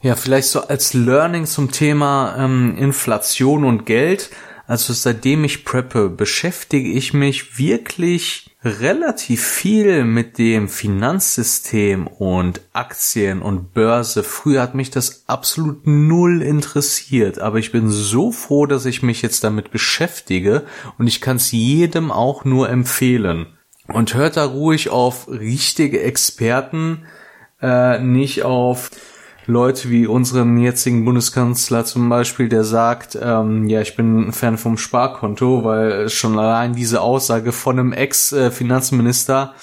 Ja, 0.00 0.14
vielleicht 0.14 0.48
so 0.48 0.62
als 0.62 0.94
Learning 0.94 1.46
zum 1.46 1.72
Thema 1.72 2.36
ähm, 2.38 2.76
Inflation 2.76 3.64
und 3.64 3.84
Geld. 3.84 4.30
Also 4.66 4.92
seitdem 4.92 5.44
ich 5.44 5.64
preppe, 5.64 6.08
beschäftige 6.08 6.90
ich 6.90 7.14
mich 7.14 7.58
wirklich 7.58 8.47
relativ 8.64 9.44
viel 9.44 10.04
mit 10.04 10.38
dem 10.38 10.68
Finanzsystem 10.68 12.06
und 12.08 12.60
Aktien 12.72 13.40
und 13.40 13.72
Börse. 13.72 14.24
Früher 14.24 14.62
hat 14.62 14.74
mich 14.74 14.90
das 14.90 15.24
absolut 15.28 15.86
null 15.86 16.42
interessiert, 16.42 17.38
aber 17.38 17.58
ich 17.58 17.70
bin 17.70 17.88
so 17.88 18.32
froh, 18.32 18.66
dass 18.66 18.84
ich 18.84 19.02
mich 19.02 19.22
jetzt 19.22 19.44
damit 19.44 19.70
beschäftige 19.70 20.64
und 20.98 21.06
ich 21.06 21.20
kann 21.20 21.36
es 21.36 21.52
jedem 21.52 22.10
auch 22.10 22.44
nur 22.44 22.68
empfehlen. 22.68 23.46
Und 23.86 24.14
hört 24.14 24.36
da 24.36 24.44
ruhig 24.44 24.90
auf 24.90 25.28
richtige 25.28 26.02
Experten, 26.02 27.06
äh, 27.62 28.00
nicht 28.00 28.42
auf 28.42 28.90
Leute 29.48 29.88
wie 29.88 30.06
unseren 30.06 30.58
jetzigen 30.58 31.06
Bundeskanzler 31.06 31.86
zum 31.86 32.10
Beispiel, 32.10 32.50
der 32.50 32.64
sagt, 32.64 33.18
ähm, 33.20 33.66
ja, 33.66 33.80
ich 33.80 33.96
bin 33.96 34.28
ein 34.28 34.32
Fan 34.32 34.58
vom 34.58 34.76
Sparkonto, 34.76 35.64
weil 35.64 36.10
schon 36.10 36.38
allein 36.38 36.74
diese 36.74 37.00
Aussage 37.00 37.52
von 37.52 37.78
einem 37.78 37.92
Ex-Finanzminister 37.94 39.54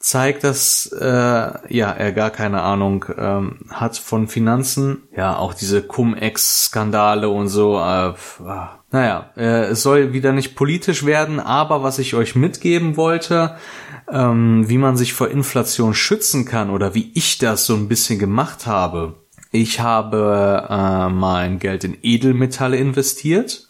zeigt, 0.00 0.42
dass 0.42 0.92
äh, 1.00 1.04
ja 1.06 1.92
er 1.92 2.12
gar 2.12 2.30
keine 2.30 2.62
Ahnung 2.62 3.04
ähm, 3.16 3.60
hat 3.70 3.96
von 3.96 4.26
Finanzen. 4.26 5.04
Ja, 5.16 5.36
auch 5.36 5.54
diese 5.54 5.80
Cum-Ex-Skandale 5.82 7.28
und 7.28 7.46
so. 7.46 7.76
Äh, 7.76 8.14
ah, 8.44 8.80
naja, 8.90 9.30
äh, 9.36 9.66
es 9.66 9.82
soll 9.82 10.12
wieder 10.12 10.32
nicht 10.32 10.56
politisch 10.56 11.06
werden, 11.06 11.38
aber 11.38 11.84
was 11.84 12.00
ich 12.00 12.14
euch 12.14 12.34
mitgeben 12.34 12.96
wollte, 12.96 13.56
ähm, 14.10 14.68
wie 14.68 14.78
man 14.78 14.96
sich 14.96 15.12
vor 15.12 15.28
Inflation 15.28 15.94
schützen 15.94 16.44
kann 16.44 16.70
oder 16.70 16.94
wie 16.94 17.10
ich 17.14 17.38
das 17.38 17.66
so 17.66 17.74
ein 17.74 17.88
bisschen 17.88 18.18
gemacht 18.18 18.66
habe. 18.66 19.14
Ich 19.50 19.80
habe 19.80 20.66
äh, 20.68 21.08
mein 21.08 21.58
Geld 21.58 21.84
in 21.84 21.96
Edelmetalle 22.02 22.76
investiert, 22.76 23.68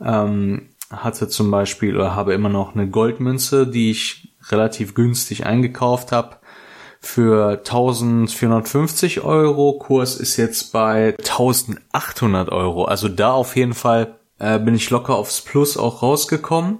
ähm, 0.00 0.70
hatte 0.90 1.28
zum 1.28 1.50
Beispiel 1.50 1.96
oder 1.96 2.16
habe 2.16 2.34
immer 2.34 2.48
noch 2.48 2.74
eine 2.74 2.88
Goldmünze, 2.88 3.66
die 3.66 3.92
ich 3.92 4.34
relativ 4.48 4.94
günstig 4.94 5.46
eingekauft 5.46 6.12
habe 6.12 6.36
für 7.00 7.58
1450 7.58 9.22
Euro. 9.22 9.78
Kurs 9.78 10.16
ist 10.16 10.36
jetzt 10.36 10.72
bei 10.72 11.14
1800 11.18 12.50
Euro. 12.50 12.84
Also 12.84 13.08
da 13.08 13.32
auf 13.32 13.56
jeden 13.56 13.74
Fall 13.74 14.18
äh, 14.38 14.58
bin 14.58 14.74
ich 14.74 14.90
locker 14.90 15.14
aufs 15.14 15.40
Plus 15.40 15.76
auch 15.76 16.02
rausgekommen. 16.02 16.78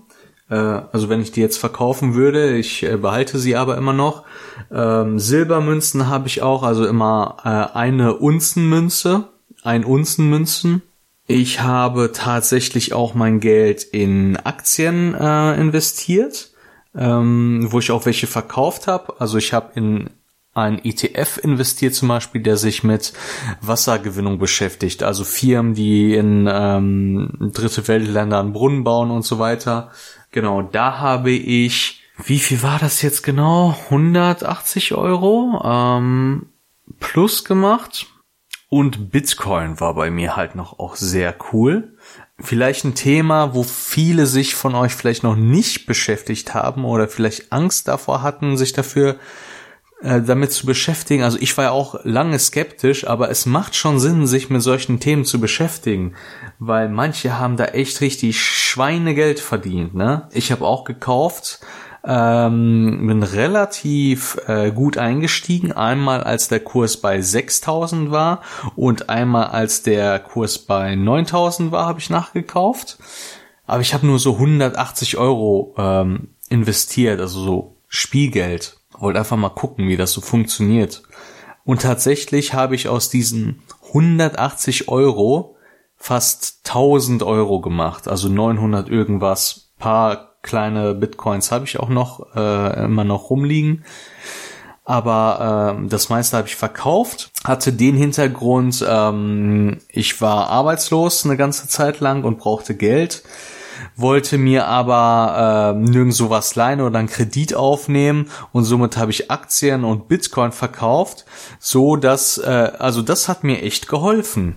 Äh, 0.51 0.55
also 0.55 1.09
wenn 1.09 1.23
ich 1.23 1.33
die 1.33 1.41
jetzt 1.41 1.59
verkaufen 1.59 2.15
würde, 2.15 2.57
ich 2.57 2.83
äh, 2.83 2.97
behalte 2.97 3.39
sie 3.39 3.57
aber 3.57 3.79
immer 3.79 3.93
noch. 3.93 4.25
Ähm, 4.71 5.19
Silbermünzen 5.19 6.09
habe 6.09 6.27
ich 6.27 6.43
auch, 6.43 6.63
also 6.63 6.87
immer 6.87 7.37
äh, 7.45 7.79
eine 7.79 8.17
Unzenmünze, 8.17 9.29
ein 9.63 9.85
Unzenmünzen. 9.85 10.83
Ich 11.27 11.61
habe 11.61 12.11
tatsächlich 12.13 12.93
auch 12.93 13.15
mein 13.15 13.39
Geld 13.39 13.85
in 13.85 14.37
Aktien 14.37 15.15
investiert, 15.15 16.51
ähm, 16.97 17.69
wo 17.71 17.79
ich 17.79 17.93
auch 17.93 18.05
welche 18.05 18.27
verkauft 18.27 18.89
habe. 18.89 19.21
Also 19.21 19.39
ich 19.39 19.53
habe 19.53 19.71
in 19.77 20.11
ein 20.53 20.85
ETF 20.85 21.39
investiert 21.43 21.95
zum 21.95 22.09
Beispiel, 22.09 22.43
der 22.43 22.57
sich 22.57 22.83
mit 22.83 23.13
Wassergewinnung 23.61 24.39
beschäftigt. 24.39 25.05
Also 25.05 25.23
Firmen, 25.23 25.75
die 25.75 26.15
in 26.15 26.49
ähm, 26.51 27.53
dritte 27.55 27.87
Weltländern 27.87 28.53
Brunnen 28.53 28.83
bauen 28.83 29.13
und 29.13 29.25
so 29.25 29.39
weiter. 29.39 29.93
Genau, 30.31 30.63
da 30.63 30.99
habe 30.99 31.31
ich, 31.31 32.03
wie 32.25 32.39
viel 32.39 32.63
war 32.63 32.79
das 32.79 33.03
jetzt 33.03 33.23
genau? 33.23 33.77
180 33.87 34.95
Euro 34.95 35.61
ähm, 35.65 36.47
plus 37.01 37.45
gemacht. 37.45 38.07
Und 38.69 39.11
Bitcoin 39.11 39.81
war 39.81 39.95
bei 39.95 40.11
mir 40.11 40.37
halt 40.37 40.55
noch 40.55 40.79
auch 40.79 40.95
sehr 40.95 41.35
cool. 41.53 41.97
Vielleicht 42.39 42.85
ein 42.85 42.95
Thema, 42.95 43.55
wo 43.55 43.65
viele 43.65 44.27
sich 44.27 44.55
von 44.55 44.77
euch 44.77 44.95
vielleicht 44.95 45.25
noch 45.25 45.35
nicht 45.35 45.87
beschäftigt 45.87 46.55
haben 46.55 46.85
oder 46.85 47.09
vielleicht 47.09 47.53
Angst 47.53 47.89
davor 47.89 48.23
hatten, 48.23 48.57
sich 48.57 48.73
dafür 48.73 49.19
äh, 50.03 50.23
damit 50.23 50.53
zu 50.53 50.67
beschäftigen. 50.67 51.23
Also 51.23 51.39
ich 51.41 51.57
war 51.57 51.65
ja 51.65 51.71
auch 51.73 52.05
lange 52.05 52.39
skeptisch, 52.39 53.07
aber 53.07 53.31
es 53.31 53.47
macht 53.47 53.75
schon 53.77 54.01
Sinn, 54.01 54.27
sich 54.27 54.49
mit 54.49 54.63
solchen 54.63 54.99
Themen 54.99 55.25
zu 55.25 55.41
beschäftigen, 55.41 56.15
weil 56.59 56.89
manche 56.89 57.39
haben 57.39 57.57
da 57.57 57.67
echt 57.67 58.01
richtig 58.01 58.41
Schweinegeld 58.41 59.41
verdient. 59.41 59.95
Ne? 59.95 60.29
Ich 60.33 60.53
habe 60.53 60.65
auch 60.65 60.85
gekauft, 60.85 61.61
ähm, 62.03 63.07
bin 63.07 63.23
relativ 63.23 64.39
äh, 64.47 64.71
gut 64.71 64.97
eingestiegen. 64.97 65.73
Einmal 65.73 66.23
als 66.23 66.49
der 66.49 66.61
Kurs 66.61 66.97
bei 66.97 67.21
6000 67.21 68.11
war 68.11 68.41
und 68.77 69.11
einmal 69.11 69.49
als 69.49 69.83
der 69.83 70.19
Kurs 70.19 70.59
bei 70.59 70.95
9000 70.95 71.73
war, 71.73 71.87
habe 71.87 72.01
ich 72.01 72.09
nachgekauft. 72.09 72.99
Aber 73.67 73.83
ich 73.83 73.93
habe 73.95 74.07
nur 74.07 74.19
so 74.19 74.35
180 74.35 75.19
Euro 75.19 75.75
ähm, 75.77 76.31
investiert, 76.49 77.21
also 77.21 77.41
so 77.41 77.77
Spielgeld. 77.87 78.80
Wollte 79.01 79.19
einfach 79.19 79.37
mal 79.37 79.49
gucken, 79.51 79.89
wie 79.89 79.97
das 79.97 80.13
so 80.13 80.21
funktioniert. 80.21 81.03
Und 81.65 81.83
tatsächlich 81.83 82.55
habe 82.55 82.75
ich 82.75 82.89
aus 82.89 83.11
diesen 83.11 83.63
180 83.89 84.89
Euro 84.89 85.57
fast 85.97 86.61
1000 86.65 87.23
Euro 87.23 87.61
gemacht, 87.61 88.09
also 88.09 88.29
900 88.29 88.89
irgendwas. 88.89 89.73
Paar 89.79 90.37
kleine 90.43 90.95
Bitcoins 90.95 91.51
habe 91.51 91.65
ich 91.65 91.81
auch 91.81 91.89
noch 91.89 92.35
äh, 92.35 92.85
immer 92.85 93.05
noch 93.05 93.31
rumliegen 93.31 93.85
aber 94.91 95.77
ähm, 95.77 95.89
das 95.89 96.09
meiste 96.09 96.37
habe 96.37 96.49
ich 96.49 96.57
verkauft. 96.57 97.31
Hatte 97.45 97.73
den 97.73 97.97
Hintergrund, 97.97 98.85
ähm, 98.89 99.79
ich 99.89 100.21
war 100.21 100.51
arbeitslos 100.51 101.25
eine 101.25 101.37
ganze 101.37 101.69
Zeit 101.69 102.01
lang 102.01 102.25
und 102.25 102.39
brauchte 102.39 102.75
Geld, 102.75 103.23
wollte 103.97 104.39
mir 104.39 104.67
aber 104.67 105.75
äh, 105.77 105.79
nirgendwo 105.79 106.31
was 106.31 106.55
leihen 106.55 106.81
oder 106.81 106.99
einen 106.99 107.09
Kredit 107.09 107.55
aufnehmen 107.55 108.31
und 108.53 108.65
somit 108.65 108.97
habe 108.97 109.11
ich 109.11 109.31
Aktien 109.31 109.85
und 109.85 110.09
Bitcoin 110.09 110.53
verkauft, 110.53 111.25
so 111.59 111.97
dass 111.97 112.39
äh, 112.39 112.73
also 112.79 113.03
das 113.03 113.29
hat 113.29 113.45
mir 113.45 113.63
echt 113.63 113.89
geholfen. 113.89 114.57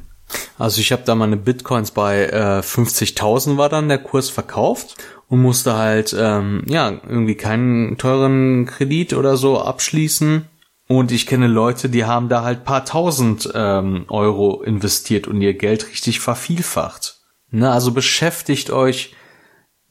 Also 0.58 0.82
ich 0.82 0.92
habe 0.92 1.04
da 1.06 1.16
meine 1.16 1.38
Bitcoins 1.38 1.92
bei 1.92 2.26
äh, 2.26 2.60
50.000 2.60 3.58
war 3.58 3.70
dann 3.70 3.88
der 3.88 4.00
Kurs 4.00 4.30
verkauft 4.30 4.96
und 5.30 5.42
musste 5.42 5.76
halt 5.76 6.16
ähm, 6.18 6.64
ja 6.68 6.90
irgendwie 6.90 7.36
keinen 7.36 7.98
teuren 7.98 8.66
Kredit 8.66 9.14
oder 9.14 9.38
so 9.38 9.62
abschließen. 9.62 10.48
Und 10.88 11.12
ich 11.12 11.28
kenne 11.28 11.48
Leute, 11.48 11.90
die 11.90 12.06
haben 12.06 12.30
da 12.30 12.44
halt 12.44 12.66
paar 12.66 12.86
tausend 12.86 13.50
ähm, 13.56 14.06
Euro 14.10 14.62
investiert 14.62 15.28
und 15.28 15.42
ihr 15.42 15.54
Geld 15.54 15.88
richtig 15.90 16.20
vervielfacht. 16.20 17.23
Ne, 17.56 17.72
also 17.72 17.92
beschäftigt 17.92 18.72
euch 18.72 19.13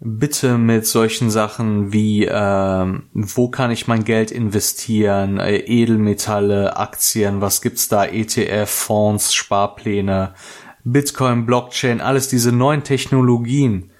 bitte 0.00 0.58
mit 0.58 0.84
solchen 0.84 1.30
Sachen 1.30 1.92
wie 1.92 2.26
ähm, 2.28 3.08
wo 3.12 3.50
kann 3.50 3.70
ich 3.70 3.86
mein 3.86 4.02
Geld 4.02 4.32
investieren, 4.32 5.38
äh, 5.38 5.58
Edelmetalle, 5.58 6.76
Aktien, 6.76 7.40
was 7.40 7.62
gibt's 7.62 7.86
da, 7.86 8.04
ETF, 8.04 8.68
Fonds, 8.68 9.32
Sparpläne, 9.32 10.34
Bitcoin, 10.82 11.46
Blockchain, 11.46 12.00
alles 12.00 12.26
diese 12.26 12.50
neuen 12.50 12.82
Technologien. 12.82 13.92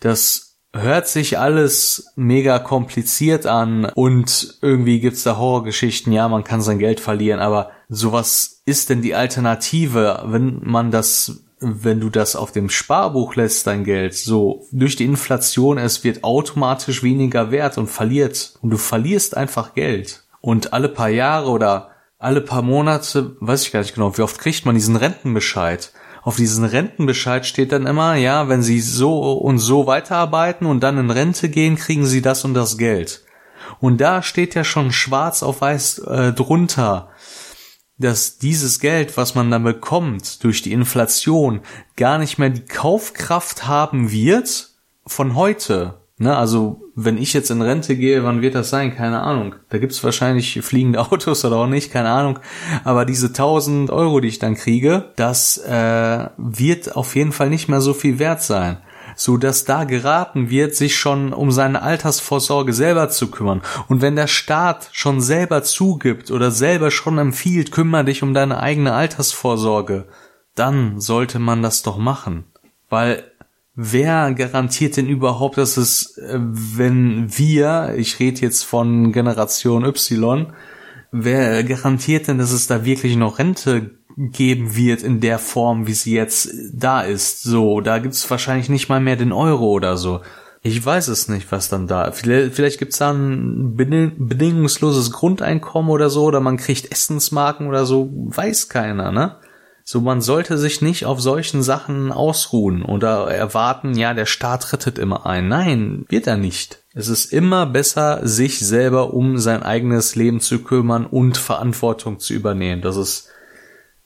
Das 0.00 0.56
hört 0.72 1.06
sich 1.06 1.38
alles 1.38 2.14
mega 2.16 2.58
kompliziert 2.60 3.44
an 3.44 3.84
und 3.84 4.56
irgendwie 4.62 5.00
gibt's 5.00 5.22
da 5.22 5.36
Horrorgeschichten, 5.36 6.14
ja, 6.14 6.30
man 6.30 6.44
kann 6.44 6.62
sein 6.62 6.78
Geld 6.78 6.98
verlieren, 6.98 7.40
aber 7.40 7.72
sowas 7.90 8.62
ist 8.64 8.88
denn 8.88 9.02
die 9.02 9.14
Alternative, 9.14 10.22
wenn 10.24 10.62
man 10.64 10.90
das 10.90 11.44
wenn 11.62 12.00
du 12.00 12.10
das 12.10 12.36
auf 12.36 12.52
dem 12.52 12.68
Sparbuch 12.68 13.36
lässt, 13.36 13.66
dein 13.66 13.84
Geld, 13.84 14.14
so 14.14 14.66
durch 14.72 14.96
die 14.96 15.04
Inflation, 15.04 15.78
es 15.78 16.04
wird 16.04 16.24
automatisch 16.24 17.02
weniger 17.02 17.50
wert 17.50 17.78
und 17.78 17.88
verliert. 17.88 18.54
Und 18.60 18.70
du 18.70 18.76
verlierst 18.76 19.36
einfach 19.36 19.74
Geld. 19.74 20.24
Und 20.40 20.72
alle 20.72 20.88
paar 20.88 21.08
Jahre 21.08 21.50
oder 21.50 21.90
alle 22.18 22.40
paar 22.40 22.62
Monate, 22.62 23.36
weiß 23.40 23.62
ich 23.62 23.72
gar 23.72 23.80
nicht 23.80 23.94
genau, 23.94 24.16
wie 24.16 24.22
oft 24.22 24.38
kriegt 24.38 24.66
man 24.66 24.74
diesen 24.74 24.96
Rentenbescheid? 24.96 25.92
auf 26.22 26.36
diesen 26.36 26.64
Rentenbescheid 26.64 27.44
steht 27.44 27.72
dann 27.72 27.86
immer, 27.86 28.14
ja, 28.14 28.48
wenn 28.48 28.62
Sie 28.62 28.80
so 28.80 29.32
und 29.32 29.58
so 29.58 29.86
weiterarbeiten 29.86 30.66
und 30.66 30.80
dann 30.80 30.98
in 30.98 31.10
Rente 31.10 31.48
gehen, 31.48 31.76
kriegen 31.76 32.06
Sie 32.06 32.22
das 32.22 32.44
und 32.44 32.54
das 32.54 32.78
Geld. 32.78 33.24
Und 33.80 34.00
da 34.00 34.22
steht 34.22 34.54
ja 34.54 34.64
schon 34.64 34.92
schwarz 34.92 35.42
auf 35.42 35.60
weiß 35.60 35.98
äh, 35.98 36.32
drunter, 36.32 37.08
dass 38.02 38.38
dieses 38.38 38.80
Geld, 38.80 39.16
was 39.16 39.34
man 39.34 39.50
dann 39.50 39.64
bekommt 39.64 40.44
durch 40.44 40.62
die 40.62 40.72
Inflation, 40.72 41.60
gar 41.96 42.18
nicht 42.18 42.38
mehr 42.38 42.50
die 42.50 42.64
Kaufkraft 42.64 43.66
haben 43.66 44.10
wird 44.10 44.70
von 45.06 45.34
heute. 45.34 46.00
Ne, 46.18 46.36
also 46.36 46.82
wenn 46.94 47.16
ich 47.16 47.32
jetzt 47.32 47.50
in 47.50 47.62
Rente 47.62 47.96
gehe, 47.96 48.22
wann 48.22 48.42
wird 48.42 48.54
das 48.54 48.70
sein? 48.70 48.94
Keine 48.94 49.22
Ahnung. 49.22 49.54
Da 49.70 49.78
gibt's 49.78 50.04
wahrscheinlich 50.04 50.60
fliegende 50.62 51.00
Autos 51.10 51.44
oder 51.44 51.56
auch 51.56 51.66
nicht, 51.66 51.90
keine 51.90 52.10
Ahnung. 52.10 52.38
Aber 52.84 53.04
diese 53.04 53.28
1000 53.28 53.90
Euro, 53.90 54.20
die 54.20 54.28
ich 54.28 54.38
dann 54.38 54.54
kriege, 54.54 55.12
das 55.16 55.58
äh, 55.58 56.28
wird 56.36 56.94
auf 56.94 57.16
jeden 57.16 57.32
Fall 57.32 57.48
nicht 57.48 57.68
mehr 57.68 57.80
so 57.80 57.94
viel 57.94 58.18
wert 58.18 58.42
sein 58.42 58.78
so 59.16 59.36
dass 59.36 59.64
da 59.64 59.84
geraten 59.84 60.50
wird, 60.50 60.74
sich 60.74 60.96
schon 60.96 61.32
um 61.32 61.52
seine 61.52 61.82
Altersvorsorge 61.82 62.72
selber 62.72 63.08
zu 63.08 63.30
kümmern. 63.30 63.62
Und 63.88 64.00
wenn 64.02 64.16
der 64.16 64.26
Staat 64.26 64.88
schon 64.92 65.20
selber 65.20 65.62
zugibt 65.62 66.30
oder 66.30 66.50
selber 66.50 66.90
schon 66.90 67.18
empfiehlt, 67.18 67.72
kümmere 67.72 68.04
dich 68.04 68.22
um 68.22 68.34
deine 68.34 68.60
eigene 68.60 68.92
Altersvorsorge, 68.92 70.08
dann 70.54 71.00
sollte 71.00 71.38
man 71.38 71.62
das 71.62 71.82
doch 71.82 71.98
machen. 71.98 72.44
Weil 72.88 73.24
Wer 73.74 74.34
garantiert 74.34 74.98
denn 74.98 75.08
überhaupt, 75.08 75.56
dass 75.56 75.78
es, 75.78 76.18
äh, 76.18 76.38
wenn 76.38 77.38
wir, 77.38 77.94
ich 77.96 78.20
rede 78.20 78.42
jetzt 78.42 78.64
von 78.64 79.12
Generation 79.12 79.84
Y, 79.84 80.52
wer 81.10 81.64
garantiert 81.64 82.28
denn, 82.28 82.36
dass 82.36 82.52
es 82.52 82.66
da 82.66 82.84
wirklich 82.84 83.16
noch 83.16 83.38
Rente 83.38 83.92
geben 84.16 84.76
wird 84.76 85.02
in 85.02 85.20
der 85.20 85.38
Form, 85.38 85.86
wie 85.86 85.94
sie 85.94 86.14
jetzt 86.14 86.50
da 86.72 87.02
ist? 87.02 87.42
So, 87.42 87.80
da 87.80 87.98
gibt's 87.98 88.28
wahrscheinlich 88.30 88.68
nicht 88.68 88.88
mal 88.88 89.00
mehr 89.00 89.16
den 89.16 89.32
Euro 89.32 89.70
oder 89.70 89.96
so. 89.96 90.20
Ich 90.64 90.84
weiß 90.84 91.08
es 91.08 91.28
nicht, 91.28 91.50
was 91.50 91.68
dann 91.68 91.88
da. 91.88 92.12
Vielleicht, 92.12 92.54
vielleicht 92.54 92.78
gibt's 92.78 92.98
da 92.98 93.12
ein 93.12 93.74
bedingungsloses 93.74 95.10
Grundeinkommen 95.10 95.90
oder 95.90 96.08
so, 96.08 96.24
oder 96.24 96.40
man 96.40 96.56
kriegt 96.56 96.92
Essensmarken 96.92 97.66
oder 97.66 97.84
so, 97.84 98.10
weiß 98.12 98.68
keiner, 98.68 99.10
ne? 99.10 99.36
So, 99.84 100.00
man 100.00 100.20
sollte 100.20 100.58
sich 100.58 100.80
nicht 100.80 101.06
auf 101.06 101.20
solchen 101.20 101.64
Sachen 101.64 102.12
ausruhen 102.12 102.84
oder 102.84 103.28
erwarten, 103.32 103.94
ja, 103.94 104.14
der 104.14 104.26
Staat 104.26 104.72
rettet 104.72 104.98
immer 104.98 105.26
ein. 105.26 105.48
Nein, 105.48 106.04
wird 106.08 106.28
er 106.28 106.36
nicht. 106.36 106.78
Es 106.94 107.08
ist 107.08 107.32
immer 107.32 107.66
besser, 107.66 108.20
sich 108.22 108.60
selber 108.60 109.12
um 109.12 109.38
sein 109.38 109.64
eigenes 109.64 110.14
Leben 110.14 110.40
zu 110.40 110.60
kümmern 110.60 111.04
und 111.04 111.36
Verantwortung 111.36 112.20
zu 112.20 112.32
übernehmen. 112.32 112.82
Das 112.82 112.96
ist 112.96 113.28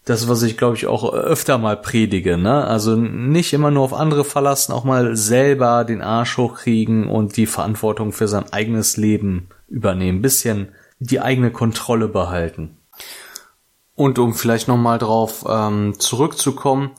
das, 0.06 0.28
was 0.28 0.42
ich 0.42 0.56
glaube 0.56 0.76
ich 0.76 0.86
auch 0.86 1.12
öfter 1.12 1.58
mal 1.58 1.76
predige, 1.76 2.38
ne? 2.38 2.64
Also 2.64 2.94
nicht 2.96 3.52
immer 3.52 3.72
nur 3.72 3.82
auf 3.82 3.92
andere 3.92 4.24
verlassen, 4.24 4.72
auch 4.72 4.84
mal 4.84 5.16
selber 5.16 5.84
den 5.84 6.00
Arsch 6.00 6.38
hochkriegen 6.38 7.08
und 7.08 7.36
die 7.36 7.46
Verantwortung 7.46 8.12
für 8.12 8.28
sein 8.28 8.50
eigenes 8.52 8.96
Leben 8.96 9.48
übernehmen. 9.68 10.22
Bisschen 10.22 10.68
die 11.00 11.20
eigene 11.20 11.50
Kontrolle 11.50 12.06
behalten. 12.06 12.78
Und 13.96 14.20
um 14.20 14.34
vielleicht 14.34 14.68
nochmal 14.68 14.98
drauf 14.98 15.44
ähm, 15.48 15.98
zurückzukommen, 15.98 16.92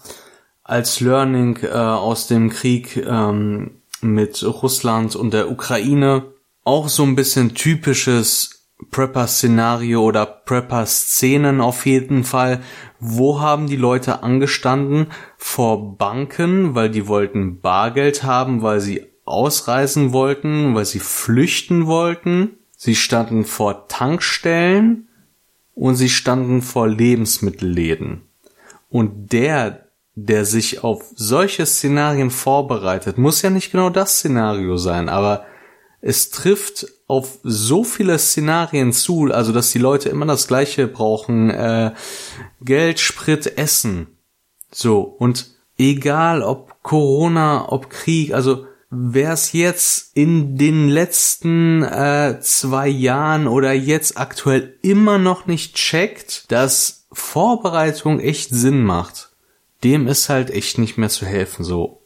als 0.63 1.00
Learning 1.00 1.60
äh, 1.63 1.70
aus 1.70 2.28
dem 2.28 2.50
Krieg 2.50 2.98
ähm, 2.98 3.82
mit 4.02 4.43
Russland 4.43 5.15
und 5.15 5.34
der 5.34 5.50
Ukraine, 5.50 6.26
auch 6.65 6.89
so 6.89 7.04
ein 7.04 7.15
bisschen 7.15 7.56
typisches 7.56 8.58
Prepper-Szenario 8.91 10.04
oder 10.04 10.26
Prepper-Szenen 10.26 11.62
auf 11.62 11.86
jeden 11.86 12.24
Fall. 12.24 12.62
Wo 13.00 13.40
haben 13.40 13.68
die 13.68 13.76
Leute 13.76 14.24
angestanden? 14.24 15.08
Vor 15.38 15.98
Banken, 15.98 16.76
weil 16.76 16.90
die 16.90 17.08
wollten 17.08 17.62
Bargeld 17.62 18.24
haben, 18.24 18.62
weil 18.62 18.80
sie 18.80 19.06
ausreisen 19.26 20.14
wollten, 20.14 20.74
weil 20.76 20.86
sie 20.86 21.00
flüchten 21.00 21.86
wollten. 21.86 22.58
Sie 22.76 22.96
standen 22.96 23.46
vor 23.46 23.88
Tankstellen, 23.88 25.08
und 25.78 25.96
sie 25.96 26.10
standen 26.10 26.64
vor 26.64 26.88
Lebensmittelläden. 26.88 28.24
Und 28.90 29.32
der, 29.32 29.86
der 30.16 30.44
sich 30.44 30.84
auf 30.84 31.04
solche 31.16 31.68
Szenarien 31.68 32.32
vorbereitet, 32.32 33.20
muss 33.20 33.44
ja 33.44 33.52
nicht 33.52 33.72
genau 33.72 33.92
das 33.92 34.18
Szenario 34.18 34.78
sein, 34.78 35.08
aber 35.08 35.46
es 36.02 36.32
trifft 36.32 36.88
auf 37.08 37.39
so 37.43 37.84
viele 37.84 38.20
Szenarien 38.20 38.91
zu, 38.91 39.32
also 39.32 39.52
dass 39.54 39.72
die 39.72 39.80
Leute 39.80 40.10
immer 40.10 40.26
das 40.26 40.48
Gleiche 40.48 40.88
brauchen, 40.88 41.50
äh, 41.50 41.93
Geld, 42.62 43.00
Sprit, 43.00 43.58
Essen. 43.58 44.08
So, 44.72 45.02
und 45.02 45.52
egal 45.78 46.43
ob 46.43 46.84
Corona, 46.84 47.72
ob 47.72 47.89
Krieg, 47.89 48.34
also 48.34 48.65
wer 48.89 49.34
es 49.34 49.54
jetzt 49.54 50.15
in 50.15 50.58
den 50.58 50.89
letzten 50.89 51.84
äh, 51.84 52.39
zwei 52.41 52.88
Jahren 52.88 53.48
oder 53.48 53.74
jetzt 53.74 54.17
aktuell 54.17 54.78
immer 54.82 55.17
noch 55.17 55.46
nicht 55.46 55.76
checkt, 55.76 56.52
dass 56.52 57.06
Vorbereitung 57.12 58.20
echt 58.20 58.50
Sinn 58.50 58.84
macht, 58.84 59.32
dem 59.84 60.08
ist 60.08 60.30
halt 60.30 60.50
echt 60.50 60.78
nicht 60.78 60.98
mehr 60.98 61.10
zu 61.10 61.26
helfen. 61.26 61.63
So 61.63 62.02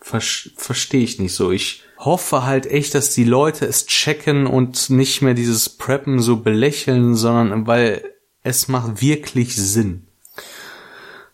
Ver 0.00 0.20
verstehe 0.20 1.02
ich 1.02 1.18
nicht 1.18 1.34
so. 1.34 1.50
Ich 1.50 1.82
hoffe 2.06 2.44
halt 2.44 2.64
echt, 2.66 2.94
dass 2.94 3.10
die 3.10 3.24
Leute 3.24 3.66
es 3.66 3.86
checken 3.86 4.46
und 4.46 4.88
nicht 4.88 5.20
mehr 5.20 5.34
dieses 5.34 5.68
Preppen 5.68 6.20
so 6.20 6.38
belächeln, 6.38 7.14
sondern 7.14 7.66
weil 7.66 8.02
es 8.42 8.68
macht 8.68 9.02
wirklich 9.02 9.54
Sinn. 9.54 10.06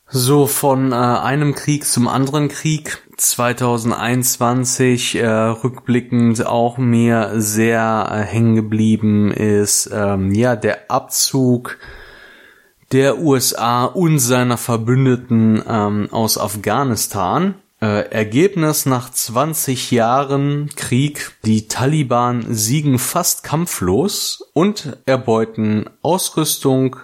So 0.08 0.46
von 0.46 0.92
äh, 0.92 0.96
einem 0.96 1.54
Krieg 1.54 1.86
zum 1.86 2.08
anderen 2.08 2.48
Krieg 2.48 2.98
2021 3.16 5.14
äh, 5.14 5.26
rückblickend 5.26 6.44
auch 6.44 6.76
mir 6.76 7.32
sehr 7.36 8.08
äh, 8.10 8.20
hängen 8.20 8.54
geblieben 8.56 9.30
ist 9.30 9.88
ähm, 9.92 10.32
ja 10.32 10.56
der 10.56 10.90
Abzug 10.90 11.78
der 12.92 13.18
USA 13.20 13.84
und 13.84 14.18
seiner 14.18 14.58
Verbündeten 14.58 15.62
ähm, 15.66 16.08
aus 16.10 16.36
Afghanistan. 16.36 17.54
Äh, 17.82 18.12
Ergebnis 18.12 18.86
nach 18.86 19.10
20 19.10 19.90
Jahren 19.90 20.70
Krieg, 20.76 21.32
die 21.44 21.66
Taliban 21.66 22.44
siegen 22.54 23.00
fast 23.00 23.42
kampflos 23.42 24.48
und 24.52 24.98
erbeuten 25.04 25.90
Ausrüstung 26.00 26.94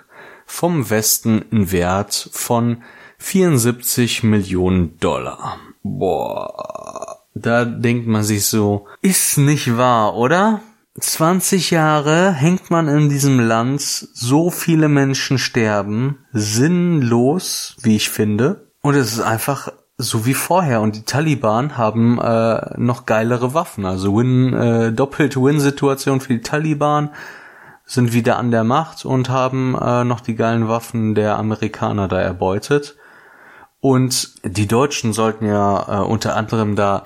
vom 0.47 0.89
Westen 0.89 1.45
in 1.51 1.73
Wert 1.73 2.31
von 2.33 2.85
74 3.19 4.23
Millionen 4.23 4.97
Dollar. 5.01 5.59
Boah, 5.83 7.25
da 7.35 7.65
denkt 7.65 8.07
man 8.07 8.23
sich 8.23 8.47
so, 8.47 8.87
ist 9.03 9.37
nicht 9.37 9.77
wahr, 9.77 10.15
oder? 10.15 10.61
20 11.01 11.73
Jahre 11.73 12.33
hängt 12.33 12.71
man 12.71 12.87
in 12.87 13.09
diesem 13.09 13.41
Land, 13.41 13.81
so 13.81 14.49
viele 14.49 14.89
Menschen 14.89 15.39
sterben, 15.39 16.19
sinnlos, 16.33 17.77
wie 17.83 17.97
ich 17.97 18.11
finde, 18.11 18.69
und 18.81 18.95
es 18.95 19.13
ist 19.13 19.21
einfach 19.21 19.73
so 19.99 20.25
wie 20.25 20.35
vorher 20.35 20.81
und 20.81 20.95
die 20.95 21.03
Taliban 21.03 21.77
haben 21.77 22.21
äh, 22.21 22.79
noch 22.79 23.05
geilere 23.05 23.53
Waffen, 23.53 23.85
also 23.85 24.17
Win 24.17 24.55
äh, 24.55 24.93
doppelte 24.93 25.43
Win-Situation 25.43 26.21
für 26.21 26.35
die 26.35 26.41
Taliban 26.41 27.11
sind 27.85 28.13
wieder 28.13 28.39
an 28.39 28.53
der 28.53 28.65
Macht 28.65 29.05
und 29.05 29.29
haben 29.29 29.75
äh, 29.75 30.05
noch 30.05 30.21
die 30.21 30.37
geilen 30.37 30.69
Waffen 30.69 31.15
der 31.15 31.37
Amerikaner 31.37 32.07
da 32.07 32.21
erbeutet. 32.21 32.97
Und 33.81 34.35
die 34.45 34.69
Deutschen 34.69 35.13
sollten 35.13 35.47
ja 35.47 36.03
äh, 36.03 36.05
unter 36.05 36.37
anderem 36.37 36.77
da 36.77 37.05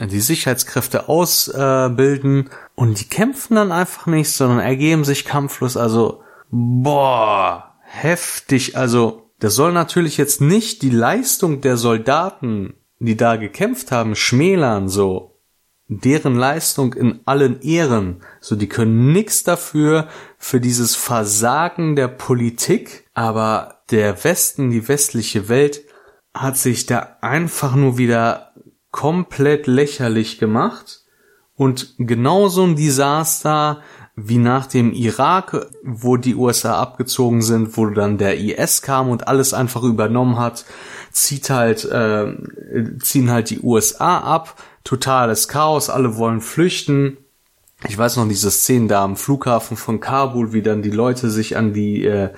die 0.00 0.20
Sicherheitskräfte 0.20 1.08
ausbilden 1.08 2.46
äh, 2.46 2.50
und 2.74 3.00
die 3.00 3.08
kämpfen 3.08 3.54
dann 3.54 3.72
einfach 3.72 4.06
nicht, 4.06 4.32
sondern 4.32 4.58
ergeben 4.58 5.04
sich 5.04 5.24
kampflos. 5.24 5.76
Also, 5.76 6.22
boah, 6.50 7.74
heftig. 7.82 8.76
Also, 8.76 9.27
das 9.38 9.54
soll 9.54 9.72
natürlich 9.72 10.16
jetzt 10.16 10.40
nicht 10.40 10.82
die 10.82 10.90
Leistung 10.90 11.60
der 11.60 11.76
Soldaten, 11.76 12.74
die 12.98 13.16
da 13.16 13.36
gekämpft 13.36 13.92
haben, 13.92 14.14
schmälern, 14.14 14.88
so. 14.88 15.34
Deren 15.90 16.34
Leistung 16.34 16.92
in 16.92 17.20
allen 17.24 17.62
Ehren. 17.62 18.22
So, 18.40 18.56
die 18.56 18.68
können 18.68 19.12
nichts 19.12 19.42
dafür, 19.42 20.08
für 20.36 20.60
dieses 20.60 20.96
Versagen 20.96 21.96
der 21.96 22.08
Politik. 22.08 23.08
Aber 23.14 23.82
der 23.90 24.22
Westen, 24.22 24.70
die 24.70 24.86
westliche 24.86 25.48
Welt, 25.48 25.80
hat 26.34 26.58
sich 26.58 26.84
da 26.84 27.16
einfach 27.22 27.74
nur 27.74 27.96
wieder 27.96 28.52
komplett 28.90 29.66
lächerlich 29.66 30.38
gemacht 30.38 31.04
und 31.58 31.94
genauso 31.98 32.64
ein 32.64 32.76
Desaster 32.76 33.82
wie 34.20 34.38
nach 34.38 34.66
dem 34.66 34.92
Irak, 34.92 35.68
wo 35.84 36.16
die 36.16 36.34
USA 36.34 36.80
abgezogen 36.80 37.40
sind, 37.40 37.76
wo 37.76 37.86
dann 37.86 38.18
der 38.18 38.38
IS 38.38 38.82
kam 38.82 39.10
und 39.10 39.28
alles 39.28 39.54
einfach 39.54 39.84
übernommen 39.84 40.38
hat, 40.38 40.64
zieht 41.12 41.50
halt, 41.50 41.84
äh, 41.84 42.34
ziehen 43.00 43.30
halt 43.30 43.50
die 43.50 43.60
USA 43.60 44.18
ab, 44.18 44.60
totales 44.82 45.46
Chaos, 45.46 45.88
alle 45.88 46.16
wollen 46.16 46.40
flüchten. 46.40 47.16
Ich 47.86 47.96
weiß 47.96 48.16
noch 48.16 48.28
diese 48.28 48.50
Szenen 48.50 48.88
da 48.88 49.04
am 49.04 49.14
Flughafen 49.14 49.76
von 49.76 50.00
Kabul, 50.00 50.52
wie 50.52 50.62
dann 50.62 50.82
die 50.82 50.90
Leute 50.90 51.30
sich 51.30 51.56
an 51.56 51.72
die 51.72 52.04
äh, 52.04 52.30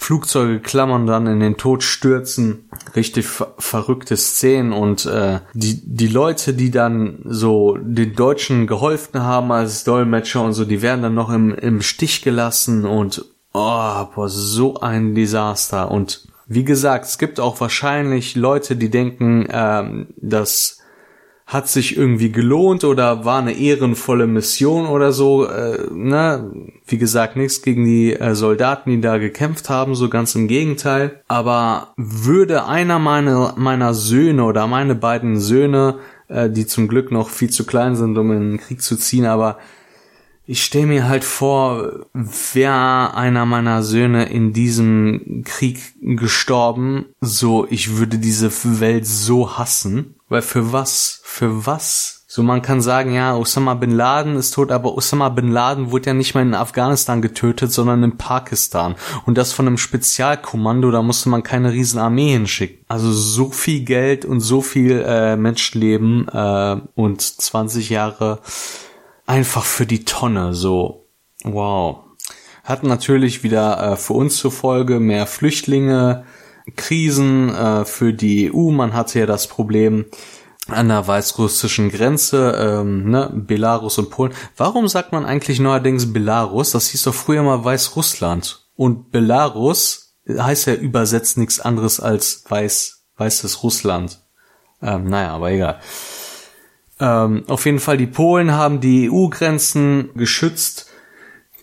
Flugzeuge 0.00 0.60
klammern, 0.60 1.06
dann 1.06 1.26
in 1.26 1.40
den 1.40 1.56
Tod 1.56 1.82
stürzen. 1.82 2.70
Richtig 2.94 3.26
ver 3.26 3.54
verrückte 3.58 4.16
Szenen 4.16 4.72
und 4.72 5.04
äh, 5.06 5.40
die, 5.52 5.82
die 5.84 6.06
Leute, 6.06 6.54
die 6.54 6.70
dann 6.70 7.18
so 7.24 7.76
den 7.76 8.14
Deutschen 8.14 8.66
geholfen 8.66 9.22
haben 9.22 9.50
als 9.50 9.82
Dolmetscher 9.84 10.42
und 10.42 10.52
so, 10.52 10.64
die 10.64 10.80
werden 10.80 11.02
dann 11.02 11.14
noch 11.14 11.30
im, 11.30 11.52
im 11.52 11.82
Stich 11.82 12.22
gelassen 12.22 12.86
und 12.86 13.24
oh, 13.52 14.04
boah, 14.14 14.28
so 14.28 14.80
ein 14.80 15.14
Desaster. 15.16 15.90
Und 15.90 16.28
wie 16.46 16.64
gesagt, 16.64 17.06
es 17.06 17.18
gibt 17.18 17.40
auch 17.40 17.60
wahrscheinlich 17.60 18.36
Leute, 18.36 18.76
die 18.76 18.90
denken, 18.90 19.46
ähm, 19.50 20.06
dass 20.16 20.77
hat 21.48 21.66
sich 21.66 21.96
irgendwie 21.96 22.30
gelohnt 22.30 22.84
oder 22.84 23.24
war 23.24 23.38
eine 23.38 23.54
ehrenvolle 23.54 24.26
Mission 24.26 24.86
oder 24.86 25.12
so. 25.12 25.46
Äh, 25.46 25.88
ne? 25.90 26.52
Wie 26.86 26.98
gesagt, 26.98 27.36
nichts 27.36 27.62
gegen 27.62 27.86
die 27.86 28.12
äh, 28.12 28.34
Soldaten, 28.34 28.90
die 28.90 29.00
da 29.00 29.16
gekämpft 29.16 29.70
haben, 29.70 29.94
so 29.94 30.10
ganz 30.10 30.34
im 30.34 30.46
Gegenteil. 30.46 31.22
Aber 31.26 31.94
würde 31.96 32.66
einer 32.66 32.98
meiner, 32.98 33.54
meiner 33.56 33.94
Söhne 33.94 34.44
oder 34.44 34.66
meine 34.66 34.94
beiden 34.94 35.40
Söhne, 35.40 35.94
äh, 36.28 36.50
die 36.50 36.66
zum 36.66 36.86
Glück 36.86 37.10
noch 37.10 37.30
viel 37.30 37.48
zu 37.48 37.64
klein 37.64 37.96
sind, 37.96 38.18
um 38.18 38.30
in 38.30 38.40
den 38.50 38.58
Krieg 38.58 38.82
zu 38.82 38.96
ziehen, 38.96 39.24
aber 39.24 39.56
ich 40.50 40.64
stelle 40.64 40.86
mir 40.86 41.06
halt 41.06 41.24
vor, 41.24 42.06
wäre 42.14 43.14
einer 43.14 43.44
meiner 43.44 43.82
Söhne 43.82 44.30
in 44.30 44.54
diesem 44.54 45.42
Krieg 45.44 45.78
gestorben, 46.00 47.04
so 47.20 47.66
ich 47.68 47.98
würde 47.98 48.16
diese 48.16 48.50
Welt 48.80 49.06
so 49.06 49.58
hassen. 49.58 50.14
Weil 50.30 50.40
für 50.40 50.72
was? 50.72 51.20
Für 51.22 51.66
was? 51.66 52.24
So, 52.26 52.42
man 52.42 52.62
kann 52.62 52.80
sagen, 52.80 53.14
ja, 53.14 53.36
Osama 53.36 53.74
bin 53.74 53.90
Laden 53.90 54.36
ist 54.36 54.52
tot, 54.52 54.70
aber 54.72 54.96
Osama 54.96 55.28
bin 55.28 55.52
Laden 55.52 55.90
wurde 55.90 56.06
ja 56.06 56.14
nicht 56.14 56.34
mal 56.34 56.42
in 56.42 56.54
Afghanistan 56.54 57.20
getötet, 57.20 57.70
sondern 57.70 58.02
in 58.02 58.16
Pakistan. 58.16 58.96
Und 59.26 59.36
das 59.36 59.52
von 59.52 59.66
einem 59.66 59.76
Spezialkommando, 59.76 60.90
da 60.90 61.02
musste 61.02 61.28
man 61.28 61.42
keine 61.42 61.72
riesen 61.72 61.98
Armee 61.98 62.32
hinschicken. 62.32 62.86
Also 62.88 63.12
so 63.12 63.50
viel 63.50 63.84
Geld 63.84 64.24
und 64.24 64.40
so 64.40 64.62
viel 64.62 65.04
äh, 65.06 65.36
Menschenleben 65.36 66.26
äh, 66.28 66.76
und 66.94 67.20
20 67.20 67.90
Jahre 67.90 68.40
einfach 69.28 69.64
für 69.64 69.86
die 69.86 70.04
Tonne, 70.04 70.54
so. 70.54 71.06
Wow. 71.44 72.04
Hat 72.64 72.82
natürlich 72.82 73.42
wieder 73.42 73.92
äh, 73.92 73.96
für 73.96 74.14
uns 74.14 74.36
zur 74.38 74.50
Folge 74.50 74.98
mehr 74.98 75.26
Flüchtlinge, 75.26 76.24
Krisen 76.76 77.54
äh, 77.54 77.84
für 77.84 78.12
die 78.12 78.52
EU. 78.52 78.70
Man 78.70 78.94
hatte 78.94 79.20
ja 79.20 79.26
das 79.26 79.46
Problem 79.46 80.06
an 80.66 80.88
der 80.88 81.06
weißrussischen 81.06 81.90
Grenze, 81.90 82.52
ähm, 82.60 83.10
ne, 83.10 83.30
Belarus 83.34 83.96
und 83.98 84.10
Polen. 84.10 84.34
Warum 84.56 84.88
sagt 84.88 85.12
man 85.12 85.24
eigentlich 85.24 85.60
neuerdings 85.60 86.12
Belarus? 86.12 86.72
Das 86.72 86.88
hieß 86.88 87.04
doch 87.04 87.14
früher 87.14 87.42
mal 87.42 87.64
Weißrussland. 87.64 88.66
Und 88.76 89.10
Belarus 89.10 90.16
heißt 90.28 90.66
ja 90.66 90.74
übersetzt 90.74 91.38
nichts 91.38 91.60
anderes 91.60 92.00
als 92.00 92.44
weiß, 92.48 93.04
weißes 93.16 93.62
Russland. 93.62 94.20
Ähm, 94.82 95.08
naja, 95.08 95.30
aber 95.34 95.50
egal. 95.50 95.80
Ähm, 97.00 97.44
auf 97.46 97.64
jeden 97.66 97.80
Fall, 97.80 97.96
die 97.96 98.06
Polen 98.06 98.52
haben 98.52 98.80
die 98.80 99.10
EU-Grenzen 99.10 100.10
geschützt. 100.14 100.86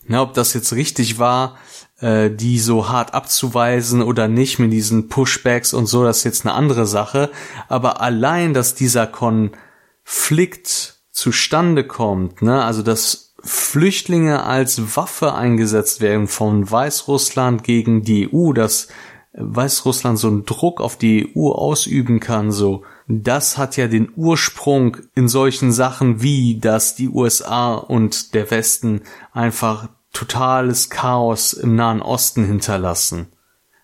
Na, 0.08 0.22
ob 0.22 0.34
das 0.34 0.54
jetzt 0.54 0.74
richtig 0.74 1.18
war, 1.18 1.58
äh, 2.00 2.30
die 2.30 2.60
so 2.60 2.90
hart 2.90 3.14
abzuweisen 3.14 4.02
oder 4.02 4.28
nicht 4.28 4.60
mit 4.60 4.72
diesen 4.72 5.10
Pushbacks 5.10 5.74
und 5.74 5.88
so, 5.88 6.04
das 6.04 6.20
ist 6.20 6.24
jetzt 6.26 6.46
eine 6.46 6.54
andere 6.54 6.86
Sache. 6.86 7.32
Aber 7.68 8.02
allein, 8.02 8.54
dass 8.54 8.76
dieser 8.76 9.08
Konflikt 9.08 10.96
zustande 11.12 11.86
kommt, 11.86 12.42
ne, 12.42 12.64
also 12.64 12.82
dass 12.82 13.34
Flüchtlinge 13.44 14.44
als 14.44 14.96
Waffe 14.96 15.34
eingesetzt 15.34 16.02
werden 16.02 16.28
von 16.28 16.70
Weißrussland 16.70 17.64
gegen 17.64 18.02
die 18.04 18.30
EU, 18.34 18.54
dass 18.54 18.88
Weißrussland 19.34 20.18
so 20.18 20.28
einen 20.28 20.46
Druck 20.46 20.82
auf 20.82 20.98
die 20.98 21.34
EU 21.36 21.52
ausüben 21.52 22.20
kann, 22.20 22.52
so, 22.52 22.84
das 23.08 23.58
hat 23.58 23.78
ja 23.78 23.88
den 23.88 24.12
Ursprung 24.16 24.98
in 25.14 25.28
solchen 25.28 25.72
Sachen 25.72 26.22
wie, 26.22 26.60
dass 26.60 26.96
die 26.96 27.10
USA 27.10 27.76
und 27.76 28.34
der 28.34 28.50
Westen 28.50 29.02
einfach 29.32 29.90
totales 30.12 30.90
Chaos 30.90 31.54
im 31.54 31.76
Nahen 31.76 32.02
Osten 32.02 32.46
hinterlassen. 32.46 33.32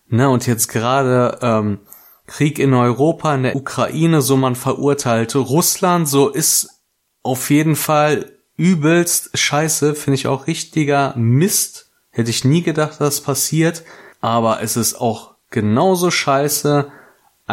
Ne, 0.08 0.28
und 0.28 0.46
jetzt 0.46 0.68
gerade 0.68 1.38
ähm, 1.40 1.80
Krieg 2.26 2.58
in 2.58 2.74
Europa, 2.74 3.34
in 3.34 3.44
der 3.44 3.56
Ukraine, 3.56 4.22
so 4.22 4.36
man 4.36 4.56
verurteilte, 4.56 5.38
Russland, 5.38 6.08
so 6.08 6.28
ist 6.28 6.82
auf 7.22 7.50
jeden 7.50 7.76
Fall 7.76 8.32
übelst 8.56 9.36
scheiße, 9.38 9.94
finde 9.94 10.16
ich 10.16 10.26
auch 10.26 10.46
richtiger 10.46 11.14
Mist. 11.16 11.90
Hätte 12.10 12.30
ich 12.30 12.44
nie 12.44 12.62
gedacht, 12.62 13.00
dass 13.00 13.20
passiert, 13.20 13.84
aber 14.20 14.62
es 14.62 14.76
ist 14.76 15.00
auch 15.00 15.36
genauso 15.50 16.10
scheiße, 16.10 16.90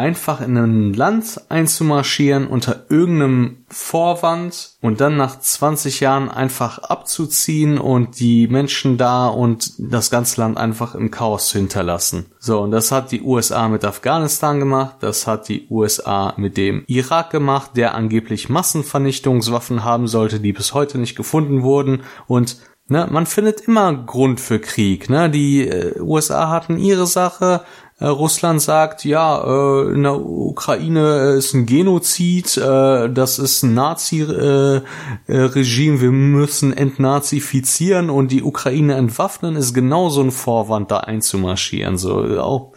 einfach 0.00 0.40
in 0.40 0.56
ein 0.56 0.94
Land 0.94 1.42
einzumarschieren 1.50 2.46
unter 2.46 2.86
irgendeinem 2.88 3.66
Vorwand 3.68 4.78
und 4.80 5.02
dann 5.02 5.18
nach 5.18 5.38
20 5.38 6.00
Jahren 6.00 6.30
einfach 6.30 6.78
abzuziehen 6.78 7.78
und 7.78 8.18
die 8.18 8.48
Menschen 8.48 8.96
da 8.96 9.28
und 9.28 9.74
das 9.78 10.10
ganze 10.10 10.40
Land 10.40 10.56
einfach 10.56 10.94
im 10.94 11.10
Chaos 11.10 11.48
zu 11.48 11.58
hinterlassen. 11.58 12.32
So, 12.38 12.60
und 12.60 12.70
das 12.70 12.92
hat 12.92 13.12
die 13.12 13.20
USA 13.20 13.68
mit 13.68 13.84
Afghanistan 13.84 14.58
gemacht, 14.58 14.96
das 15.00 15.26
hat 15.26 15.50
die 15.50 15.66
USA 15.68 16.32
mit 16.38 16.56
dem 16.56 16.82
Irak 16.86 17.28
gemacht, 17.28 17.72
der 17.76 17.94
angeblich 17.94 18.48
Massenvernichtungswaffen 18.48 19.84
haben 19.84 20.08
sollte, 20.08 20.40
die 20.40 20.54
bis 20.54 20.72
heute 20.72 20.96
nicht 20.96 21.14
gefunden 21.14 21.62
wurden 21.62 22.04
und 22.26 22.56
Ne, 22.92 23.06
man 23.08 23.24
findet 23.24 23.60
immer 23.60 23.94
Grund 23.94 24.40
für 24.40 24.58
Krieg. 24.58 25.08
Ne? 25.08 25.30
Die 25.30 25.60
äh, 25.60 26.00
USA 26.00 26.48
hatten 26.50 26.76
ihre 26.76 27.06
Sache, 27.06 27.62
Russland 28.06 28.62
sagt, 28.62 29.04
ja, 29.04 29.44
äh, 29.44 29.92
in 29.92 30.04
der 30.04 30.18
Ukraine 30.18 31.34
ist 31.36 31.52
ein 31.54 31.66
Genozid, 31.66 32.56
äh, 32.56 33.10
das 33.10 33.38
ist 33.38 33.62
ein 33.62 33.74
Nazi-Regime, 33.74 36.00
wir 36.00 36.10
müssen 36.10 36.72
entnazifizieren 36.72 38.08
und 38.08 38.32
die 38.32 38.42
Ukraine 38.42 38.94
entwaffnen, 38.94 39.56
ist 39.56 39.74
genauso 39.74 40.22
ein 40.22 40.30
Vorwand, 40.30 40.90
da 40.90 40.96
einzumarschieren. 40.98 41.98
So, 41.98 42.22
auch 42.40 42.72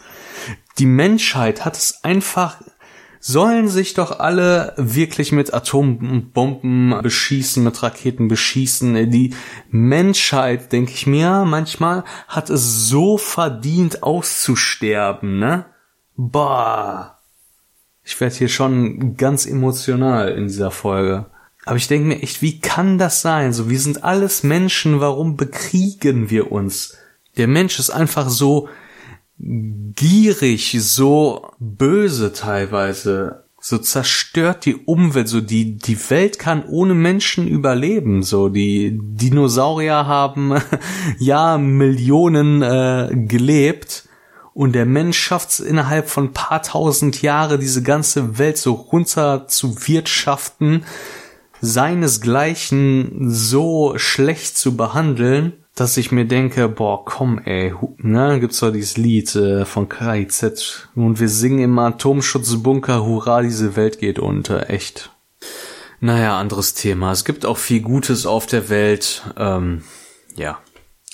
die 0.78 0.86
Menschheit 0.86 1.64
hat 1.64 1.76
es 1.76 2.02
einfach 2.02 2.56
sollen 3.26 3.68
sich 3.68 3.94
doch 3.94 4.20
alle 4.20 4.74
wirklich 4.76 5.32
mit 5.32 5.54
Atombomben 5.54 7.00
beschießen, 7.00 7.64
mit 7.64 7.82
Raketen 7.82 8.28
beschießen. 8.28 9.10
Die 9.10 9.34
Menschheit, 9.70 10.72
denke 10.72 10.92
ich 10.92 11.06
mir, 11.06 11.46
manchmal 11.46 12.04
hat 12.28 12.50
es 12.50 12.86
so 12.86 13.16
verdient 13.16 14.02
auszusterben, 14.02 15.38
ne? 15.38 15.64
Boah. 16.16 17.18
Ich 18.02 18.20
werde 18.20 18.34
hier 18.34 18.50
schon 18.50 19.16
ganz 19.16 19.46
emotional 19.46 20.32
in 20.32 20.48
dieser 20.48 20.70
Folge. 20.70 21.24
Aber 21.64 21.76
ich 21.76 21.88
denke 21.88 22.06
mir 22.06 22.22
echt, 22.22 22.42
wie 22.42 22.60
kann 22.60 22.98
das 22.98 23.22
sein? 23.22 23.54
So, 23.54 23.70
wir 23.70 23.80
sind 23.80 24.04
alles 24.04 24.42
Menschen, 24.42 25.00
warum 25.00 25.38
bekriegen 25.38 26.28
wir 26.28 26.52
uns? 26.52 26.98
Der 27.38 27.48
Mensch 27.48 27.78
ist 27.78 27.88
einfach 27.88 28.28
so 28.28 28.68
gierig, 29.38 30.76
so 30.80 31.50
böse 31.58 32.32
teilweise, 32.32 33.44
so 33.60 33.78
zerstört 33.78 34.66
die 34.66 34.76
Umwelt, 34.76 35.28
so 35.28 35.40
die, 35.40 35.76
die 35.76 35.98
Welt 36.10 36.38
kann 36.38 36.64
ohne 36.64 36.94
Menschen 36.94 37.48
überleben, 37.48 38.22
so 38.22 38.48
die 38.48 38.98
Dinosaurier 39.00 40.06
haben 40.06 40.54
ja 41.18 41.58
Millionen 41.58 42.62
äh, 42.62 43.10
gelebt 43.26 44.08
und 44.52 44.74
der 44.74 44.86
Mensch 44.86 45.18
schafft 45.18 45.50
es 45.50 45.60
innerhalb 45.60 46.08
von 46.08 46.32
paar 46.32 46.62
tausend 46.62 47.22
Jahre 47.22 47.58
diese 47.58 47.82
ganze 47.82 48.38
Welt 48.38 48.56
so 48.56 48.72
runter 48.74 49.48
zu 49.48 49.88
wirtschaften, 49.88 50.84
seinesgleichen 51.60 53.30
so 53.30 53.94
schlecht 53.96 54.56
zu 54.56 54.76
behandeln 54.76 55.63
dass 55.74 55.96
ich 55.96 56.12
mir 56.12 56.24
denke, 56.24 56.68
boah, 56.68 57.04
komm, 57.04 57.38
ey, 57.38 57.74
ne, 57.98 58.38
gibt's 58.38 58.60
doch 58.60 58.70
dieses 58.70 58.96
Lied 58.96 59.34
äh, 59.34 59.64
von 59.64 59.88
KIZ 59.88 60.88
und 60.94 61.18
wir 61.18 61.28
singen 61.28 61.58
im 61.58 61.78
Atomschutzbunker, 61.78 63.04
hurra, 63.04 63.42
diese 63.42 63.74
Welt 63.74 63.98
geht 63.98 64.18
unter, 64.18 64.70
echt. 64.70 65.10
Naja, 66.00 66.38
anderes 66.38 66.74
Thema. 66.74 67.12
Es 67.12 67.24
gibt 67.24 67.46
auch 67.46 67.56
viel 67.56 67.80
Gutes 67.80 68.26
auf 68.26 68.46
der 68.46 68.68
Welt, 68.68 69.22
ähm, 69.36 69.82
ja, 70.36 70.58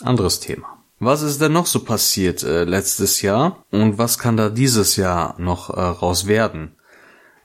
anderes 0.03 0.41
Thema. 0.41 0.67
Was 0.99 1.23
ist 1.23 1.41
denn 1.41 1.53
noch 1.53 1.67
so 1.67 1.83
passiert 1.83 2.43
äh, 2.43 2.65
letztes 2.65 3.23
Jahr 3.23 3.65
und 3.71 3.97
was 3.97 4.19
kann 4.19 4.37
da 4.37 4.51
dieses 4.51 4.97
Jahr 4.97 5.35
noch 5.39 5.71
äh, 5.71 5.81
raus 5.81 6.27
werden? 6.27 6.77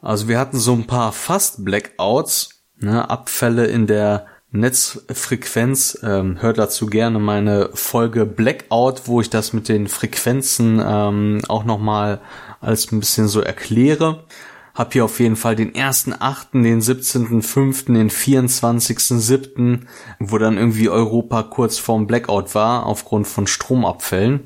Also 0.01 0.28
wir 0.28 0.38
hatten 0.38 0.59
so 0.59 0.74
ein 0.74 0.88
paar 0.88 1.13
fast 1.13 1.63
Blackouts, 1.63 2.63
ne, 2.78 3.09
Abfälle 3.09 3.68
in 3.68 3.88
der 3.88 4.28
Netzfrequenz. 4.60 5.99
Ähm, 6.03 6.41
hört 6.41 6.58
dazu 6.58 6.88
gerne 6.88 7.20
meine 7.20 7.70
Folge 7.74 8.26
Blackout, 8.26 9.03
wo 9.06 9.22
ich 9.22 9.30
das 9.30 9.53
mit 9.53 9.70
den 9.70 9.88
Frequenzen 9.88 10.82
ähm, 10.86 11.41
auch 11.47 11.66
nochmal 11.66 12.22
als 12.62 12.91
ein 12.91 12.99
bisschen 12.99 13.28
so 13.28 13.41
erkläre. 13.41 14.24
Hab 14.76 14.91
hier 14.91 15.06
auf 15.06 15.22
jeden 15.22 15.38
Fall 15.38 15.56
den 15.56 15.74
ersten 15.74 16.14
achten, 16.20 16.64
den 16.64 16.82
17.5., 16.82 17.93
den 17.93 18.10
24.7., 18.10 19.80
wo 20.20 20.38
dann 20.38 20.58
irgendwie 20.58 20.89
Europa 20.89 21.43
kurz 21.43 21.78
vorm 21.78 22.08
Blackout 22.08 22.53
war, 22.56 22.86
aufgrund 22.86 23.26
von 23.26 23.47
Stromabfällen. 23.47 24.41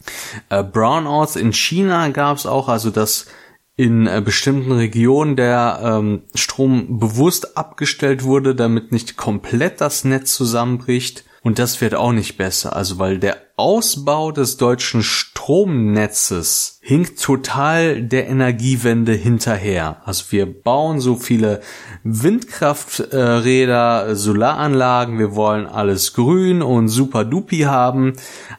Äh, 0.50 0.64
Brownouts 0.64 1.36
in 1.36 1.52
China 1.52 2.10
gab's 2.10 2.46
auch, 2.46 2.70
also 2.70 2.92
das 2.92 3.26
in 3.80 4.08
äh, 4.08 4.22
bestimmten 4.24 4.74
Regionen 4.74 5.38
der 5.38 5.80
ähm, 5.82 6.24
Strom 6.36 7.00
bewusst 7.00 7.56
abgestellt 7.56 8.26
wurde, 8.26 8.54
damit 8.54 8.92
nicht 8.92 9.16
komplett 9.16 9.80
das 9.80 10.04
Netz 10.04 10.36
zusammenbricht. 10.36 11.24
Und 11.42 11.60
das 11.60 11.82
wird 11.82 11.96
auch 11.96 12.12
nicht 12.12 12.38
besser. 12.38 12.76
Also 12.76 13.00
weil 13.00 13.18
der 13.18 13.38
Ausbau 13.60 14.32
des 14.32 14.56
deutschen 14.56 15.04
Stromnetzes 15.04 16.80
hinkt 16.82 17.22
total 17.22 18.02
der 18.02 18.28
Energiewende 18.28 19.12
hinterher. 19.12 20.02
Also 20.06 20.24
wir 20.30 20.46
bauen 20.46 21.02
so 21.02 21.18
viele 21.18 21.60
Windkrafträder, 22.04 24.16
Solaranlagen, 24.16 25.20
wir 25.20 25.36
wollen 25.36 25.68
alles 25.68 26.14
grün 26.14 26.62
und 26.62 26.88
super 26.88 27.26
dupi 27.26 27.64
haben, 27.64 28.14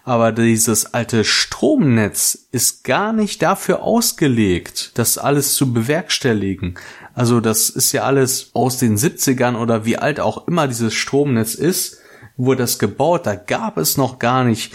aber 0.04 0.32
dieses 0.32 0.92
alte 0.92 1.24
Stromnetz 1.24 2.48
ist 2.52 2.84
gar 2.84 3.14
nicht 3.14 3.40
dafür 3.40 3.82
ausgelegt, 3.82 4.90
das 4.94 5.16
alles 5.16 5.54
zu 5.54 5.72
bewerkstelligen. 5.72 6.74
Also 7.14 7.40
das 7.40 7.70
ist 7.70 7.92
ja 7.92 8.02
alles 8.02 8.50
aus 8.52 8.76
den 8.76 8.98
70ern 8.98 9.56
oder 9.56 9.86
wie 9.86 9.96
alt 9.96 10.20
auch 10.20 10.46
immer 10.46 10.68
dieses 10.68 10.92
Stromnetz 10.92 11.54
ist, 11.54 11.99
wurde 12.44 12.62
das 12.62 12.78
gebaut, 12.78 13.26
da 13.26 13.34
gab 13.34 13.76
es 13.78 13.96
noch 13.96 14.18
gar 14.18 14.44
nicht 14.44 14.72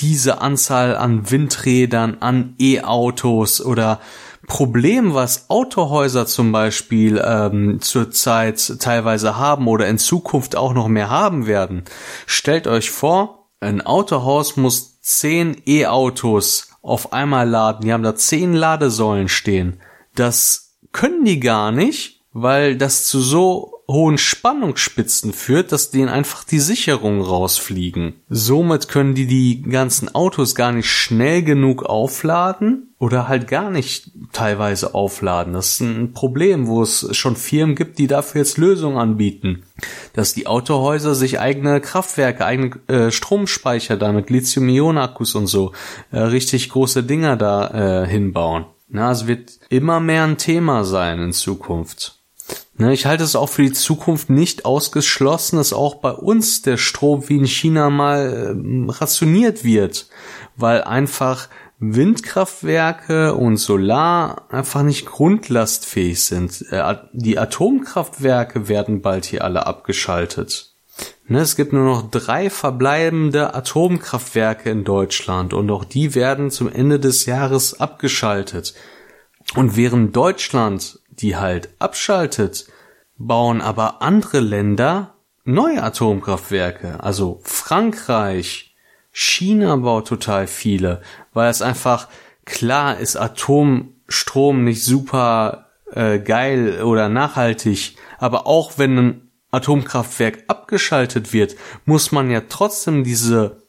diese 0.00 0.40
Anzahl 0.40 0.96
an 0.96 1.30
Windrädern, 1.30 2.18
an 2.20 2.54
E-Autos 2.58 3.64
oder 3.64 4.00
Problem, 4.46 5.14
was 5.14 5.48
Autohäuser 5.48 6.26
zum 6.26 6.52
Beispiel 6.52 7.22
ähm, 7.24 7.80
zurzeit 7.80 8.78
teilweise 8.78 9.38
haben 9.38 9.68
oder 9.68 9.86
in 9.88 9.98
Zukunft 9.98 10.56
auch 10.56 10.74
noch 10.74 10.88
mehr 10.88 11.10
haben 11.10 11.46
werden. 11.46 11.84
Stellt 12.26 12.66
euch 12.66 12.90
vor, 12.90 13.48
ein 13.60 13.80
Autohaus 13.80 14.56
muss 14.56 15.00
zehn 15.00 15.56
E-Autos 15.66 16.68
auf 16.82 17.12
einmal 17.12 17.48
laden. 17.48 17.82
Die 17.84 17.92
haben 17.92 18.02
da 18.02 18.14
zehn 18.14 18.52
Ladesäulen 18.52 19.28
stehen. 19.28 19.80
Das 20.14 20.76
können 20.92 21.24
die 21.24 21.40
gar 21.40 21.72
nicht, 21.72 22.22
weil 22.32 22.76
das 22.76 23.06
zu 23.06 23.20
so 23.20 23.73
hohen 23.86 24.16
Spannungsspitzen 24.16 25.32
führt, 25.32 25.72
dass 25.72 25.90
denen 25.90 26.08
einfach 26.08 26.44
die 26.44 26.58
Sicherungen 26.58 27.20
rausfliegen. 27.20 28.14
Somit 28.28 28.88
können 28.88 29.14
die 29.14 29.26
die 29.26 29.62
ganzen 29.62 30.14
Autos 30.14 30.54
gar 30.54 30.72
nicht 30.72 30.88
schnell 30.88 31.42
genug 31.42 31.82
aufladen 31.84 32.94
oder 32.98 33.28
halt 33.28 33.48
gar 33.48 33.70
nicht 33.70 34.10
teilweise 34.32 34.94
aufladen. 34.94 35.52
Das 35.52 35.74
ist 35.74 35.80
ein 35.80 36.14
Problem, 36.14 36.66
wo 36.66 36.82
es 36.82 37.14
schon 37.14 37.36
Firmen 37.36 37.76
gibt, 37.76 37.98
die 37.98 38.06
dafür 38.06 38.40
jetzt 38.40 38.56
Lösungen 38.56 38.96
anbieten. 38.96 39.64
Dass 40.14 40.32
die 40.32 40.46
Autohäuser 40.46 41.14
sich 41.14 41.38
eigene 41.38 41.82
Kraftwerke, 41.82 42.46
eigene 42.46 42.70
äh, 42.88 43.10
Stromspeicher 43.10 43.98
da 43.98 44.12
mit 44.12 44.30
Lithium-Ionen-Akkus 44.30 45.34
und 45.34 45.46
so 45.46 45.72
äh, 46.10 46.20
richtig 46.20 46.70
große 46.70 47.02
Dinger 47.02 47.36
da 47.36 48.04
äh, 48.04 48.06
hinbauen. 48.06 48.64
Na, 48.88 49.10
es 49.10 49.26
wird 49.26 49.58
immer 49.68 50.00
mehr 50.00 50.24
ein 50.24 50.38
Thema 50.38 50.84
sein 50.84 51.18
in 51.20 51.32
Zukunft. 51.32 52.23
Ne, 52.76 52.92
ich 52.92 53.06
halte 53.06 53.22
es 53.22 53.36
auch 53.36 53.48
für 53.48 53.62
die 53.62 53.72
Zukunft 53.72 54.30
nicht 54.30 54.64
ausgeschlossen, 54.64 55.58
dass 55.58 55.72
auch 55.72 55.96
bei 55.96 56.10
uns 56.10 56.62
der 56.62 56.76
Strom 56.76 57.28
wie 57.28 57.36
in 57.36 57.46
China 57.46 57.88
mal 57.88 58.56
äh, 58.56 58.90
rationiert 58.90 59.62
wird, 59.62 60.08
weil 60.56 60.82
einfach 60.82 61.48
Windkraftwerke 61.78 63.34
und 63.34 63.58
Solar 63.58 64.46
einfach 64.50 64.82
nicht 64.82 65.06
grundlastfähig 65.06 66.24
sind. 66.24 66.64
Äh, 66.70 66.96
die 67.12 67.38
Atomkraftwerke 67.38 68.66
werden 68.68 69.02
bald 69.02 69.24
hier 69.24 69.44
alle 69.44 69.66
abgeschaltet. 69.66 70.74
Ne, 71.28 71.40
es 71.40 71.54
gibt 71.54 71.72
nur 71.72 71.84
noch 71.84 72.10
drei 72.10 72.50
verbleibende 72.50 73.54
Atomkraftwerke 73.54 74.70
in 74.70 74.82
Deutschland 74.82 75.54
und 75.54 75.70
auch 75.70 75.84
die 75.84 76.16
werden 76.16 76.50
zum 76.50 76.68
Ende 76.68 76.98
des 76.98 77.26
Jahres 77.26 77.80
abgeschaltet. 77.80 78.74
Und 79.54 79.76
während 79.76 80.16
Deutschland 80.16 80.98
die 81.20 81.36
halt 81.36 81.70
abschaltet, 81.78 82.66
bauen 83.16 83.60
aber 83.60 84.02
andere 84.02 84.40
Länder 84.40 85.14
neue 85.44 85.82
Atomkraftwerke. 85.82 87.02
Also 87.02 87.40
Frankreich, 87.44 88.74
China 89.12 89.76
baut 89.76 90.08
total 90.08 90.46
viele, 90.46 91.02
weil 91.32 91.50
es 91.50 91.62
einfach 91.62 92.08
klar 92.44 92.98
ist, 92.98 93.16
Atomstrom 93.16 94.64
nicht 94.64 94.84
super 94.84 95.70
äh, 95.92 96.18
geil 96.18 96.82
oder 96.82 97.08
nachhaltig, 97.08 97.96
aber 98.18 98.46
auch 98.46 98.78
wenn 98.78 98.98
ein 98.98 99.30
Atomkraftwerk 99.50 100.44
abgeschaltet 100.48 101.32
wird, 101.32 101.54
muss 101.84 102.10
man 102.10 102.30
ja 102.30 102.42
trotzdem 102.48 103.04
diese, 103.04 103.62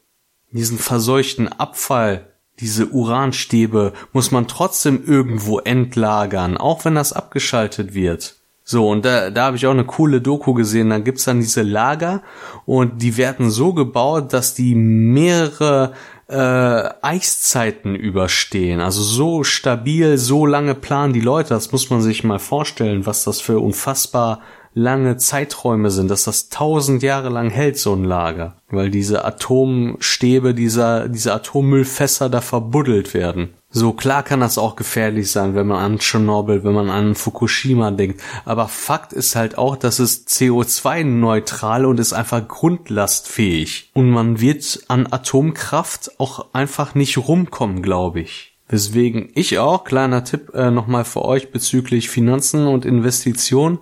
diesen 0.52 0.80
verseuchten 0.80 1.48
Abfall 1.48 2.35
diese 2.60 2.88
Uranstäbe 2.88 3.94
muss 4.14 4.32
man 4.32 4.48
trotzdem 4.48 5.04
irgendwo 5.06 5.60
entlagern, 5.60 6.58
auch 6.58 6.86
wenn 6.86 6.96
das 6.96 7.14
abgeschaltet 7.14 7.94
wird. 7.94 8.36
So, 8.68 8.90
und 8.90 9.06
da, 9.06 9.30
da 9.30 9.46
habe 9.46 9.58
ich 9.58 9.68
auch 9.68 9.72
eine 9.72 9.86
coole 9.86 10.22
Doku 10.22 10.54
gesehen. 10.54 10.90
Da 10.90 10.98
gibt's 10.98 11.26
dann 11.26 11.40
diese 11.40 11.62
Lager 11.62 12.24
und 12.66 13.02
die 13.04 13.16
werden 13.16 13.52
so 13.52 13.74
gebaut, 13.74 14.34
dass 14.34 14.56
die 14.56 14.74
mehrere 14.74 15.94
äh, 16.28 16.90
Eiszeiten 17.02 17.94
überstehen. 17.94 18.82
Also 18.82 19.04
so 19.04 19.44
stabil, 19.44 20.18
so 20.18 20.48
lange 20.48 20.74
planen 20.74 21.14
die 21.14 21.22
Leute. 21.22 21.50
Das 21.50 21.72
muss 21.72 21.92
man 21.92 22.02
sich 22.02 22.24
mal 22.24 22.40
vorstellen, 22.40 23.06
was 23.06 23.24
das 23.24 23.40
für 23.40 23.60
unfassbar 23.60 24.42
lange 24.76 25.16
Zeiträume 25.18 25.90
sind, 25.90 26.12
dass 26.12 26.26
das 26.26 26.50
tausend 26.50 27.02
Jahre 27.02 27.30
lang 27.30 27.50
hält, 27.50 27.80
so 27.80 27.94
ein 27.94 28.04
Lager. 28.04 28.58
Weil 28.70 28.92
diese 28.92 29.24
Atomstäbe, 29.26 30.54
dieser, 30.54 31.08
diese 31.08 31.34
Atommüllfässer 31.34 32.30
da 32.30 32.42
verbuddelt 32.42 33.14
werden. 33.14 33.56
So 33.70 33.94
klar 33.94 34.24
kann 34.24 34.42
das 34.42 34.58
auch 34.58 34.76
gefährlich 34.76 35.32
sein, 35.32 35.56
wenn 35.56 35.68
man 35.68 35.84
an 35.84 36.00
Tschernobyl, 36.00 36.64
wenn 36.64 36.74
man 36.74 36.90
an 36.90 37.16
Fukushima 37.16 37.92
denkt. 37.92 38.22
Aber 38.44 38.68
Fakt 38.68 39.14
ist 39.14 39.36
halt 39.36 39.58
auch, 39.58 39.78
dass 39.78 40.00
es 40.00 40.28
CO2-neutral 40.28 41.86
und 41.86 42.00
ist 42.00 42.14
einfach 42.14 42.46
grundlastfähig. 42.46 43.92
Und 43.94 44.12
man 44.12 44.40
wird 44.40 44.84
an 44.90 45.08
Atomkraft 45.10 46.20
auch 46.20 46.48
einfach 46.54 46.96
nicht 46.96 47.18
rumkommen, 47.18 47.82
glaube 47.82 48.22
ich. 48.22 48.55
Weswegen 48.68 49.30
ich 49.36 49.60
auch, 49.60 49.84
kleiner 49.84 50.24
Tipp 50.24 50.54
äh, 50.56 50.72
nochmal 50.72 51.06
für 51.06 51.24
euch 51.24 51.52
bezüglich 51.52 52.10
Finanzen 52.10 52.66
und 52.66 52.84
Investitionen, 52.84 53.80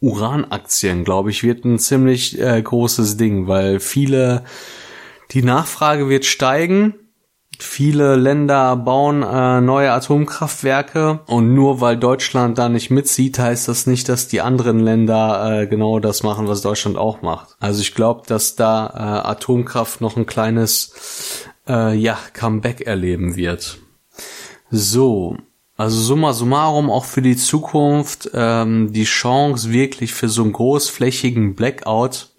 Uranaktien, 0.00 1.04
glaube 1.04 1.30
ich, 1.30 1.42
wird 1.42 1.64
ein 1.64 1.78
ziemlich 1.78 2.38
äh, 2.38 2.60
großes 2.60 3.16
Ding, 3.16 3.46
weil 3.48 3.80
viele, 3.80 4.44
die 5.30 5.42
Nachfrage 5.42 6.08
wird 6.08 6.26
steigen, 6.26 6.94
Viele 7.58 8.16
Länder 8.16 8.76
bauen 8.76 9.22
äh, 9.22 9.60
neue 9.60 9.90
Atomkraftwerke 9.92 11.20
und 11.26 11.54
nur 11.54 11.80
weil 11.80 11.96
Deutschland 11.96 12.58
da 12.58 12.68
nicht 12.68 12.90
mitzieht, 12.90 13.38
heißt 13.38 13.68
das 13.68 13.86
nicht, 13.86 14.08
dass 14.08 14.28
die 14.28 14.42
anderen 14.42 14.80
Länder 14.80 15.62
äh, 15.62 15.66
genau 15.66 15.98
das 15.98 16.22
machen, 16.22 16.48
was 16.48 16.60
Deutschland 16.60 16.98
auch 16.98 17.22
macht. 17.22 17.56
Also 17.58 17.80
ich 17.80 17.94
glaube, 17.94 18.24
dass 18.26 18.56
da 18.56 18.88
äh, 18.88 19.28
Atomkraft 19.28 20.02
noch 20.02 20.16
ein 20.16 20.26
kleines 20.26 21.46
äh, 21.66 21.96
ja, 21.96 22.18
Comeback 22.34 22.82
erleben 22.82 23.36
wird. 23.36 23.78
So, 24.70 25.36
also 25.76 26.00
summa 26.00 26.32
summarum 26.32 26.90
auch 26.90 27.04
für 27.04 27.22
die 27.22 27.36
Zukunft 27.36 28.30
ähm, 28.34 28.92
die 28.92 29.04
Chance 29.04 29.70
wirklich 29.70 30.14
für 30.14 30.28
so 30.28 30.42
einen 30.42 30.52
großflächigen 30.52 31.54
Blackout 31.54 32.35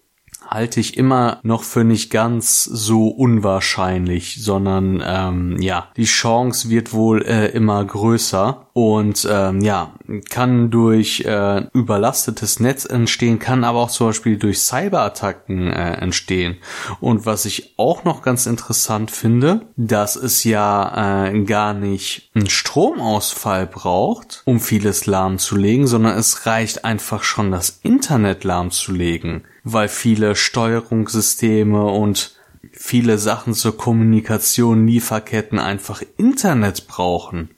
halte 0.47 0.79
ich 0.79 0.97
immer 0.97 1.39
noch 1.43 1.63
für 1.63 1.83
nicht 1.83 2.09
ganz 2.09 2.63
so 2.63 3.07
unwahrscheinlich, 3.07 4.43
sondern 4.43 5.03
ähm, 5.05 5.61
ja, 5.61 5.89
die 5.97 6.05
Chance 6.05 6.69
wird 6.69 6.93
wohl 6.93 7.23
äh, 7.23 7.47
immer 7.47 7.83
größer 7.83 8.67
und 8.73 9.27
ähm, 9.29 9.61
ja, 9.61 9.95
kann 10.29 10.69
durch 10.69 11.21
äh, 11.21 11.63
überlastetes 11.73 12.59
Netz 12.59 12.85
entstehen, 12.85 13.39
kann 13.39 13.63
aber 13.63 13.79
auch 13.79 13.89
zum 13.89 14.07
Beispiel 14.07 14.37
durch 14.37 14.59
Cyberattacken 14.59 15.71
äh, 15.71 15.93
entstehen. 15.93 16.57
Und 16.99 17.25
was 17.25 17.45
ich 17.45 17.73
auch 17.77 18.03
noch 18.03 18.21
ganz 18.21 18.45
interessant 18.45 19.09
finde, 19.09 19.61
dass 19.77 20.15
es 20.15 20.43
ja 20.43 21.25
äh, 21.27 21.43
gar 21.43 21.73
nicht 21.73 22.29
einen 22.35 22.51
Stromausfall 22.51 23.65
braucht, 23.65 24.43
um 24.45 24.59
vieles 24.59 25.07
lahmzulegen, 25.07 25.87
sondern 25.87 26.15
es 26.15 26.45
reicht 26.45 26.85
einfach 26.85 27.23
schon 27.23 27.49
das 27.49 27.79
Internet 27.81 28.43
lahmzulegen, 28.43 29.43
weil 29.74 29.89
viele 29.89 30.36
Steuerungssysteme 30.36 31.84
und 31.84 32.36
viele 32.72 33.18
Sachen 33.18 33.53
zur 33.53 33.78
Kommunikation, 33.78 34.88
Lieferketten 34.88 35.59
einfach 35.59 36.01
Internet 36.18 36.88
brauchen. 36.88 37.49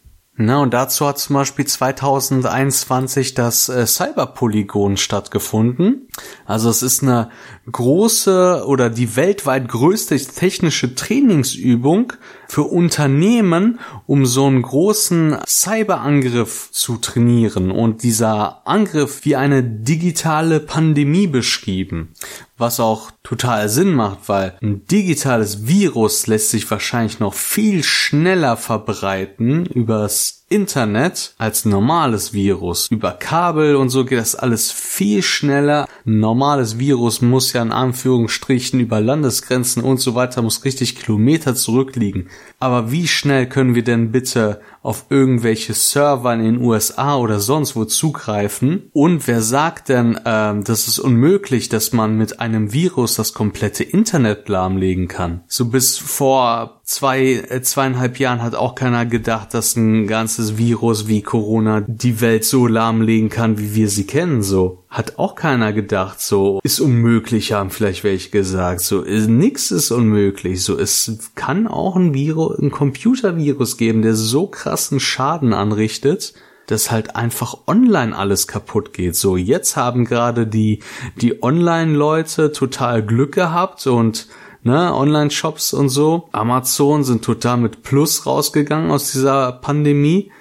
Na, 0.41 0.62
und 0.62 0.74
dazu 0.74 1.05
hat 1.05 1.20
zum 1.20 1.34
Beispiel 1.34 1.68
2021 1.68 3.34
das 3.34 3.68
äh, 3.68 3.86
Cyberpolygon 3.86 4.95
stattgefunden. 4.95 6.07
Also 6.45 6.70
es 6.70 6.82
ist 6.82 7.03
eine 7.03 7.30
große 7.70 8.64
oder 8.66 8.89
die 8.89 9.18
weltweit 9.18 9.68
größte 9.68 10.18
technische 10.18 10.95
Trainingsübung 10.95 12.14
für 12.50 12.64
Unternehmen, 12.64 13.80
um 14.08 14.26
so 14.26 14.47
einen 14.47 14.64
großen 14.64 15.38
Cyberangriff 15.47 16.72
zu 16.72 16.97
trainieren 16.97 17.70
und 17.70 18.02
dieser 18.02 18.68
Angriff 18.68 19.24
wie 19.24 19.36
eine 19.36 19.64
digitale 19.64 20.60
Pandemie 20.60 21.28
beschrieben. 21.28 22.14
Was 22.58 22.80
auch 22.80 23.12
total 23.24 23.70
Sinn 23.70 23.93
macht, 23.93 24.28
weil 24.28 24.58
ein 24.64 24.86
digitales 24.88 25.68
Virus 25.68 26.26
lässt 26.26 26.50
sich 26.50 26.70
wahrscheinlich 26.72 27.20
noch 27.20 27.36
viel 27.36 27.84
schneller 27.84 28.58
verbreiten 28.58 29.68
übers 29.68 30.38
Internet 30.50 31.36
als 31.38 31.66
normales 31.66 32.34
Virus. 32.34 32.88
Über 32.89 33.12
Kabel 33.12 33.76
und 33.76 33.89
so 33.89 34.04
geht 34.04 34.18
das 34.18 34.36
alles 34.36 34.72
viel 34.72 35.22
schneller. 35.22 35.88
Normales 36.06 36.80
Virus 36.80 37.22
muss 37.22 37.54
ja 37.54 37.62
in 37.62 37.72
Anführungsstrichen 37.72 38.80
über 38.80 39.00
Landesgrenzen 39.00 39.84
und 39.84 40.00
so 40.00 40.16
weiter, 40.16 40.41
muss 40.41 40.66
richtig 40.66 40.95
Kilometer 40.95 41.54
zurückliegen. 41.54 42.30
Aber 42.60 42.91
wie 42.91 43.07
schnell 43.07 43.47
können 43.47 43.74
wir 43.74 43.84
denn 43.84 44.12
bitte 44.12 44.60
auf 44.82 45.05
irgendwelche 45.10 45.74
Server 45.74 46.34
in 46.34 46.43
den 46.43 46.62
USA 46.62 47.16
oder 47.18 47.39
sonst 47.39 47.76
wo 47.76 47.86
zugreifen? 47.86 48.89
Und 48.91 49.28
wer 49.28 49.41
sagt 49.41 49.89
denn, 49.89 50.20
ähm, 50.26 50.64
das 50.66 50.88
ist 50.88 50.99
unmöglich, 50.99 51.70
dass 51.70 51.93
man 51.93 52.18
mit 52.18 52.41
einem 52.41 52.74
Virus 52.74 53.16
das 53.16 53.34
komplette 53.34 53.84
Internet 53.84 54.49
lahmlegen 54.49 55.07
kann? 55.07 55.41
So 55.47 55.66
bis 55.66 55.97
vor 55.97 56.82
zwei, 56.84 57.45
äh, 57.49 57.62
zweieinhalb 57.62 58.20
Jahren 58.20 58.41
hat 58.41 58.55
auch 58.55 58.76
keiner 58.76 59.05
gedacht, 59.05 59.53
dass 59.53 59.78
ein 59.78 60.07
ganzes 60.07 60.57
Virus 60.57 61.07
wie 61.07 61.22
Corona 61.22 61.82
die 61.82 62.20
Welt 62.20 62.43
so 62.43 62.68
lahmlegen 62.68 63.30
kann, 63.30 63.57
wie 63.57 63.76
wir 63.76 63.89
sie 63.89 64.05
kennen, 64.05 64.41
so. 64.41 64.78
Hat 64.89 65.19
auch 65.19 65.35
keiner 65.35 65.71
gedacht, 65.71 66.19
so. 66.19 66.59
Ist 66.63 66.79
unmöglich, 66.79 67.53
haben 67.53 67.69
vielleicht 67.69 68.03
welche 68.03 68.31
gesagt, 68.31 68.81
so. 68.81 69.01
Ist, 69.01 69.27
nix 69.27 69.69
ist 69.69 69.91
unmöglich, 69.91 70.63
so. 70.63 70.79
Es 70.79 71.19
kann 71.35 71.67
auch 71.67 71.95
ein 71.95 72.15
Virus, 72.15 72.57
ein 72.57 72.71
Computervirus 72.71 73.77
geben, 73.77 74.01
der 74.01 74.15
so 74.15 74.47
krassen 74.47 74.99
Schaden 74.99 75.53
anrichtet, 75.53 76.33
dass 76.65 76.89
halt 76.89 77.15
einfach 77.15 77.55
online 77.67 78.15
alles 78.15 78.47
kaputt 78.47 78.91
geht. 78.93 79.15
So, 79.15 79.37
jetzt 79.37 79.77
haben 79.77 80.05
gerade 80.05 80.47
die, 80.47 80.79
die 81.21 81.43
Online-Leute 81.43 82.51
total 82.51 83.03
Glück 83.03 83.35
gehabt 83.35 83.85
und 83.85 84.27
ne, 84.63 84.93
Online-Shops 84.93 85.73
und 85.73 85.89
so. 85.89 86.29
Amazon 86.31 87.03
sind 87.03 87.23
total 87.23 87.57
mit 87.57 87.83
Plus 87.83 88.25
rausgegangen 88.25 88.89
aus 88.89 89.11
dieser 89.11 89.51
Pandemie. 89.51 90.31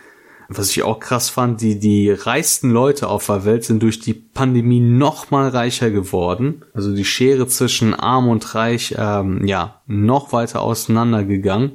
Was 0.48 0.70
ich 0.70 0.82
auch 0.82 0.98
krass 0.98 1.28
fand, 1.28 1.60
die, 1.60 1.78
die 1.78 2.10
reichsten 2.10 2.70
Leute 2.70 3.08
auf 3.08 3.26
der 3.26 3.44
Welt 3.44 3.64
sind 3.64 3.82
durch 3.82 4.00
die 4.00 4.14
Pandemie 4.14 4.80
noch 4.80 5.30
mal 5.30 5.48
reicher 5.48 5.90
geworden. 5.90 6.64
Also 6.72 6.94
die 6.94 7.04
Schere 7.04 7.46
zwischen 7.46 7.92
arm 7.94 8.28
und 8.28 8.54
reich, 8.54 8.94
ähm, 8.96 9.46
ja, 9.46 9.82
noch 9.86 10.32
weiter 10.32 10.62
auseinandergegangen. 10.62 11.72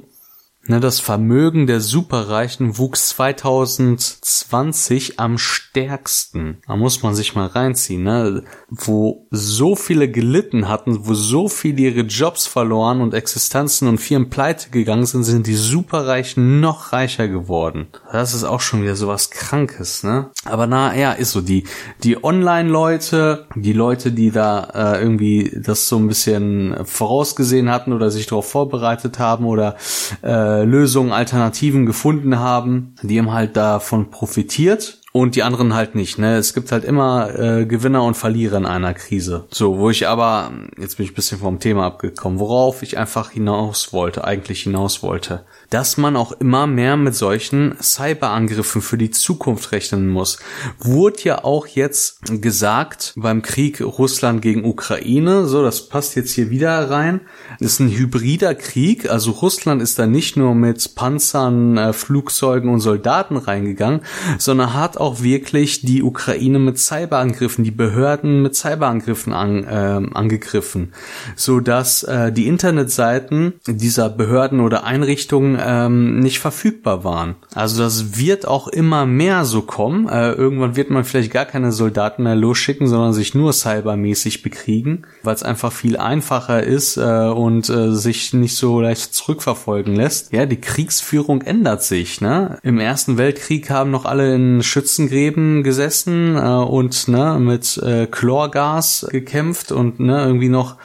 Ne, 0.66 0.80
das 0.80 0.98
Vermögen 0.98 1.66
der 1.66 1.82
Superreichen 1.82 2.78
wuchs 2.78 3.10
2020 3.10 5.20
am 5.20 5.36
stärksten. 5.36 6.56
Da 6.66 6.76
muss 6.76 7.02
man 7.02 7.14
sich 7.14 7.34
mal 7.34 7.48
reinziehen, 7.48 8.02
ne? 8.02 8.44
Wo 8.70 9.26
so 9.30 9.76
viele 9.76 10.10
gelitten 10.10 10.66
hatten, 10.66 11.06
wo 11.06 11.12
so 11.12 11.48
viele 11.48 11.82
ihre 11.82 12.00
Jobs 12.00 12.46
verloren 12.46 13.02
und 13.02 13.12
Existenzen 13.12 13.88
und 13.88 13.98
Firmen 13.98 14.30
pleite 14.30 14.70
gegangen 14.70 15.04
sind, 15.04 15.24
sind 15.24 15.46
die 15.46 15.54
Superreichen 15.54 16.60
noch 16.60 16.94
reicher 16.94 17.28
geworden. 17.28 17.88
Das 18.10 18.32
ist 18.32 18.44
auch 18.44 18.60
schon 18.60 18.82
wieder 18.82 18.96
sowas 18.96 19.30
Krankes, 19.30 20.02
ne? 20.02 20.30
Aber 20.46 20.66
na 20.66 20.96
ja, 20.96 21.12
ist 21.12 21.32
so. 21.32 21.42
Die, 21.42 21.64
die 22.04 22.24
Online-Leute, 22.24 23.48
die 23.54 23.74
Leute, 23.74 24.12
die 24.12 24.30
da 24.30 24.94
äh, 24.94 25.02
irgendwie 25.02 25.60
das 25.62 25.88
so 25.88 25.98
ein 25.98 26.08
bisschen 26.08 26.86
vorausgesehen 26.86 27.70
hatten 27.70 27.92
oder 27.92 28.10
sich 28.10 28.26
darauf 28.26 28.48
vorbereitet 28.48 29.18
haben 29.18 29.44
oder 29.44 29.76
äh, 30.22 30.53
äh, 30.60 30.64
Lösungen, 30.64 31.12
Alternativen 31.12 31.86
gefunden 31.86 32.38
haben, 32.38 32.94
die 33.02 33.18
haben 33.18 33.32
halt 33.32 33.56
davon 33.56 34.10
profitiert 34.10 35.00
und 35.12 35.36
die 35.36 35.44
anderen 35.44 35.74
halt 35.74 35.94
nicht. 35.94 36.18
Ne? 36.18 36.36
Es 36.36 36.54
gibt 36.54 36.72
halt 36.72 36.84
immer 36.84 37.38
äh, 37.38 37.66
Gewinner 37.66 38.02
und 38.02 38.16
Verlierer 38.16 38.56
in 38.56 38.66
einer 38.66 38.94
Krise. 38.94 39.44
So, 39.50 39.78
wo 39.78 39.90
ich 39.90 40.08
aber, 40.08 40.50
jetzt 40.78 40.96
bin 40.96 41.04
ich 41.04 41.12
ein 41.12 41.14
bisschen 41.14 41.38
vom 41.38 41.60
Thema 41.60 41.86
abgekommen, 41.86 42.40
worauf 42.40 42.82
ich 42.82 42.98
einfach 42.98 43.30
hinaus 43.30 43.92
wollte, 43.92 44.24
eigentlich 44.24 44.62
hinaus 44.62 45.02
wollte 45.02 45.44
dass 45.74 45.96
man 45.96 46.14
auch 46.14 46.30
immer 46.30 46.68
mehr 46.68 46.96
mit 46.96 47.16
solchen 47.16 47.74
Cyberangriffen 47.82 48.80
für 48.80 48.96
die 48.96 49.10
Zukunft 49.10 49.72
rechnen 49.72 50.08
muss. 50.08 50.38
Wurde 50.78 51.16
ja 51.24 51.42
auch 51.42 51.66
jetzt 51.66 52.20
gesagt 52.40 53.12
beim 53.16 53.42
Krieg 53.42 53.80
Russland 53.80 54.40
gegen 54.40 54.64
Ukraine, 54.64 55.46
so 55.46 55.64
das 55.64 55.88
passt 55.88 56.14
jetzt 56.14 56.30
hier 56.30 56.50
wieder 56.50 56.90
rein. 56.90 57.22
Das 57.58 57.72
ist 57.72 57.80
ein 57.80 57.90
hybrider 57.90 58.54
Krieg, 58.54 59.10
also 59.10 59.32
Russland 59.32 59.82
ist 59.82 59.98
da 59.98 60.06
nicht 60.06 60.36
nur 60.36 60.54
mit 60.54 60.94
Panzern, 60.94 61.76
äh, 61.76 61.92
Flugzeugen 61.92 62.70
und 62.70 62.78
Soldaten 62.78 63.36
reingegangen, 63.36 64.02
sondern 64.38 64.74
hat 64.74 64.96
auch 64.96 65.24
wirklich 65.24 65.80
die 65.80 66.04
Ukraine 66.04 66.60
mit 66.60 66.78
Cyberangriffen, 66.78 67.64
die 67.64 67.72
Behörden 67.72 68.42
mit 68.42 68.54
Cyberangriffen 68.54 69.32
an, 69.32 69.64
äh, 69.64 70.14
angegriffen, 70.14 70.92
so 71.34 71.58
äh, 71.58 72.30
die 72.30 72.46
Internetseiten 72.46 73.54
dieser 73.66 74.08
Behörden 74.08 74.60
oder 74.60 74.84
Einrichtungen 74.84 75.63
ähm, 75.64 76.20
nicht 76.20 76.38
verfügbar 76.38 77.04
waren. 77.04 77.36
Also 77.54 77.82
das 77.82 78.18
wird 78.18 78.46
auch 78.46 78.68
immer 78.68 79.06
mehr 79.06 79.44
so 79.44 79.62
kommen. 79.62 80.08
Äh, 80.08 80.32
irgendwann 80.32 80.76
wird 80.76 80.90
man 80.90 81.04
vielleicht 81.04 81.32
gar 81.32 81.44
keine 81.44 81.72
Soldaten 81.72 82.22
mehr 82.22 82.36
losschicken, 82.36 82.86
sondern 82.86 83.12
sich 83.12 83.34
nur 83.34 83.52
cybermäßig 83.52 84.42
bekriegen, 84.42 85.06
weil 85.22 85.34
es 85.34 85.42
einfach 85.42 85.72
viel 85.72 85.96
einfacher 85.96 86.62
ist 86.62 86.96
äh, 86.96 87.28
und 87.28 87.68
äh, 87.68 87.92
sich 87.92 88.32
nicht 88.32 88.56
so 88.56 88.80
leicht 88.80 89.14
zurückverfolgen 89.14 89.94
lässt. 89.94 90.32
Ja, 90.32 90.46
die 90.46 90.60
Kriegsführung 90.60 91.42
ändert 91.42 91.82
sich. 91.82 92.20
Ne? 92.20 92.58
Im 92.62 92.78
Ersten 92.78 93.18
Weltkrieg 93.18 93.70
haben 93.70 93.90
noch 93.90 94.04
alle 94.04 94.34
in 94.34 94.62
Schützengräben 94.62 95.62
gesessen 95.62 96.36
äh, 96.36 96.40
und 96.40 97.08
ne, 97.08 97.38
mit 97.40 97.78
äh, 97.78 98.06
Chlorgas 98.06 99.06
gekämpft 99.10 99.72
und 99.72 100.00
ne, 100.00 100.24
irgendwie 100.24 100.48
noch 100.48 100.76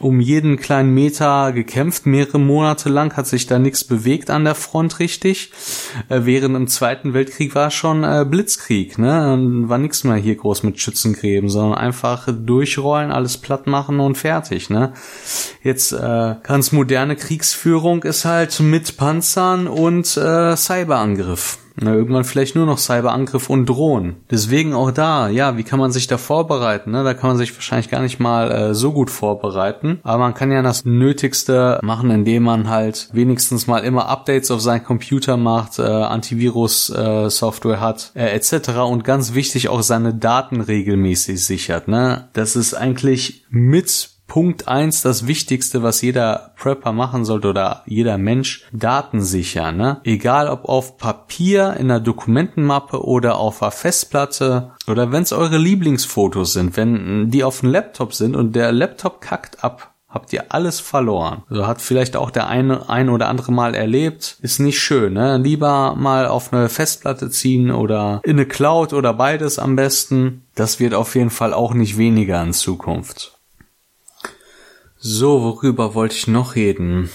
um 0.00 0.20
jeden 0.20 0.56
kleinen 0.56 0.94
Meter 0.94 1.52
gekämpft, 1.52 2.06
mehrere 2.06 2.38
Monate 2.38 2.88
lang, 2.88 3.16
hat 3.16 3.26
sich 3.26 3.46
da 3.46 3.58
nichts 3.58 3.84
bewegt 3.84 4.15
an 4.30 4.44
der 4.44 4.54
Front 4.54 4.98
richtig. 4.98 5.50
Äh, 6.08 6.20
während 6.24 6.56
im 6.56 6.68
Zweiten 6.68 7.14
Weltkrieg 7.14 7.54
war 7.54 7.70
schon 7.70 8.04
äh, 8.04 8.24
Blitzkrieg, 8.28 8.98
ne? 8.98 9.38
War 9.68 9.78
nichts 9.78 10.04
mehr 10.04 10.16
hier 10.16 10.36
groß 10.36 10.62
mit 10.62 10.80
Schützengräben, 10.80 11.48
sondern 11.48 11.78
einfach 11.78 12.28
durchrollen, 12.30 13.12
alles 13.12 13.38
platt 13.38 13.66
machen 13.66 14.00
und 14.00 14.16
fertig, 14.16 14.70
ne? 14.70 14.92
Jetzt 15.62 15.92
äh, 15.92 16.34
ganz 16.42 16.72
moderne 16.72 17.16
Kriegsführung 17.16 18.02
ist 18.02 18.24
halt 18.24 18.60
mit 18.60 18.96
Panzern 18.96 19.68
und 19.68 20.16
äh, 20.16 20.56
Cyberangriff. 20.56 21.58
Na, 21.78 21.92
irgendwann 21.92 22.24
vielleicht 22.24 22.54
nur 22.54 22.64
noch 22.64 22.78
Cyberangriff 22.78 23.50
und 23.50 23.66
Drohnen. 23.66 24.16
Deswegen 24.30 24.72
auch 24.74 24.90
da, 24.90 25.28
ja, 25.28 25.58
wie 25.58 25.62
kann 25.62 25.78
man 25.78 25.92
sich 25.92 26.06
da 26.06 26.16
vorbereiten? 26.16 26.90
Ne? 26.90 27.04
Da 27.04 27.12
kann 27.12 27.28
man 27.30 27.36
sich 27.36 27.54
wahrscheinlich 27.54 27.90
gar 27.90 28.00
nicht 28.00 28.18
mal 28.18 28.50
äh, 28.50 28.74
so 28.74 28.92
gut 28.92 29.10
vorbereiten. 29.10 30.00
Aber 30.02 30.18
man 30.18 30.34
kann 30.34 30.50
ja 30.50 30.62
das 30.62 30.84
Nötigste 30.86 31.78
machen, 31.82 32.10
indem 32.10 32.44
man 32.44 32.70
halt 32.70 33.10
wenigstens 33.12 33.66
mal 33.66 33.80
immer 33.80 34.08
Updates 34.08 34.50
auf 34.50 34.60
seinen 34.60 34.84
Computer 34.84 35.36
macht, 35.36 35.78
äh, 35.78 35.82
Antivirus-Software 35.82 37.76
äh, 37.76 37.80
hat, 37.80 38.12
äh, 38.14 38.30
etc. 38.34 38.78
Und 38.88 39.04
ganz 39.04 39.34
wichtig 39.34 39.68
auch 39.68 39.82
seine 39.82 40.14
Daten 40.14 40.62
regelmäßig 40.62 41.44
sichert. 41.44 41.88
Ne? 41.88 42.28
Das 42.32 42.56
ist 42.56 42.72
eigentlich 42.74 43.44
mit 43.50 44.15
Punkt 44.26 44.68
eins 44.68 45.02
das 45.02 45.26
Wichtigste, 45.26 45.82
was 45.82 46.02
jeder 46.02 46.52
Prepper 46.56 46.92
machen 46.92 47.24
sollte 47.24 47.48
oder 47.48 47.82
jeder 47.86 48.18
Mensch, 48.18 48.66
Daten 48.72 49.22
sichern. 49.22 49.76
Ne? 49.76 50.00
Egal 50.04 50.48
ob 50.48 50.68
auf 50.68 50.98
Papier, 50.98 51.74
in 51.78 51.90
einer 51.90 52.00
Dokumentenmappe 52.00 53.04
oder 53.04 53.38
auf 53.38 53.62
einer 53.62 53.70
Festplatte 53.70 54.72
oder 54.88 55.12
wenn 55.12 55.22
es 55.22 55.32
eure 55.32 55.58
Lieblingsfotos 55.58 56.52
sind, 56.52 56.76
wenn 56.76 57.30
die 57.30 57.44
auf 57.44 57.60
dem 57.60 57.70
Laptop 57.70 58.14
sind 58.14 58.36
und 58.36 58.54
der 58.56 58.72
Laptop 58.72 59.20
kackt 59.20 59.62
ab, 59.62 59.94
habt 60.08 60.32
ihr 60.32 60.46
alles 60.48 60.80
verloren. 60.80 61.42
Also 61.50 61.66
hat 61.66 61.80
vielleicht 61.80 62.16
auch 62.16 62.30
der 62.30 62.48
eine 62.48 62.88
ein 62.88 63.08
oder 63.10 63.28
andere 63.28 63.52
Mal 63.52 63.74
erlebt, 63.74 64.38
ist 64.40 64.60
nicht 64.60 64.80
schön. 64.80 65.12
Ne? 65.12 65.36
Lieber 65.38 65.94
mal 65.94 66.26
auf 66.26 66.52
eine 66.52 66.68
Festplatte 66.68 67.30
ziehen 67.30 67.70
oder 67.70 68.20
in 68.24 68.36
eine 68.36 68.46
Cloud 68.46 68.92
oder 68.92 69.12
beides 69.12 69.58
am 69.58 69.76
besten. 69.76 70.42
Das 70.54 70.80
wird 70.80 70.94
auf 70.94 71.14
jeden 71.14 71.30
Fall 71.30 71.52
auch 71.52 71.74
nicht 71.74 71.98
weniger 71.98 72.42
in 72.42 72.52
Zukunft. 72.52 73.35
So, 74.98 75.42
worüber 75.42 75.94
wollte 75.94 76.16
ich 76.16 76.26
noch 76.26 76.54
reden? 76.54 77.10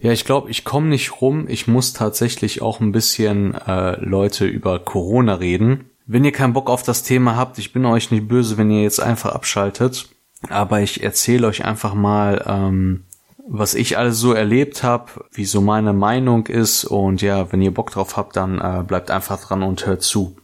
Ja, 0.00 0.12
ich 0.12 0.24
glaube, 0.24 0.50
ich 0.50 0.64
komme 0.64 0.88
nicht 0.88 1.20
rum. 1.20 1.46
Ich 1.48 1.66
muss 1.66 1.92
tatsächlich 1.92 2.60
auch 2.60 2.80
ein 2.80 2.92
bisschen 2.92 3.54
äh, 3.54 3.98
Leute 4.04 4.46
über 4.46 4.78
Corona 4.78 5.34
reden. 5.34 5.90
Wenn 6.06 6.24
ihr 6.24 6.32
keinen 6.32 6.52
Bock 6.52 6.68
auf 6.68 6.82
das 6.82 7.04
Thema 7.04 7.36
habt, 7.36 7.58
ich 7.58 7.72
bin 7.72 7.86
euch 7.86 8.10
nicht 8.10 8.28
böse, 8.28 8.58
wenn 8.58 8.70
ihr 8.70 8.82
jetzt 8.82 9.00
einfach 9.00 9.32
abschaltet. 9.32 10.08
Aber 10.50 10.80
ich 10.80 11.02
erzähle 11.02 11.46
euch 11.46 11.64
einfach 11.64 11.94
mal, 11.94 12.44
ähm, 12.46 13.04
was 13.48 13.74
ich 13.74 13.96
alles 13.96 14.18
so 14.18 14.32
erlebt 14.32 14.82
habe, 14.82 15.06
wie 15.30 15.44
so 15.44 15.60
meine 15.60 15.92
Meinung 15.92 16.48
ist. 16.48 16.84
Und 16.84 17.22
ja, 17.22 17.50
wenn 17.52 17.62
ihr 17.62 17.72
Bock 17.72 17.92
drauf 17.92 18.16
habt, 18.16 18.36
dann 18.36 18.58
äh, 18.60 18.82
bleibt 18.82 19.10
einfach 19.10 19.40
dran 19.40 19.62
und 19.62 19.86
hört 19.86 20.02
zu. 20.02 20.36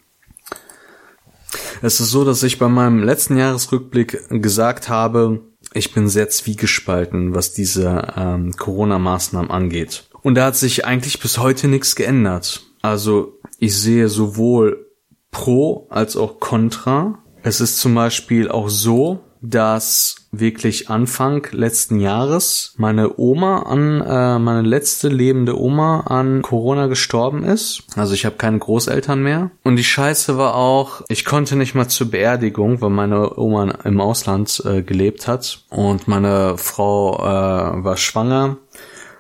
Es 1.82 2.00
ist 2.00 2.10
so, 2.10 2.24
dass 2.24 2.42
ich 2.42 2.58
bei 2.58 2.68
meinem 2.68 3.02
letzten 3.02 3.36
Jahresrückblick 3.36 4.28
gesagt 4.30 4.88
habe, 4.88 5.40
ich 5.74 5.92
bin 5.92 6.08
sehr 6.08 6.28
zwiegespalten, 6.30 7.34
was 7.34 7.52
diese 7.52 8.14
ähm, 8.16 8.52
Corona-Maßnahmen 8.56 9.50
angeht. 9.50 10.04
Und 10.22 10.34
da 10.34 10.46
hat 10.46 10.56
sich 10.56 10.84
eigentlich 10.84 11.20
bis 11.20 11.38
heute 11.38 11.68
nichts 11.68 11.96
geändert. 11.96 12.62
Also 12.82 13.38
ich 13.58 13.76
sehe 13.76 14.08
sowohl 14.08 14.86
Pro 15.30 15.86
als 15.90 16.16
auch 16.16 16.40
Contra. 16.40 17.22
Es 17.42 17.60
ist 17.60 17.78
zum 17.78 17.94
Beispiel 17.94 18.48
auch 18.48 18.68
so, 18.68 19.20
dass 19.40 20.28
wirklich 20.30 20.90
Anfang 20.90 21.46
letzten 21.52 22.00
Jahres 22.00 22.74
meine 22.76 23.18
Oma 23.18 23.62
an 23.62 24.00
äh, 24.00 24.38
meine 24.38 24.62
letzte 24.62 25.08
lebende 25.08 25.58
Oma 25.58 26.00
an 26.00 26.42
Corona 26.42 26.86
gestorben 26.86 27.44
ist. 27.44 27.84
Also 27.96 28.14
ich 28.14 28.26
habe 28.26 28.36
keine 28.36 28.58
Großeltern 28.58 29.22
mehr. 29.22 29.50
Und 29.64 29.76
die 29.76 29.84
Scheiße 29.84 30.36
war 30.36 30.54
auch, 30.54 31.02
ich 31.08 31.24
konnte 31.24 31.56
nicht 31.56 31.74
mal 31.74 31.88
zur 31.88 32.10
Beerdigung, 32.10 32.80
weil 32.80 32.90
meine 32.90 33.38
Oma 33.38 33.70
im 33.84 34.00
Ausland 34.00 34.62
äh, 34.66 34.82
gelebt 34.82 35.26
hat 35.26 35.64
und 35.70 36.08
meine 36.08 36.58
Frau 36.58 37.16
äh, 37.18 37.84
war 37.84 37.96
schwanger 37.96 38.58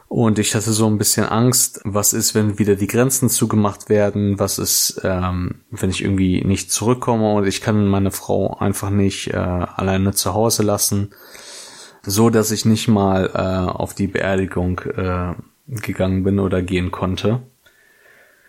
und 0.08 0.38
ich 0.38 0.54
hatte 0.54 0.72
so 0.72 0.86
ein 0.86 0.96
bisschen 0.96 1.26
Angst, 1.26 1.82
was 1.84 2.14
ist, 2.14 2.34
wenn 2.34 2.58
wieder 2.58 2.76
die 2.76 2.86
Grenzen 2.86 3.28
zugemacht 3.28 3.90
werden, 3.90 4.38
was 4.38 4.58
ist, 4.58 5.02
ähm, 5.04 5.60
wenn 5.70 5.90
ich 5.90 6.02
irgendwie 6.02 6.42
nicht 6.44 6.72
zurückkomme 6.72 7.34
und 7.34 7.46
ich 7.46 7.60
kann 7.60 7.86
meine 7.86 8.10
Frau 8.10 8.56
einfach 8.58 8.88
nicht 8.88 9.28
äh, 9.28 9.36
alleine 9.36 10.14
zu 10.14 10.32
Hause 10.32 10.62
lassen, 10.62 11.10
so 12.02 12.30
dass 12.30 12.50
ich 12.52 12.64
nicht 12.64 12.88
mal 12.88 13.30
äh, 13.34 13.70
auf 13.70 13.92
die 13.92 14.06
Beerdigung 14.06 14.80
äh, 14.80 15.34
gegangen 15.66 16.24
bin 16.24 16.38
oder 16.38 16.62
gehen 16.62 16.90
konnte. 16.90 17.42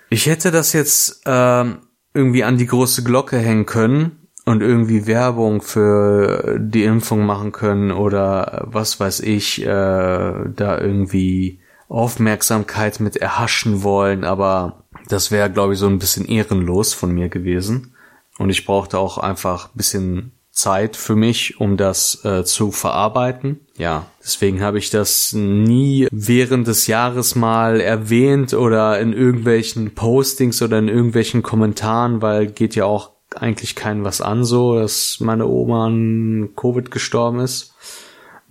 Ich 0.09 0.27
hätte 0.27 0.51
das 0.51 0.71
jetzt 0.71 1.27
äh, 1.27 1.65
irgendwie 2.13 2.45
an 2.45 2.57
die 2.57 2.67
große 2.67 3.03
Glocke 3.03 3.37
hängen 3.37 3.65
können, 3.65 4.18
und 4.49 4.61
irgendwie 4.61 5.05
Werbung 5.05 5.61
für 5.61 6.57
die 6.59 6.83
Impfung 6.83 7.23
machen 7.23 7.51
können 7.51 7.91
oder 7.91 8.65
was 8.65 8.99
weiß 8.99 9.19
ich, 9.19 9.61
äh, 9.61 9.65
da 9.65 10.79
irgendwie 10.79 11.59
Aufmerksamkeit 11.87 12.99
mit 12.99 13.15
erhaschen 13.15 13.83
wollen, 13.83 14.23
aber 14.23 14.85
das 15.07 15.29
wäre, 15.29 15.51
glaube 15.51 15.73
ich, 15.73 15.79
so 15.79 15.85
ein 15.85 15.99
bisschen 15.99 16.25
ehrenlos 16.25 16.95
von 16.95 17.11
mir 17.11 17.29
gewesen. 17.29 17.95
Und 18.39 18.49
ich 18.49 18.65
brauchte 18.65 18.97
auch 18.97 19.19
einfach 19.19 19.69
bisschen 19.75 20.31
Zeit 20.49 20.95
für 20.95 21.15
mich, 21.15 21.59
um 21.59 21.77
das 21.77 22.25
äh, 22.25 22.43
zu 22.43 22.71
verarbeiten. 22.71 23.59
Ja, 23.77 24.07
deswegen 24.23 24.61
habe 24.61 24.79
ich 24.79 24.89
das 24.89 25.31
nie 25.33 26.07
während 26.11 26.67
des 26.67 26.87
Jahres 26.87 27.35
mal 27.35 27.79
erwähnt 27.79 28.53
oder 28.53 28.99
in 28.99 29.13
irgendwelchen 29.13 29.93
Postings 29.93 30.61
oder 30.63 30.79
in 30.79 30.87
irgendwelchen 30.87 31.43
Kommentaren, 31.43 32.23
weil 32.23 32.47
geht 32.47 32.75
ja 32.75 32.85
auch 32.85 33.18
eigentlich 33.35 33.75
keinen 33.75 34.03
was 34.03 34.21
an, 34.21 34.43
so, 34.43 34.75
dass 34.75 35.19
meine 35.19 35.47
Oma 35.47 35.87
an 35.87 36.49
Covid 36.55 36.91
gestorben 36.91 37.39
ist. 37.39 37.73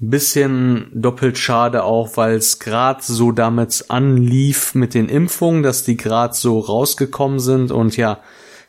Bisschen 0.01 0.91
doppelt 0.95 1.39
schade 1.39 1.83
auch, 1.83 2.17
weil 2.17 2.37
es 2.37 2.61
gerade 2.61 3.03
so 3.03 3.33
damit 3.33 3.87
anlief 3.89 4.75
mit 4.75 4.95
den 4.95 5.09
Impfungen, 5.09 5.65
dass 5.65 5.83
die 5.83 5.97
gerade 5.97 6.35
so 6.35 6.61
rausgekommen 6.61 7.41
sind 7.41 7.73
und 7.73 7.97
ja, 7.97 8.21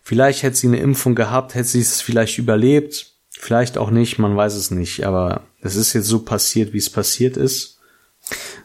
vielleicht 0.02 0.42
hätte 0.42 0.56
sie 0.56 0.68
eine 0.68 0.80
Impfung 0.80 1.14
gehabt, 1.14 1.54
hätte 1.54 1.68
sie 1.68 1.82
es 1.82 2.02
vielleicht 2.02 2.40
überlebt, 2.40 3.14
vielleicht 3.30 3.78
auch 3.78 3.92
nicht, 3.92 4.18
man 4.18 4.36
weiß 4.36 4.56
es 4.56 4.72
nicht, 4.72 5.06
aber 5.06 5.44
es 5.62 5.76
ist 5.76 5.94
jetzt 5.94 6.08
so 6.08 6.20
passiert, 6.24 6.74
wie 6.74 6.80
es 6.80 6.90
passiert 6.90 7.38
ist. 7.38 7.80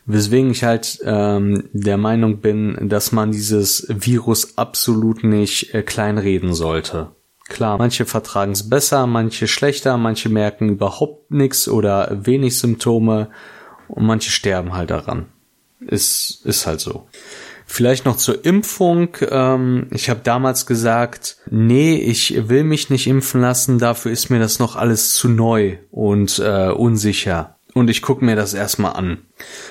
Weswegen 0.06 0.50
ich 0.50 0.64
halt 0.64 1.00
ähm, 1.04 1.68
der 1.72 1.96
Meinung 1.96 2.40
bin, 2.40 2.88
dass 2.88 3.12
man 3.12 3.32
dieses 3.32 3.86
Virus 3.88 4.58
absolut 4.58 5.24
nicht 5.24 5.74
äh, 5.74 5.82
kleinreden 5.82 6.52
sollte. 6.54 7.13
Klar, 7.48 7.76
manche 7.76 8.06
vertragen 8.06 8.52
es 8.52 8.68
besser, 8.68 9.06
manche 9.06 9.48
schlechter, 9.48 9.98
manche 9.98 10.28
merken 10.28 10.70
überhaupt 10.70 11.30
nichts 11.30 11.68
oder 11.68 12.08
wenig 12.24 12.58
Symptome 12.58 13.28
und 13.88 14.06
manche 14.06 14.30
sterben 14.30 14.72
halt 14.72 14.90
daran. 14.90 15.26
Ist, 15.80 16.40
ist 16.44 16.66
halt 16.66 16.80
so. 16.80 17.06
Vielleicht 17.66 18.04
noch 18.04 18.16
zur 18.16 18.44
Impfung. 18.44 19.16
Ähm, 19.30 19.88
ich 19.90 20.10
habe 20.10 20.20
damals 20.22 20.66
gesagt, 20.66 21.38
nee, 21.50 21.96
ich 21.96 22.48
will 22.48 22.64
mich 22.64 22.90
nicht 22.90 23.06
impfen 23.06 23.40
lassen, 23.40 23.78
dafür 23.78 24.12
ist 24.12 24.30
mir 24.30 24.38
das 24.38 24.58
noch 24.58 24.76
alles 24.76 25.14
zu 25.14 25.28
neu 25.28 25.78
und 25.90 26.38
äh, 26.38 26.68
unsicher. 26.68 27.56
Und 27.74 27.90
ich 27.90 28.02
gucke 28.02 28.24
mir 28.24 28.36
das 28.36 28.54
erstmal 28.54 28.92
an. 28.92 29.18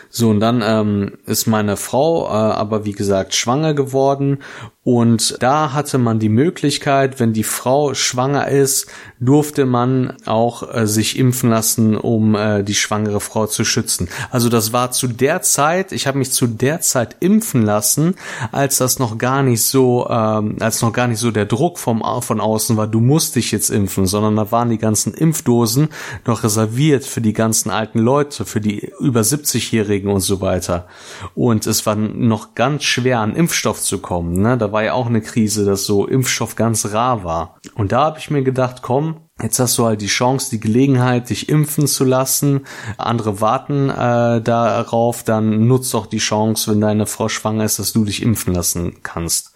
So, 0.09 0.29
und 0.29 0.41
dann 0.41 0.61
ähm, 0.61 1.17
ist 1.25 1.47
meine 1.47 1.77
Frau 1.77 2.25
äh, 2.25 2.31
aber 2.31 2.83
wie 2.83 2.91
gesagt 2.91 3.33
schwanger 3.33 3.73
geworden 3.73 4.39
und 4.83 5.41
da 5.41 5.71
hatte 5.71 5.97
man 5.97 6.19
die 6.19 6.27
Möglichkeit, 6.27 7.21
wenn 7.21 7.31
die 7.31 7.45
Frau 7.45 7.93
schwanger 7.93 8.49
ist, 8.49 8.87
durfte 9.21 9.65
man 9.65 10.17
auch 10.25 10.75
äh, 10.75 10.85
sich 10.87 11.17
impfen 11.17 11.49
lassen, 11.49 11.95
um 11.95 12.35
äh, 12.35 12.63
die 12.63 12.75
schwangere 12.75 13.21
Frau 13.21 13.47
zu 13.47 13.63
schützen. 13.63 14.09
Also 14.29 14.49
das 14.49 14.73
war 14.73 14.91
zu 14.91 15.07
der 15.07 15.41
Zeit, 15.41 15.93
ich 15.93 16.05
habe 16.05 16.17
mich 16.17 16.31
zu 16.31 16.47
der 16.47 16.81
Zeit 16.81 17.15
impfen 17.21 17.63
lassen, 17.63 18.15
als 18.51 18.77
das 18.77 18.99
noch 18.99 19.17
gar 19.17 19.41
nicht 19.41 19.63
so, 19.63 20.05
ähm, 20.09 20.57
als 20.59 20.81
noch 20.81 20.91
gar 20.91 21.07
nicht 21.07 21.19
so 21.19 21.31
der 21.31 21.45
Druck 21.45 21.79
vom 21.79 22.03
von 22.21 22.41
außen 22.41 22.75
war, 22.75 22.87
du 22.87 22.99
musst 22.99 23.37
dich 23.37 23.53
jetzt 23.53 23.69
impfen, 23.69 24.05
sondern 24.05 24.35
da 24.35 24.51
waren 24.51 24.69
die 24.69 24.77
ganzen 24.77 25.13
Impfdosen 25.13 25.89
noch 26.25 26.43
reserviert 26.43 27.05
für 27.05 27.21
die 27.21 27.31
ganzen 27.31 27.69
alten 27.69 27.99
Leute, 27.99 28.43
für 28.43 28.59
die 28.59 28.91
über 28.99 29.21
70-Jährigen 29.21 30.11
und 30.11 30.19
so 30.19 30.41
weiter. 30.41 30.87
Und 31.35 31.67
es 31.67 31.85
war 31.85 31.95
noch 31.95 32.53
ganz 32.53 32.83
schwer 32.83 33.19
an 33.19 33.37
Impfstoff 33.37 33.81
zu 33.81 33.99
kommen. 33.99 34.41
Ne? 34.41 34.57
Da 34.57 34.72
war 34.73 34.83
ja 34.83 34.93
auch 34.93 35.07
eine 35.07 35.21
Krise, 35.21 35.63
dass 35.63 35.85
so 35.85 36.05
Impfstoff 36.05 36.55
ganz 36.55 36.91
rar 36.93 37.23
war. 37.23 37.59
Und 37.75 37.91
da 37.93 38.01
habe 38.03 38.19
ich 38.19 38.29
mir 38.29 38.43
gedacht, 38.43 38.81
komm, 38.81 39.21
Jetzt 39.41 39.59
hast 39.59 39.77
du 39.79 39.85
halt 39.85 40.01
die 40.01 40.07
Chance, 40.07 40.51
die 40.51 40.59
Gelegenheit, 40.59 41.29
dich 41.29 41.49
impfen 41.49 41.87
zu 41.87 42.05
lassen. 42.05 42.67
Andere 42.97 43.41
warten 43.41 43.89
äh, 43.89 44.41
darauf, 44.41 45.23
dann 45.23 45.67
nutzt 45.67 45.93
doch 45.93 46.05
die 46.05 46.19
Chance, 46.19 46.71
wenn 46.71 46.81
deine 46.81 47.07
Frau 47.07 47.29
schwanger 47.29 47.65
ist, 47.65 47.79
dass 47.79 47.93
du 47.93 48.05
dich 48.05 48.21
impfen 48.21 48.53
lassen 48.53 49.01
kannst. 49.01 49.53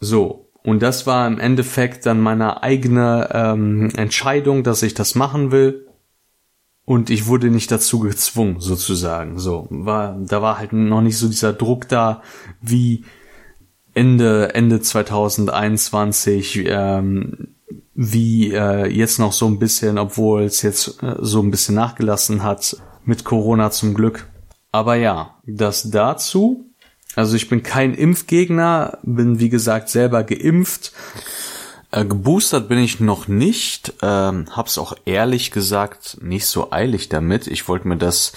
So, 0.00 0.52
und 0.62 0.80
das 0.80 1.06
war 1.06 1.26
im 1.26 1.40
Endeffekt 1.40 2.06
dann 2.06 2.20
meine 2.20 2.62
eigene 2.62 3.28
ähm, 3.32 3.90
Entscheidung, 3.96 4.62
dass 4.62 4.82
ich 4.82 4.94
das 4.94 5.14
machen 5.14 5.50
will. 5.50 5.86
und 6.86 7.10
ich 7.10 7.26
wurde 7.26 7.50
nicht 7.50 7.70
dazu 7.70 7.98
gezwungen, 7.98 8.60
sozusagen. 8.60 9.38
So, 9.38 9.66
war, 9.70 10.16
da 10.20 10.40
war 10.42 10.58
halt 10.58 10.72
noch 10.72 11.00
nicht 11.00 11.18
so 11.18 11.28
dieser 11.28 11.52
Druck 11.52 11.88
da, 11.88 12.22
wie 12.60 13.04
Ende, 13.94 14.54
Ende 14.54 14.80
2021, 14.80 16.64
ähm, 16.66 17.48
wie 17.94 18.52
äh, 18.52 18.86
jetzt 18.86 19.18
noch 19.18 19.32
so 19.32 19.46
ein 19.46 19.58
bisschen, 19.58 19.98
obwohl 19.98 20.42
es 20.42 20.62
jetzt 20.62 21.02
äh, 21.02 21.16
so 21.20 21.40
ein 21.40 21.50
bisschen 21.50 21.76
nachgelassen 21.76 22.42
hat, 22.42 22.76
mit 23.04 23.24
Corona 23.24 23.70
zum 23.70 23.94
Glück. 23.94 24.26
Aber 24.72 24.96
ja, 24.96 25.36
das 25.46 25.90
dazu. 25.90 26.66
Also 27.14 27.36
ich 27.36 27.48
bin 27.48 27.62
kein 27.62 27.94
Impfgegner, 27.94 28.98
bin 29.04 29.38
wie 29.38 29.48
gesagt 29.48 29.88
selber 29.88 30.24
geimpft. 30.24 30.92
Äh, 31.92 32.04
geboostert 32.04 32.68
bin 32.68 32.78
ich 32.78 32.98
noch 32.98 33.28
nicht, 33.28 33.94
ähm, 34.02 34.46
hab's 34.50 34.78
auch 34.78 34.96
ehrlich 35.04 35.52
gesagt 35.52 36.18
nicht 36.20 36.46
so 36.46 36.72
eilig 36.72 37.08
damit. 37.08 37.46
Ich 37.46 37.68
wollte 37.68 37.86
mir 37.86 37.96
das 37.96 38.32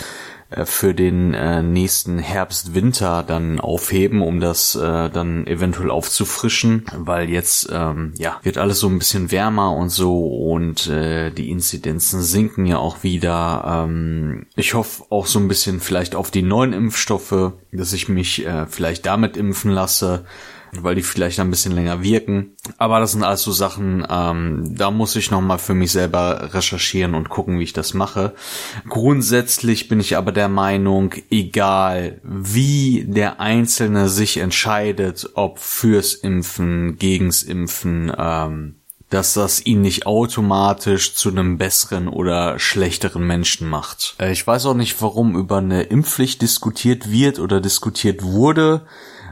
für 0.66 0.94
den 0.94 1.34
äh, 1.34 1.62
nächsten 1.62 2.20
Herbst, 2.20 2.74
Winter 2.74 3.24
dann 3.24 3.60
aufheben, 3.60 4.22
um 4.22 4.40
das 4.40 4.76
äh, 4.76 5.10
dann 5.10 5.46
eventuell 5.46 5.92
aufzufrischen, 5.92 6.86
weil 6.96 7.30
jetzt 7.30 7.70
ähm, 7.72 8.14
ja 8.18 8.40
wird 8.44 8.58
alles 8.58 8.80
so 8.80 8.88
ein 8.88 8.98
bisschen 8.98 9.32
wärmer 9.32 9.76
und 9.76 9.90
so 9.90 10.26
und 10.26 10.88
äh, 10.88 11.32
die 11.32 11.50
Inzidenzen 11.52 12.22
sinken 12.22 12.66
ja 12.66 12.78
auch 12.78 13.04
wieder. 13.04 13.86
Ähm, 13.86 14.46
ich 14.56 14.74
hoffe 14.74 15.04
auch 15.10 15.26
so 15.26 15.40
ein 15.40 15.50
bisschen 15.50 15.82
vielleicht 15.82 16.16
auf 16.16 16.32
die 16.32 16.44
neuen 16.44 16.72
Impfstoffe, 16.72 17.54
dass 17.74 17.94
ich 17.94 18.08
mich 18.08 18.46
äh, 18.46 18.66
vielleicht 18.68 19.06
damit 19.06 19.36
impfen 19.36 19.72
lasse 19.72 20.26
weil 20.84 20.96
die 20.96 21.04
vielleicht 21.04 21.40
ein 21.40 21.50
bisschen 21.50 21.74
länger 21.74 22.04
wirken. 22.04 22.56
Aber 22.78 23.00
das 23.00 23.14
sind 23.14 23.24
alles 23.24 23.44
so 23.44 23.52
Sachen, 23.52 24.06
ähm, 24.10 24.76
da 24.76 24.92
muss 24.92 25.16
ich 25.16 25.32
nochmal 25.32 25.60
für 25.60 25.74
mich 25.74 25.92
selber 25.92 26.54
recherchieren 26.54 27.16
und 27.16 27.30
gucken, 27.30 27.60
wie 27.60 27.64
ich 27.64 27.74
das 27.74 27.94
mache. 27.94 28.34
Grundsätzlich 28.88 29.88
bin 29.88 30.00
ich 30.00 30.18
aber 30.18 30.32
der 30.32 30.50
Meinung, 30.50 31.14
egal 31.30 32.20
wie 32.24 33.06
der 33.08 33.40
Einzelne 33.40 34.10
sich 34.10 34.38
entscheidet, 34.38 35.32
ob 35.34 35.60
fürs 35.60 36.14
Impfen, 36.14 36.98
gegens 36.98 37.44
Impfen, 37.44 38.12
ähm, 38.18 38.76
dass 39.10 39.34
das 39.34 39.66
ihn 39.66 39.82
nicht 39.82 40.06
automatisch 40.06 41.16
zu 41.16 41.30
einem 41.30 41.58
besseren 41.58 42.08
oder 42.08 42.60
schlechteren 42.60 43.26
Menschen 43.26 43.70
macht. 43.70 44.16
Äh, 44.20 44.32
ich 44.32 44.46
weiß 44.46 44.66
auch 44.66 44.74
nicht, 44.74 45.02
warum 45.02 45.36
über 45.36 45.58
eine 45.58 45.84
Impfpflicht 45.84 46.42
diskutiert 46.42 47.10
wird 47.10 47.40
oder 47.40 47.62
diskutiert 47.62 48.24
wurde 48.24 48.86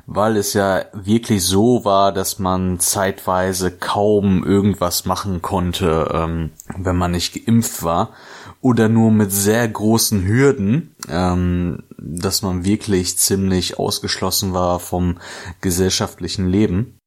weil 0.08 0.38
es 0.38 0.53
ja 0.53 0.86
wirklich 0.93 1.43
so 1.43 1.84
war, 1.84 2.12
dass 2.12 2.38
man 2.39 2.80
zeitweise 2.80 3.72
kaum 3.72 4.43
irgendwas 4.43 5.06
machen 5.06 5.41
konnte, 5.41 6.10
ähm, 6.14 6.51
wenn 6.78 6.95
man 6.95 7.12
nicht 7.12 7.45
geimpft 7.45 7.84
war 7.84 8.14
oder 8.62 8.88
nur 8.88 9.12
mit 9.12 9.32
sehr 9.32 9.68
großen 9.68 10.26
Hürden, 10.26 10.95
ähm, 11.10 11.84
dass 11.97 12.41
man 12.41 12.66
wirklich 12.66 13.18
ziemlich 13.18 13.80
ausgeschlossen 13.80 14.53
war 14.53 14.80
vom 14.80 15.18
gesellschaftlichen 15.62 16.47
Leben. 16.47 16.97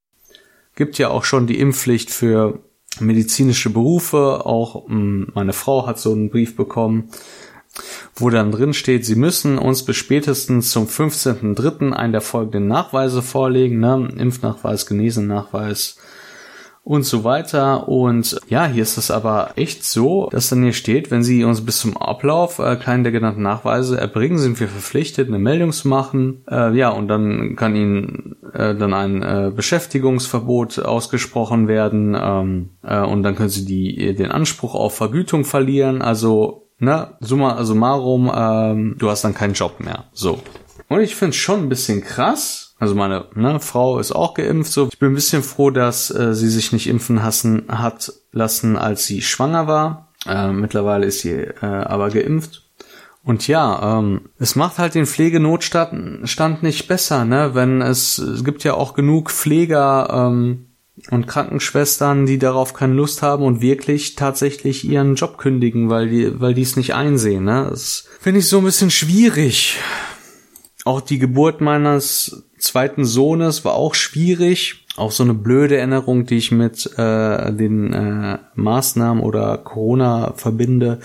Gibt 0.75 0.99
ja 0.99 1.09
auch 1.09 1.25
schon 1.25 1.47
die 1.47 1.59
Impfpflicht 1.59 2.11
für 2.11 2.61
medizinische 3.01 3.71
Berufe. 3.71 4.45
Auch 4.47 4.89
ähm, 4.89 5.29
meine 5.35 5.53
Frau 5.53 5.87
hat 5.87 5.99
so 5.99 6.13
einen 6.13 6.31
Brief 6.31 6.57
bekommen 6.57 7.11
wo 8.15 8.31
dann 8.31 8.53
drin 8.53 8.75
steht, 8.75 9.05
Sie 9.05 9.17
müssen 9.17 9.59
uns 9.59 9.85
bis 9.85 9.97
spätestens 9.97 10.71
zum 10.71 10.87
15.03. 10.87 11.93
einen 11.93 12.13
der 12.13 12.21
folgenden 12.21 12.69
Nachweise 12.69 13.23
vorlegen, 13.23 13.81
ne? 13.81 14.09
Impfnachweis, 14.17 14.87
Genesennachweis 14.87 15.97
und 16.89 17.05
so 17.05 17.23
weiter. 17.23 17.87
Und 17.87 18.41
ja, 18.49 18.65
hier 18.65 18.83
ist 18.83 18.97
es 18.97 19.11
aber 19.11 19.51
echt 19.57 19.85
so, 19.85 20.31
dass 20.33 20.49
dann 20.49 20.63
hier 20.63 20.73
steht, 20.73 21.11
wenn 21.11 21.23
Sie 21.23 21.45
uns 21.45 21.61
bis 21.61 21.81
zum 21.81 21.99
Ablauf 21.99 22.61
äh, 22.61 22.77
keinen 22.77 23.03
der 23.03 23.13
genannten 23.13 23.43
Nachweise 23.43 24.01
erbringen, 24.01 24.39
sind 24.39 24.59
wir 24.59 24.69
verpflichtet, 24.69 25.29
eine 25.29 25.39
Meldung 25.39 25.73
zu 25.73 25.87
machen. 25.87 26.45
Äh, 26.51 26.75
ja, 26.75 26.89
und 26.89 27.09
dann 27.09 27.57
kann 27.57 27.77
Ihnen 27.77 28.37
äh, 28.55 28.75
dann 28.75 28.95
ein 28.95 29.23
äh, 29.23 29.53
Beschäftigungsverbot 29.55 30.79
ausgesprochen 30.79 31.69
werden 31.69 32.17
ähm, 32.19 32.71
äh, 32.83 33.01
und 33.01 33.23
dann 33.23 33.35
können 33.35 33.51
Sie 33.51 33.67
die, 33.67 34.15
den 34.15 34.31
Anspruch 34.31 34.75
auf 34.75 34.97
Vergütung 34.97 35.45
verlieren. 35.45 36.01
Also 36.01 36.68
na, 36.79 37.17
summa 37.21 37.63
summarum, 37.65 38.31
ähm, 38.35 38.97
du 38.99 39.11
hast 39.11 39.25
dann 39.25 39.35
keinen 39.35 39.55
Job 39.55 39.81
mehr. 39.81 40.05
So. 40.13 40.41
Und 40.89 41.01
ich 41.01 41.17
finde 41.17 41.37
schon 41.37 41.65
ein 41.65 41.69
bisschen 41.69 42.03
krass. 42.03 42.75
Also 42.79 42.95
meine 42.95 43.27
ne, 43.35 43.61
Frau 43.61 43.99
ist 43.99 44.13
auch 44.13 44.35
geimpft. 44.35 44.73
So, 44.73 44.89
ich 44.91 44.99
bin 44.99 45.11
ein 45.11 45.15
bisschen 45.15 45.43
froh, 45.43 45.71
dass 45.71 46.11
äh, 46.11 46.35
sie 46.35 46.49
sich 46.49 46.73
nicht 46.73 46.87
impfen 46.87 47.23
hassen, 47.23 47.65
hat 47.69 48.13
lassen, 48.33 48.77
als 48.77 49.05
sie 49.05 49.21
schwanger 49.23 49.67
war. 49.67 50.09
Äh, 50.27 50.53
mittlerweile 50.53 51.07
ist 51.07 51.21
sie 51.21 51.33
äh, 51.33 51.67
aber 51.67 52.11
geimpft. 52.11 52.65
Und 53.25 53.47
ja, 53.49 53.99
ähm, 53.99 54.31
es 54.39 54.57
macht 54.57 54.79
halt 54.79 54.95
den 54.95 55.05
Pflegenotstand 55.05 56.29
Stand 56.29 56.63
nicht 56.63 56.89
besser, 56.89 57.25
ne? 57.25 57.51
Wenn 57.53 57.83
es, 57.83 58.17
es 58.17 58.43
gibt 58.43 58.65
ja 58.65 58.73
auch 58.75 58.95
genug 58.95 59.31
Pfleger, 59.31 60.09
ähm, 60.11 60.68
und 61.11 61.27
Krankenschwestern, 61.27 62.27
die 62.27 62.39
darauf 62.39 62.75
keine 62.75 62.95
Lust 62.95 63.23
haben 63.23 63.45
und 63.45 63.61
wirklich 63.61 64.15
tatsächlich 64.15 64.85
ihren 64.85 65.15
Job 65.15 65.39
kündigen, 65.39 65.91
weil 65.91 66.09
die, 66.09 66.41
weil 66.41 66.55
die 66.55 66.63
es 66.63 66.77
nicht 66.77 66.95
einsehen. 66.95 67.45
Ne? 67.45 67.67
Das 67.71 68.05
finde 68.21 68.41
ich 68.41 68.49
so 68.49 68.59
ein 68.59 68.65
bisschen 68.65 68.91
schwierig. 68.91 69.79
Auch 70.85 71.01
die 71.01 71.19
Geburt 71.19 71.61
meines 71.61 72.45
zweiten 72.59 73.05
Sohnes 73.05 73.65
war 73.65 73.75
auch 73.75 73.95
schwierig. 73.95 74.87
Auch 74.97 75.13
so 75.13 75.23
eine 75.23 75.35
blöde 75.35 75.77
Erinnerung, 75.77 76.27
die 76.27 76.39
ich 76.39 76.51
mit 76.51 76.87
äh, 76.99 77.53
den 77.53 77.93
äh, 77.93 78.39
Maßnahmen 78.55 79.23
oder 79.23 79.59
Corona 79.59 80.33
verbinde, 80.35 80.99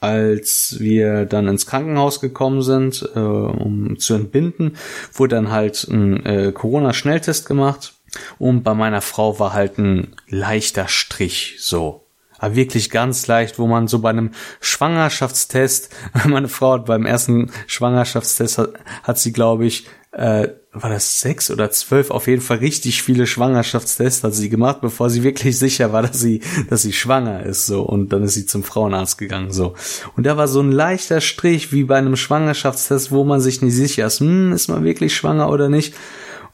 als 0.00 0.76
wir 0.78 1.24
dann 1.26 1.48
ins 1.48 1.66
Krankenhaus 1.66 2.20
gekommen 2.20 2.62
sind, 2.62 3.08
äh, 3.14 3.18
um 3.18 3.98
zu 3.98 4.14
entbinden, 4.14 4.76
wurde 5.12 5.36
dann 5.36 5.50
halt 5.50 5.86
ein 5.90 6.24
äh, 6.24 6.52
Corona-Schnelltest 6.52 7.46
gemacht 7.46 7.94
und 8.38 8.62
bei 8.62 8.74
meiner 8.74 9.00
Frau 9.00 9.38
war 9.38 9.52
halt 9.52 9.78
ein 9.78 10.16
leichter 10.28 10.88
Strich, 10.88 11.56
so. 11.58 12.04
Aber 12.38 12.56
wirklich 12.56 12.90
ganz 12.90 13.26
leicht, 13.26 13.58
wo 13.58 13.66
man 13.66 13.88
so 13.88 14.00
bei 14.00 14.10
einem 14.10 14.32
Schwangerschaftstest, 14.60 15.90
meine 16.26 16.48
Frau 16.48 16.74
hat 16.74 16.86
beim 16.86 17.06
ersten 17.06 17.50
Schwangerschaftstest, 17.66 18.58
hat, 18.58 18.70
hat 19.02 19.18
sie, 19.18 19.32
glaube 19.32 19.66
ich, 19.66 19.86
äh, 20.12 20.48
war 20.72 20.90
das 20.90 21.20
sechs 21.20 21.50
oder 21.50 21.70
zwölf, 21.70 22.10
auf 22.10 22.26
jeden 22.26 22.42
Fall 22.42 22.58
richtig 22.58 23.02
viele 23.02 23.26
Schwangerschaftstests 23.26 24.24
hat 24.24 24.34
sie 24.34 24.48
gemacht, 24.48 24.80
bevor 24.80 25.08
sie 25.10 25.22
wirklich 25.22 25.58
sicher 25.58 25.92
war, 25.92 26.02
dass 26.02 26.20
sie, 26.20 26.40
dass 26.68 26.82
sie 26.82 26.92
schwanger 26.92 27.44
ist, 27.44 27.66
so. 27.66 27.82
Und 27.82 28.12
dann 28.12 28.22
ist 28.22 28.34
sie 28.34 28.46
zum 28.46 28.62
Frauenarzt 28.62 29.18
gegangen, 29.18 29.52
so. 29.52 29.74
Und 30.16 30.26
da 30.26 30.36
war 30.36 30.48
so 30.48 30.60
ein 30.60 30.72
leichter 30.72 31.20
Strich, 31.20 31.72
wie 31.72 31.84
bei 31.84 31.96
einem 31.96 32.16
Schwangerschaftstest, 32.16 33.12
wo 33.12 33.24
man 33.24 33.40
sich 33.40 33.62
nicht 33.62 33.74
sicher 33.74 34.06
ist, 34.06 34.20
hm, 34.20 34.52
ist 34.52 34.68
man 34.68 34.84
wirklich 34.84 35.14
schwanger 35.14 35.50
oder 35.50 35.68
nicht. 35.68 35.94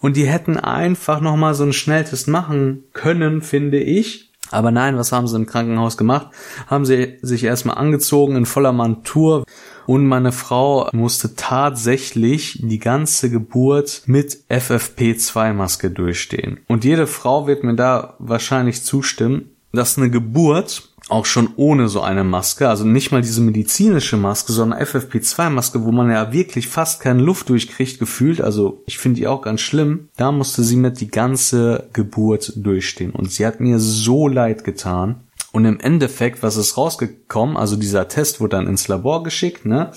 Und 0.01 0.17
die 0.17 0.27
hätten 0.27 0.57
einfach 0.57 1.21
nochmal 1.21 1.55
so 1.55 1.63
einen 1.63 1.73
Schnelltest 1.73 2.29
machen 2.29 2.85
können, 2.93 3.43
finde 3.43 3.81
ich. 3.81 4.31
Aber 4.51 4.71
nein, 4.71 4.97
was 4.97 5.13
haben 5.13 5.29
sie 5.29 5.37
im 5.37 5.47
Krankenhaus 5.47 5.97
gemacht? 5.97 6.29
Haben 6.67 6.85
sie 6.85 7.19
sich 7.23 7.45
erstmal 7.45 7.79
angezogen 7.79 8.37
in 8.37 8.47
voller 8.47 8.73
Montur 8.73 9.45
und 9.87 10.07
meine 10.07 10.33
Frau 10.33 10.89
musste 10.93 11.35
tatsächlich 11.35 12.59
die 12.63 12.79
ganze 12.79 13.31
Geburt 13.31 14.03
mit 14.07 14.39
FFP2-Maske 14.49 15.91
durchstehen. 15.91 16.61
Und 16.69 16.85
jede 16.85 17.07
Frau 17.07 17.47
wird 17.47 17.65
mir 17.65 17.75
da 17.75 18.15
wahrscheinlich 18.19 18.83
zustimmen, 18.83 19.51
dass 19.73 19.99
eine 19.99 20.11
Geburt 20.11 20.90
auch 21.11 21.27
schon 21.27 21.51
ohne 21.57 21.89
so 21.89 22.01
eine 22.01 22.25
Maske, 22.25 22.69
also 22.69 22.85
nicht 22.85 23.13
mal 23.13 23.23
diese 23.23 23.41
medizinische 23.41 24.17
Maske, 24.17 24.53
sondern 24.53 24.81
FFP2-Maske, 24.81 25.85
wo 25.85 25.93
man 25.93 26.11
ja 26.11 26.33
wirklich 26.33 26.69
fast 26.69 27.01
keine 27.01 27.23
Luft 27.23 27.49
durchkriegt, 27.49 27.99
gefühlt, 27.99 28.41
also 28.41 28.83
ich 28.87 28.99
finde 28.99 29.21
die 29.21 29.27
auch 29.27 29.43
ganz 29.43 29.61
schlimm, 29.61 30.09
da 30.17 30.33
musste 30.33 30.63
sie 30.63 30.77
mit 30.77 31.01
die 31.01 31.09
ganze 31.09 31.89
Geburt 31.93 32.53
durchstehen 32.57 33.11
und 33.11 33.31
sie 33.31 33.47
hat 33.47 33.61
mir 33.61 33.79
so 33.79 34.29
leid 34.29 34.65
getan. 34.65 35.25
Und 35.53 35.65
im 35.65 35.81
Endeffekt, 35.81 36.45
was 36.45 36.57
ist 36.57 36.77
rausgekommen? 36.77 37.57
Also 37.57 37.75
dieser 37.75 38.07
Test 38.07 38.41
wurde 38.41 38.57
dann 38.57 38.69
ins 38.69 38.87
Labor 38.87 39.25
geschickt, 39.25 39.67
ne? 39.67 39.91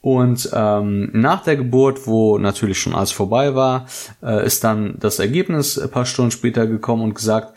Und 0.00 0.48
ähm, 0.54 1.10
nach 1.12 1.44
der 1.44 1.56
Geburt, 1.56 2.06
wo 2.06 2.38
natürlich 2.38 2.80
schon 2.80 2.94
alles 2.94 3.12
vorbei 3.12 3.54
war, 3.54 3.86
äh, 4.22 4.46
ist 4.46 4.64
dann 4.64 4.96
das 4.98 5.18
Ergebnis 5.18 5.78
ein 5.78 5.90
paar 5.90 6.06
Stunden 6.06 6.30
später 6.30 6.66
gekommen 6.66 7.02
und 7.02 7.14
gesagt, 7.14 7.54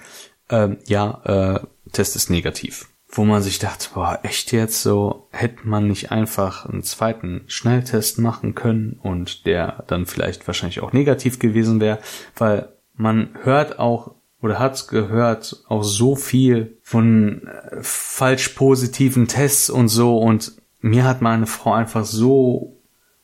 äh, 0.50 0.76
ja, 0.86 1.22
äh, 1.24 1.60
Test 1.94 2.16
ist 2.16 2.30
negativ. 2.30 2.90
Wo 3.08 3.24
man 3.24 3.42
sich 3.42 3.60
dachte, 3.60 3.90
boah, 3.94 4.20
echt 4.24 4.52
jetzt 4.52 4.82
so, 4.82 5.28
hätte 5.32 5.68
man 5.68 5.88
nicht 5.88 6.12
einfach 6.12 6.66
einen 6.66 6.84
zweiten 6.84 7.44
Schnelltest 7.48 8.18
machen 8.18 8.56
können 8.56 9.00
und 9.02 9.46
der 9.46 9.84
dann 9.88 10.06
vielleicht 10.06 10.46
wahrscheinlich 10.48 10.82
auch 10.82 10.94
negativ 10.94 11.40
gewesen 11.40 11.80
wäre, 11.80 12.00
weil 12.36 12.70
man 12.96 13.30
hört 13.44 13.80
auch 13.80 14.16
oder 14.42 14.60
hat 14.60 14.88
gehört 14.90 15.64
auch 15.70 15.84
so 15.84 16.16
viel 16.16 16.78
von 16.82 17.48
äh, 17.48 17.78
falsch 17.82 18.50
positiven 18.50 19.28
Tests 19.28 19.70
und 19.70 19.88
so 19.88 20.18
und 20.18 20.54
mir 20.82 21.06
hat 21.06 21.22
meine 21.22 21.48
Frau 21.48 21.72
einfach 21.74 22.04
so 22.04 22.78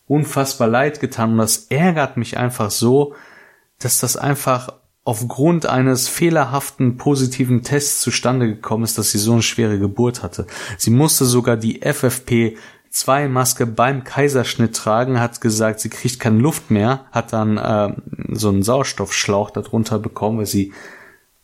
unfassbar 0.08 0.70
leid 0.70 1.02
getan 1.02 1.34
und 1.34 1.40
das 1.40 1.66
ärgert 1.66 2.16
mich 2.16 2.38
einfach 2.38 2.72
so, 2.72 3.16
dass 3.80 4.00
das 4.00 4.16
einfach 4.16 4.79
aufgrund 5.04 5.66
eines 5.66 6.08
fehlerhaften 6.08 6.98
positiven 6.98 7.64
Tests 7.64 8.02
zustande 8.02 8.48
gekommen 8.48 8.84
ist, 8.84 8.98
dass 8.98 9.12
sie 9.12 9.18
so 9.18 9.34
eine 9.34 9.42
schwere 9.42 9.80
Geburt 9.80 10.24
hatte. 10.24 10.46
Sie 10.78 10.92
musste 10.92 11.26
sogar 11.26 11.58
die 11.58 11.82
FFP 11.82 12.58
2 12.90 13.28
Maske 13.28 13.66
beim 13.66 14.04
Kaiserschnitt 14.04 14.76
tragen, 14.76 15.20
hat 15.20 15.42
gesagt, 15.42 15.80
sie 15.80 15.90
kriegt 15.90 16.20
keine 16.20 16.40
Luft 16.40 16.72
mehr, 16.72 17.06
hat 17.12 17.34
dann 17.34 17.58
äh, 17.58 17.94
so 18.30 18.50
einen 18.50 18.64
Sauerstoffschlauch 18.64 19.52
darunter 19.52 20.00
bekommen, 20.00 20.40
weil 20.40 20.46
sie 20.46 20.74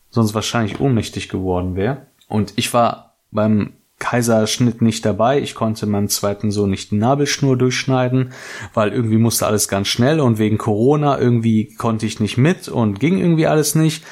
sonst 0.09 0.33
wahrscheinlich 0.33 0.79
ohnmächtig 0.79 1.29
geworden 1.29 1.75
wäre. 1.75 2.07
Und 2.27 2.53
ich 2.55 2.73
war 2.73 3.17
beim 3.31 3.73
Kaiserschnitt 4.05 4.83
nicht 4.83 5.03
dabei. 5.03 5.39
Ich 5.39 5.55
konnte 5.55 5.87
meinem 5.87 6.09
zweiten 6.09 6.51
Sohn 6.51 6.69
nicht 6.69 6.91
die 6.91 6.97
Nabelschnur 6.97 7.57
durchschneiden, 7.57 8.33
weil 8.75 8.93
irgendwie 8.93 9.17
musste 9.17 9.47
alles 9.47 9.67
ganz 9.67 9.87
schnell 9.87 10.19
und 10.19 10.37
wegen 10.37 10.59
Corona 10.59 11.19
irgendwie 11.19 11.73
konnte 11.73 12.05
ich 12.05 12.19
nicht 12.19 12.37
mit 12.37 12.67
und 12.67 12.99
ging 12.99 13.17
irgendwie 13.17 13.47
alles 13.47 13.73
nicht. 13.73 14.05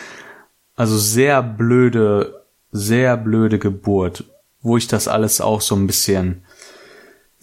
Also 0.75 0.97
sehr 0.97 1.43
blöde, 1.43 2.43
sehr 2.71 3.17
blöde 3.17 3.59
Geburt, 3.59 4.23
wo 4.63 4.77
ich 4.77 4.87
das 4.87 5.07
alles 5.07 5.41
auch 5.41 5.61
so 5.61 5.75
ein 5.75 5.85
bisschen 5.85 6.43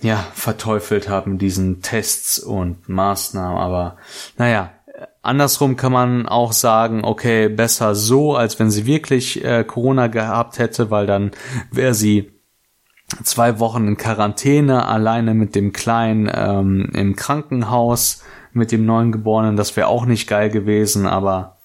ja, 0.02 0.16
verteufelt 0.34 1.08
habe 1.08 1.30
mit 1.30 1.42
diesen 1.42 1.82
Tests 1.82 2.40
und 2.40 2.88
Maßnahmen, 2.88 3.58
aber 3.58 3.96
naja, 4.38 4.72
andersrum 5.22 5.76
kann 5.76 5.92
man 5.92 6.26
auch 6.26 6.52
sagen, 6.52 7.04
okay, 7.04 7.48
besser 7.48 7.94
so, 7.94 8.34
als 8.34 8.58
wenn 8.58 8.72
sie 8.72 8.86
wirklich 8.86 9.44
äh, 9.44 9.62
Corona 9.62 10.08
gehabt 10.08 10.58
hätte, 10.58 10.90
weil 10.90 11.06
dann 11.06 11.30
wäre 11.70 11.94
sie 11.94 12.39
zwei 13.22 13.58
Wochen 13.58 13.88
in 13.88 13.96
Quarantäne, 13.96 14.86
alleine 14.86 15.34
mit 15.34 15.54
dem 15.54 15.72
Kleinen 15.72 16.30
ähm, 16.32 16.90
im 16.94 17.16
Krankenhaus, 17.16 18.22
mit 18.52 18.72
dem 18.72 18.84
neuen 18.86 19.12
Geborenen. 19.12 19.56
Das 19.56 19.76
wäre 19.76 19.88
auch 19.88 20.06
nicht 20.06 20.28
geil 20.28 20.50
gewesen, 20.50 21.06
aber 21.06 21.58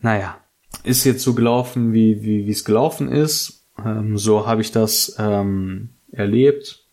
naja, 0.00 0.36
ist 0.82 1.04
jetzt 1.04 1.22
so 1.22 1.34
gelaufen, 1.34 1.92
wie 1.92 2.22
wie 2.22 2.50
es 2.50 2.64
gelaufen 2.64 3.08
ist. 3.08 3.66
Ähm, 3.84 4.18
so 4.18 4.46
habe 4.46 4.60
ich 4.60 4.72
das 4.72 5.16
ähm, 5.18 5.90
erlebt. 6.12 6.84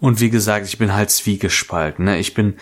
Und 0.00 0.20
wie 0.20 0.30
gesagt, 0.30 0.66
ich 0.66 0.78
bin 0.78 0.94
halt 0.94 1.10
zwiegespalten. 1.10 2.06
Ne? 2.06 2.18
Ich 2.18 2.34
bin 2.34 2.54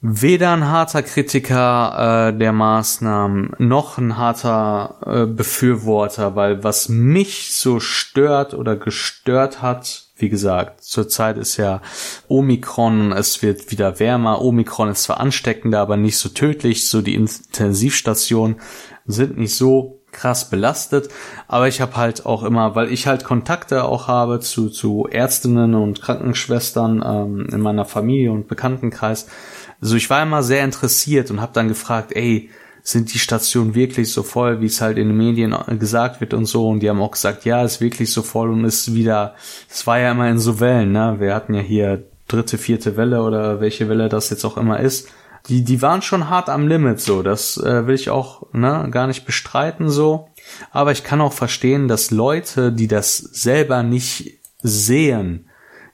weder 0.00 0.52
ein 0.52 0.68
harter 0.68 1.02
Kritiker 1.02 2.28
äh, 2.28 2.38
der 2.38 2.52
Maßnahmen 2.52 3.52
noch 3.58 3.98
ein 3.98 4.16
harter 4.16 5.00
äh, 5.06 5.26
Befürworter, 5.26 6.36
weil 6.36 6.62
was 6.62 6.88
mich 6.88 7.54
so 7.54 7.80
stört 7.80 8.54
oder 8.54 8.76
gestört 8.76 9.62
hat, 9.62 10.04
wie 10.16 10.28
gesagt, 10.28 10.82
zurzeit 10.82 11.36
ist 11.38 11.56
ja 11.56 11.82
Omikron, 12.28 13.12
es 13.12 13.42
wird 13.42 13.70
wieder 13.70 13.98
wärmer. 13.98 14.40
Omikron 14.40 14.88
ist 14.88 15.04
zwar 15.04 15.20
ansteckender, 15.20 15.80
aber 15.80 15.96
nicht 15.96 16.16
so 16.16 16.30
tödlich. 16.30 16.88
So 16.88 17.02
die 17.02 17.14
Intensivstationen 17.14 18.56
sind 19.06 19.36
nicht 19.36 19.54
so 19.54 20.00
krass 20.12 20.48
belastet, 20.48 21.10
aber 21.46 21.68
ich 21.68 21.82
habe 21.82 21.96
halt 21.96 22.24
auch 22.24 22.42
immer, 22.42 22.74
weil 22.74 22.90
ich 22.90 23.06
halt 23.06 23.24
Kontakte 23.24 23.84
auch 23.84 24.08
habe 24.08 24.40
zu, 24.40 24.70
zu 24.70 25.06
Ärztinnen 25.10 25.74
und 25.74 26.00
Krankenschwestern 26.00 27.04
ähm, 27.04 27.48
in 27.52 27.60
meiner 27.60 27.84
Familie 27.84 28.32
und 28.32 28.48
Bekanntenkreis, 28.48 29.26
also 29.80 29.96
ich 29.96 30.08
war 30.10 30.22
immer 30.22 30.42
sehr 30.42 30.64
interessiert 30.64 31.30
und 31.30 31.40
habe 31.40 31.52
dann 31.52 31.68
gefragt, 31.68 32.12
ey, 32.14 32.50
sind 32.82 33.12
die 33.12 33.18
Stationen 33.18 33.74
wirklich 33.74 34.12
so 34.12 34.22
voll, 34.22 34.60
wie 34.60 34.66
es 34.66 34.80
halt 34.80 34.96
in 34.96 35.08
den 35.08 35.16
Medien 35.16 35.54
gesagt 35.78 36.20
wird 36.20 36.32
und 36.34 36.46
so. 36.46 36.68
Und 36.68 36.80
die 36.80 36.88
haben 36.88 37.00
auch 37.00 37.10
gesagt, 37.10 37.44
ja, 37.44 37.64
ist 37.64 37.80
wirklich 37.80 38.12
so 38.12 38.22
voll 38.22 38.48
und 38.48 38.64
ist 38.64 38.94
wieder, 38.94 39.34
es 39.68 39.86
war 39.88 39.98
ja 39.98 40.12
immer 40.12 40.28
in 40.28 40.38
so 40.38 40.60
Wellen, 40.60 40.92
ne? 40.92 41.16
Wir 41.18 41.34
hatten 41.34 41.54
ja 41.54 41.62
hier 41.62 42.04
dritte, 42.28 42.58
vierte 42.58 42.96
Welle 42.96 43.22
oder 43.22 43.60
welche 43.60 43.88
Welle 43.88 44.08
das 44.08 44.30
jetzt 44.30 44.44
auch 44.44 44.56
immer 44.56 44.78
ist. 44.78 45.08
Die, 45.48 45.64
die 45.64 45.82
waren 45.82 46.02
schon 46.02 46.28
hart 46.28 46.48
am 46.48 46.68
Limit, 46.68 47.00
so. 47.00 47.22
Das 47.22 47.56
äh, 47.56 47.88
will 47.88 47.96
ich 47.96 48.10
auch 48.10 48.52
ne, 48.52 48.88
gar 48.92 49.08
nicht 49.08 49.26
bestreiten, 49.26 49.88
so. 49.88 50.28
Aber 50.70 50.92
ich 50.92 51.02
kann 51.02 51.20
auch 51.20 51.32
verstehen, 51.32 51.88
dass 51.88 52.12
Leute, 52.12 52.72
die 52.72 52.88
das 52.88 53.18
selber 53.18 53.82
nicht 53.82 54.38
sehen, 54.62 55.45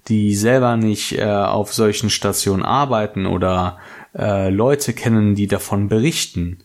die 0.09 0.35
selber 0.35 0.77
nicht 0.77 1.19
äh, 1.19 1.25
auf 1.25 1.73
solchen 1.73 2.11
Stationen 2.11 2.65
arbeiten 2.65 3.27
oder 3.27 3.79
äh, 4.17 4.51
Leute 4.51 4.93
kennen, 4.93 5.35
die 5.35 5.47
davon 5.47 5.89
berichten, 5.89 6.59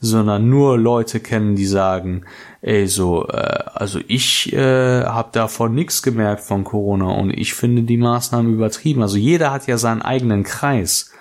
sondern 0.00 0.48
nur 0.48 0.78
Leute 0.78 1.20
kennen, 1.20 1.56
die 1.56 1.66
sagen, 1.66 2.24
ey, 2.62 2.86
so, 2.86 3.28
äh, 3.28 3.62
also 3.74 4.00
ich 4.06 4.52
äh, 4.52 5.04
habe 5.04 5.30
davon 5.32 5.74
nichts 5.74 6.02
gemerkt 6.02 6.42
von 6.42 6.64
Corona 6.64 7.10
und 7.10 7.30
ich 7.30 7.54
finde 7.54 7.82
die 7.82 7.96
Maßnahmen 7.96 8.52
übertrieben. 8.52 9.02
Also 9.02 9.16
jeder 9.18 9.50
hat 9.50 9.66
ja 9.66 9.76
seinen 9.76 10.02
eigenen 10.02 10.44
Kreis. 10.44 11.12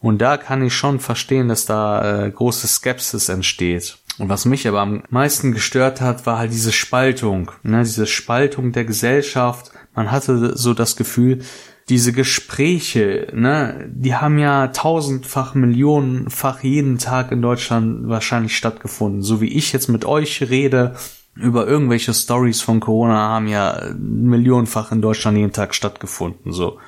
Und 0.00 0.18
da 0.18 0.36
kann 0.36 0.64
ich 0.64 0.74
schon 0.74 1.00
verstehen, 1.00 1.48
dass 1.48 1.66
da 1.66 2.26
äh, 2.26 2.30
große 2.30 2.68
Skepsis 2.68 3.28
entsteht. 3.28 3.98
Und 4.18 4.28
was 4.28 4.44
mich 4.46 4.66
aber 4.66 4.80
am 4.80 5.02
meisten 5.10 5.52
gestört 5.52 6.00
hat, 6.00 6.26
war 6.26 6.38
halt 6.38 6.52
diese 6.52 6.72
Spaltung, 6.72 7.52
ne, 7.62 7.82
diese 7.82 8.06
Spaltung 8.06 8.72
der 8.72 8.84
Gesellschaft 8.84 9.72
man 9.98 10.12
hatte 10.12 10.56
so 10.56 10.74
das 10.74 10.94
Gefühl, 10.94 11.40
diese 11.88 12.12
Gespräche, 12.12 13.32
ne, 13.34 13.90
die 13.92 14.14
haben 14.14 14.38
ja 14.38 14.68
tausendfach, 14.68 15.56
millionenfach 15.56 16.62
jeden 16.62 16.98
Tag 16.98 17.32
in 17.32 17.42
Deutschland 17.42 18.08
wahrscheinlich 18.08 18.56
stattgefunden. 18.56 19.22
So 19.22 19.40
wie 19.40 19.48
ich 19.48 19.72
jetzt 19.72 19.88
mit 19.88 20.04
euch 20.04 20.48
rede 20.50 20.94
über 21.34 21.66
irgendwelche 21.66 22.14
Stories 22.14 22.60
von 22.60 22.78
Corona 22.78 23.16
haben 23.16 23.48
ja 23.48 23.90
millionenfach 23.98 24.92
in 24.92 25.02
Deutschland 25.02 25.36
jeden 25.36 25.52
Tag 25.52 25.74
stattgefunden, 25.74 26.52
so. 26.52 26.78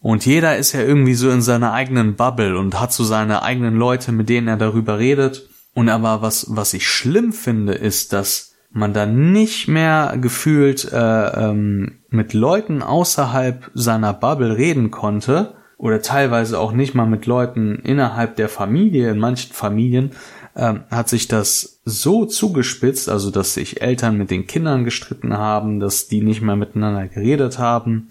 Und 0.00 0.26
jeder 0.26 0.56
ist 0.56 0.72
ja 0.72 0.80
irgendwie 0.80 1.14
so 1.14 1.30
in 1.30 1.42
seiner 1.42 1.72
eigenen 1.72 2.16
Bubble 2.16 2.58
und 2.58 2.80
hat 2.80 2.92
so 2.92 3.04
seine 3.04 3.44
eigenen 3.44 3.76
Leute, 3.76 4.10
mit 4.10 4.28
denen 4.28 4.48
er 4.48 4.56
darüber 4.56 4.98
redet. 4.98 5.48
Und 5.78 5.88
aber 5.90 6.22
was, 6.22 6.46
was 6.48 6.74
ich 6.74 6.88
schlimm 6.88 7.32
finde, 7.32 7.72
ist, 7.72 8.12
dass 8.12 8.56
man 8.72 8.92
dann 8.92 9.30
nicht 9.30 9.68
mehr 9.68 10.18
gefühlt 10.20 10.90
äh, 10.92 10.96
ähm, 10.98 12.00
mit 12.08 12.32
Leuten 12.32 12.82
außerhalb 12.82 13.70
seiner 13.74 14.12
Bubble 14.12 14.56
reden 14.56 14.90
konnte 14.90 15.54
oder 15.76 16.02
teilweise 16.02 16.58
auch 16.58 16.72
nicht 16.72 16.96
mal 16.96 17.06
mit 17.06 17.26
Leuten 17.26 17.76
innerhalb 17.76 18.34
der 18.34 18.48
Familie. 18.48 19.08
In 19.08 19.20
manchen 19.20 19.52
Familien 19.52 20.10
ähm, 20.56 20.82
hat 20.90 21.08
sich 21.08 21.28
das 21.28 21.80
so 21.84 22.24
zugespitzt, 22.24 23.08
also 23.08 23.30
dass 23.30 23.54
sich 23.54 23.80
Eltern 23.80 24.18
mit 24.18 24.32
den 24.32 24.48
Kindern 24.48 24.82
gestritten 24.82 25.38
haben, 25.38 25.78
dass 25.78 26.08
die 26.08 26.22
nicht 26.22 26.42
mehr 26.42 26.56
miteinander 26.56 27.06
geredet 27.06 27.60
haben, 27.60 28.08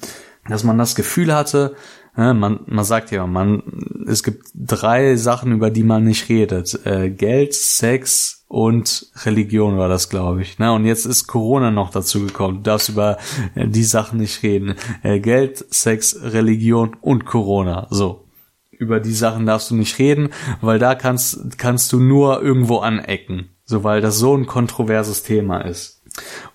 dass 0.47 0.63
man 0.63 0.77
das 0.77 0.95
Gefühl 0.95 1.35
hatte, 1.35 1.75
äh, 1.75 1.77
man, 2.17 2.61
man 2.65 2.83
sagt 2.83 3.11
ja, 3.11 3.27
man, 3.27 3.61
es 4.07 4.23
gibt 4.23 4.47
drei 4.55 5.15
Sachen, 5.15 5.51
über 5.51 5.69
die 5.69 5.83
man 5.83 6.03
nicht 6.03 6.29
redet. 6.29 6.85
Äh, 6.85 7.11
Geld, 7.11 7.53
Sex 7.53 8.45
und 8.47 9.11
Religion 9.23 9.77
war 9.77 9.87
das, 9.87 10.09
glaube 10.09 10.41
ich. 10.41 10.57
Na, 10.57 10.71
und 10.71 10.85
jetzt 10.85 11.05
ist 11.05 11.27
Corona 11.27 11.69
noch 11.69 11.91
dazu 11.91 12.25
gekommen. 12.25 12.57
Du 12.57 12.63
darfst 12.63 12.89
über 12.89 13.17
äh, 13.53 13.67
die 13.67 13.83
Sachen 13.83 14.19
nicht 14.19 14.41
reden. 14.41 14.75
Äh, 15.03 15.19
Geld, 15.19 15.63
Sex, 15.69 16.17
Religion 16.21 16.95
und 17.01 17.25
Corona. 17.25 17.87
So. 17.91 18.23
Über 18.71 18.99
die 18.99 19.13
Sachen 19.13 19.45
darfst 19.45 19.69
du 19.71 19.75
nicht 19.75 19.99
reden, 19.99 20.29
weil 20.61 20.79
da 20.79 20.95
kannst, 20.95 21.57
kannst 21.57 21.93
du 21.93 21.99
nur 21.99 22.41
irgendwo 22.41 22.79
anecken. 22.79 23.49
So, 23.65 23.83
weil 23.83 24.01
das 24.01 24.17
so 24.17 24.35
ein 24.35 24.47
kontroverses 24.47 25.23
Thema 25.23 25.61
ist. 25.61 26.01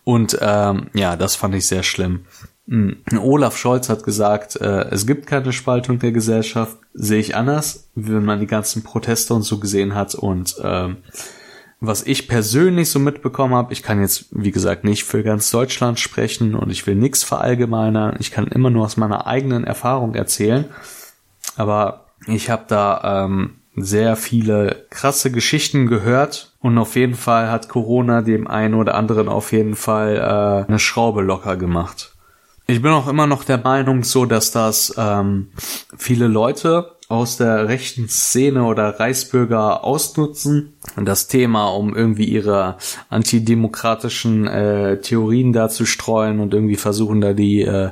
Und 0.03 0.39
ähm, 0.41 0.89
ja, 0.95 1.17
das 1.17 1.37
fand 1.37 1.55
ich 1.55 1.67
sehr 1.67 1.83
schlimm. 1.83 2.25
Hm, 2.69 2.99
Olaf 3.19 3.57
Scholz 3.57 3.89
hat 3.89 4.05
gesagt, 4.05 4.57
äh, 4.57 4.89
es 4.91 5.07
gibt 5.07 5.27
keine 5.27 5.53
Spaltung 5.53 5.99
der 5.99 6.13
Gesellschaft. 6.13 6.77
Sehe 6.95 7.21
ich 7.21 7.35
anders, 7.35 7.89
wenn 7.95 8.25
man 8.25 8.41
die 8.41 8.47
ganzen 8.47 8.83
Proteste 8.85 9.35
und 9.35 9.43
so 9.43 9.59
gesehen 9.59 9.95
hat 9.95 10.15
und 10.15 10.57
ähm, 10.63 10.99
was 11.85 12.07
ich 12.07 12.29
persönlich 12.29 12.91
so 12.91 13.01
mitbekommen 13.01 13.55
habe, 13.55 13.73
ich 13.73 13.83
kann 13.83 14.01
jetzt, 14.01 14.27
wie 14.31 14.53
gesagt, 14.53 14.85
nicht 14.85 15.03
für 15.03 15.25
ganz 15.25 15.51
Deutschland 15.51 15.99
sprechen 15.99 16.55
und 16.55 16.71
ich 16.71 16.87
will 16.87 16.95
nichts 16.95 17.25
verallgemeinern. 17.25 18.15
Ich 18.21 18.31
kann 18.31 18.47
immer 18.47 18.71
nur 18.71 18.85
aus 18.85 18.97
meiner 18.97 19.27
eigenen 19.27 19.65
Erfahrung 19.65 20.15
erzählen. 20.15 20.67
Aber 21.57 22.07
ich 22.29 22.51
habe 22.51 22.67
da 22.69 23.25
ähm, 23.25 23.57
sehr 23.75 24.15
viele 24.15 24.87
krasse 24.91 25.33
Geschichten 25.33 25.89
gehört 25.89 26.55
und 26.61 26.79
auf 26.79 26.95
jeden 26.95 27.17
Fall 27.17 27.51
hat 27.51 27.69
Corona 27.69 28.23
dem 28.23 28.47
einen 28.47 28.75
oder 28.75 28.95
anderen 28.95 29.29
auf 29.29 29.51
jeden 29.51 29.75
Fall 29.75 30.17
äh, 30.19 30.69
eine 30.69 30.79
Schraube 30.79 31.23
locker 31.23 31.57
gemacht. 31.57 32.12
Ich 32.73 32.81
bin 32.81 32.93
auch 32.93 33.07
immer 33.07 33.27
noch 33.27 33.45
der 33.45 33.59
Meinung 33.59 34.03
so, 34.03 34.25
dass 34.25 34.51
das 34.51 34.95
ähm, 34.97 35.49
viele 35.95 36.27
Leute 36.27 36.97
aus 37.07 37.37
der 37.37 37.69
rechten 37.69 38.09
Szene 38.09 38.65
oder 38.65 38.99
Reichsbürger 38.99 39.85
ausnutzen, 39.85 40.73
das 40.97 41.29
Thema, 41.29 41.67
um 41.67 41.95
irgendwie 41.95 42.25
ihre 42.25 42.79
antidemokratischen 43.11 44.47
äh, 44.47 44.99
Theorien 45.03 45.53
da 45.53 45.69
zu 45.69 45.85
streuen 45.85 46.41
und 46.41 46.55
irgendwie 46.55 46.77
versuchen 46.77 47.21
da 47.21 47.35
die 47.35 47.61
äh, 47.61 47.91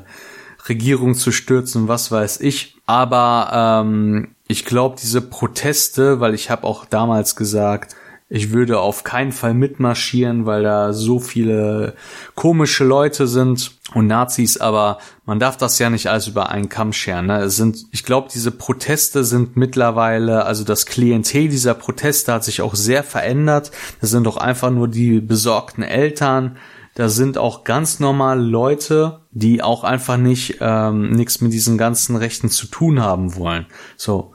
Regierung 0.66 1.14
zu 1.14 1.30
stürzen, 1.30 1.86
was 1.86 2.10
weiß 2.10 2.40
ich. 2.40 2.78
Aber 2.86 3.82
ähm, 3.84 4.28
ich 4.48 4.64
glaube, 4.64 4.96
diese 4.98 5.20
Proteste, 5.20 6.20
weil 6.20 6.32
ich 6.32 6.48
habe 6.48 6.64
auch 6.64 6.86
damals 6.86 7.36
gesagt, 7.36 7.96
Ich 8.32 8.52
würde 8.52 8.78
auf 8.78 9.02
keinen 9.02 9.32
Fall 9.32 9.54
mitmarschieren, 9.54 10.46
weil 10.46 10.62
da 10.62 10.92
so 10.92 11.18
viele 11.18 11.94
komische 12.36 12.84
Leute 12.84 13.26
sind 13.26 13.72
und 13.92 14.06
Nazis, 14.06 14.56
aber 14.56 14.98
man 15.26 15.40
darf 15.40 15.56
das 15.56 15.80
ja 15.80 15.90
nicht 15.90 16.06
alles 16.06 16.28
über 16.28 16.48
einen 16.48 16.68
Kamm 16.68 16.92
scheren. 16.92 17.26
Ne? 17.26 17.40
Es 17.40 17.56
sind, 17.56 17.86
ich 17.90 18.04
glaube, 18.04 18.28
diese 18.32 18.52
Proteste 18.52 19.24
sind 19.24 19.56
mittlerweile, 19.56 20.44
also 20.44 20.62
das 20.62 20.86
Klientel 20.86 21.48
dieser 21.48 21.74
Proteste 21.74 22.32
hat 22.32 22.44
sich 22.44 22.62
auch 22.62 22.76
sehr 22.76 23.02
verändert. 23.02 23.72
Das 24.00 24.10
sind 24.10 24.24
doch 24.24 24.36
einfach 24.36 24.70
nur 24.70 24.86
die 24.86 25.20
besorgten 25.20 25.82
Eltern. 25.82 26.56
Da 26.94 27.08
sind 27.08 27.36
auch 27.36 27.64
ganz 27.64 27.98
normale 27.98 28.42
Leute, 28.42 29.22
die 29.32 29.60
auch 29.60 29.82
einfach 29.82 30.18
nicht 30.18 30.58
ähm, 30.60 31.10
nichts 31.10 31.40
mit 31.40 31.52
diesen 31.52 31.78
ganzen 31.78 32.14
Rechten 32.14 32.48
zu 32.48 32.68
tun 32.68 33.00
haben 33.00 33.34
wollen. 33.34 33.66
So, 33.96 34.34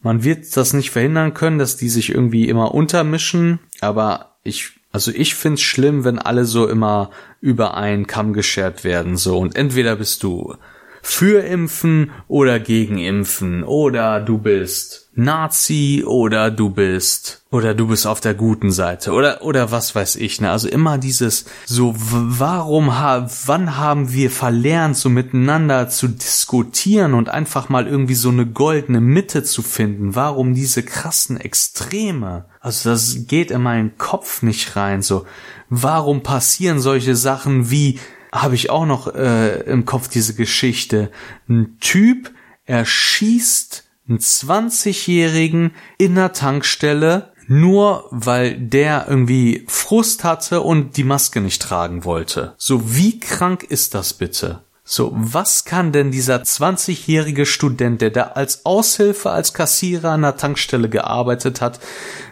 man 0.00 0.24
wird 0.24 0.56
das 0.56 0.72
nicht 0.72 0.90
verhindern 0.90 1.34
können, 1.34 1.58
dass 1.58 1.76
die 1.76 1.88
sich 1.88 2.10
irgendwie 2.10 2.48
immer 2.48 2.74
untermischen, 2.74 3.60
aber 3.80 4.36
ich, 4.42 4.72
also 4.92 5.10
ich 5.12 5.34
find's 5.34 5.62
schlimm, 5.62 6.04
wenn 6.04 6.18
alle 6.18 6.44
so 6.44 6.68
immer 6.68 7.10
über 7.40 7.76
einen 7.76 8.06
Kamm 8.06 8.32
geschert 8.32 8.84
werden, 8.84 9.16
so. 9.16 9.38
Und 9.38 9.56
entweder 9.56 9.96
bist 9.96 10.22
du 10.22 10.54
für 11.02 11.44
Impfen 11.44 12.10
oder 12.28 12.58
gegen 12.58 12.98
Impfen 12.98 13.62
oder 13.62 14.20
du 14.20 14.38
bist 14.38 15.05
Nazi 15.18 16.04
oder 16.06 16.50
du 16.50 16.68
bist 16.68 17.42
oder 17.50 17.74
du 17.74 17.88
bist 17.88 18.06
auf 18.06 18.20
der 18.20 18.34
guten 18.34 18.70
Seite 18.70 19.12
oder 19.12 19.42
oder 19.42 19.70
was 19.70 19.94
weiß 19.94 20.16
ich 20.16 20.42
ne? 20.42 20.50
Also 20.50 20.68
immer 20.68 20.98
dieses 20.98 21.46
so 21.64 21.94
warum 21.96 22.98
ha 22.98 23.26
wann 23.46 23.78
haben 23.78 24.12
wir 24.12 24.30
verlernt 24.30 24.96
so 24.96 25.08
miteinander 25.08 25.88
zu 25.88 26.08
diskutieren 26.08 27.14
und 27.14 27.30
einfach 27.30 27.70
mal 27.70 27.86
irgendwie 27.86 28.14
so 28.14 28.28
eine 28.28 28.44
goldene 28.44 29.00
Mitte 29.00 29.42
zu 29.42 29.62
finden? 29.62 30.14
Warum 30.14 30.54
diese 30.54 30.82
krassen 30.82 31.40
Extreme? 31.40 32.44
Also 32.60 32.90
das 32.90 33.26
geht 33.26 33.50
in 33.50 33.62
meinen 33.62 33.96
Kopf 33.96 34.42
nicht 34.42 34.76
rein 34.76 35.00
so. 35.00 35.24
Warum 35.70 36.22
passieren 36.22 36.78
solche 36.78 37.16
Sachen 37.16 37.70
wie 37.70 37.98
habe 38.32 38.54
ich 38.54 38.68
auch 38.68 38.84
noch 38.84 39.14
äh, 39.14 39.60
im 39.62 39.86
Kopf 39.86 40.08
diese 40.08 40.34
Geschichte? 40.34 41.10
Ein 41.48 41.78
Typ 41.80 42.32
erschießt 42.66 43.85
einen 44.08 44.18
20-Jährigen 44.18 45.72
in 45.98 46.14
der 46.14 46.32
Tankstelle, 46.32 47.32
nur 47.48 48.08
weil 48.10 48.58
der 48.58 49.06
irgendwie 49.08 49.64
Frust 49.68 50.24
hatte 50.24 50.60
und 50.62 50.96
die 50.96 51.04
Maske 51.04 51.40
nicht 51.40 51.62
tragen 51.62 52.04
wollte. 52.04 52.54
So, 52.56 52.94
wie 52.94 53.20
krank 53.20 53.62
ist 53.64 53.94
das 53.94 54.14
bitte? 54.14 54.62
So, 54.88 55.12
was 55.16 55.64
kann 55.64 55.90
denn 55.90 56.12
dieser 56.12 56.42
20-jährige 56.42 57.44
Student, 57.44 58.00
der 58.02 58.10
da 58.10 58.22
als 58.34 58.64
Aushilfe, 58.64 59.30
als 59.30 59.52
Kassierer 59.52 60.10
an 60.10 60.22
der 60.22 60.36
Tankstelle 60.36 60.88
gearbeitet 60.88 61.60
hat, 61.60 61.80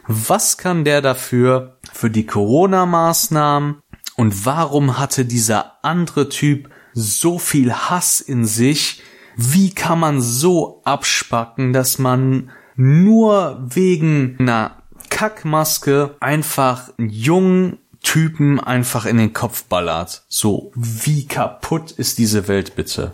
was 0.07 0.57
kann 0.57 0.85
der 0.85 1.03
dafür, 1.03 1.79
für 1.93 2.11
die 2.11 2.27
Corona-Maßnahmen? 2.27 3.81
Und 4.17 4.47
warum 4.47 4.99
hatte 4.99 5.25
dieser 5.25 5.85
andere 5.85 6.29
Typ 6.29 6.71
so 6.93 7.41
viel 7.41 7.73
Hass 7.73 8.21
in 8.21 8.45
sich, 8.45 9.03
wie 9.37 9.71
kann 9.71 10.01
man 10.01 10.21
so 10.21 10.83
abspacken, 10.85 11.73
dass 11.73 11.99
man 11.99 12.51
nur 12.77 13.61
wegen 13.63 14.37
einer 14.39 14.83
Kackmaske 15.11 16.17
einfach 16.21 16.91
einen 16.99 17.11
jungen 17.11 17.79
Typen 18.03 18.61
einfach 18.61 19.07
in 19.07 19.17
den 19.17 19.33
Kopf 19.33 19.65
ballert. 19.65 20.25
So, 20.29 20.73
wie 20.75 21.27
kaputt 21.27 21.91
ist 21.91 22.19
diese 22.19 22.49
Welt 22.49 22.77
bitte? 22.77 23.13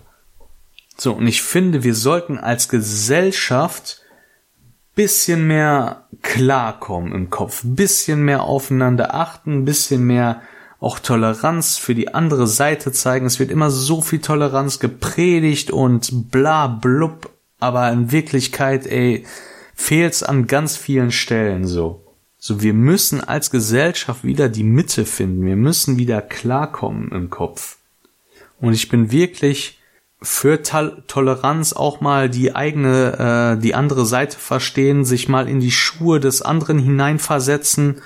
So, 0.97 1.15
und 1.15 1.27
ich 1.27 1.43
finde, 1.43 1.85
wir 1.85 1.95
sollten 1.95 2.39
als 2.39 2.69
Gesellschaft 2.69 4.03
bisschen 4.95 5.47
mehr 5.47 6.09
klarkommen 6.21 7.15
im 7.15 7.31
Kopf, 7.31 7.63
bisschen 7.65 8.25
mehr 8.25 8.43
aufeinander 8.43 9.15
achten, 9.15 9.65
bisschen 9.65 10.05
mehr 10.05 10.43
auch 10.81 10.99
Toleranz 10.99 11.77
für 11.77 11.95
die 11.95 12.13
andere 12.15 12.47
Seite 12.47 12.91
zeigen. 12.91 13.27
Es 13.27 13.39
wird 13.39 13.51
immer 13.51 13.71
so 13.71 14.01
viel 14.01 14.21
Toleranz 14.21 14.81
gepredigt 14.81 15.71
und 15.71 16.31
bla 16.31 16.67
blub, 16.67 17.31
aber 17.61 17.93
in 17.93 18.11
Wirklichkeit, 18.11 18.87
ey, 18.87 19.27
fehlt's 19.75 20.23
an 20.23 20.47
ganz 20.47 20.77
vielen 20.77 21.13
Stellen 21.13 21.67
so. 21.67 22.05
So, 22.39 22.63
wir 22.63 22.73
müssen 22.73 23.23
als 23.23 23.51
Gesellschaft 23.51 24.25
wieder 24.25 24.49
die 24.49 24.65
Mitte 24.65 25.05
finden. 25.05 25.45
Wir 25.45 25.57
müssen 25.57 25.99
wieder 25.99 26.23
klarkommen 26.23 27.13
im 27.13 27.29
Kopf. 27.29 27.77
Und 28.59 28.73
ich 28.73 28.89
bin 28.89 29.13
wirklich 29.13 29.79
für 30.23 30.63
Tal 30.63 31.03
Toleranz 31.07 31.75
auch 31.75 32.01
mal 32.01 32.31
die 32.31 32.55
eigene, 32.55 33.57
äh, 33.59 33.61
die 33.61 33.75
andere 33.75 34.07
Seite 34.07 34.39
verstehen, 34.39 35.05
sich 35.05 35.29
mal 35.29 35.49
in 35.49 35.61
die 35.61 35.71
Schuhe 35.71 36.19
des 36.19 36.41
anderen 36.41 36.79
hineinversetzen 36.79 38.01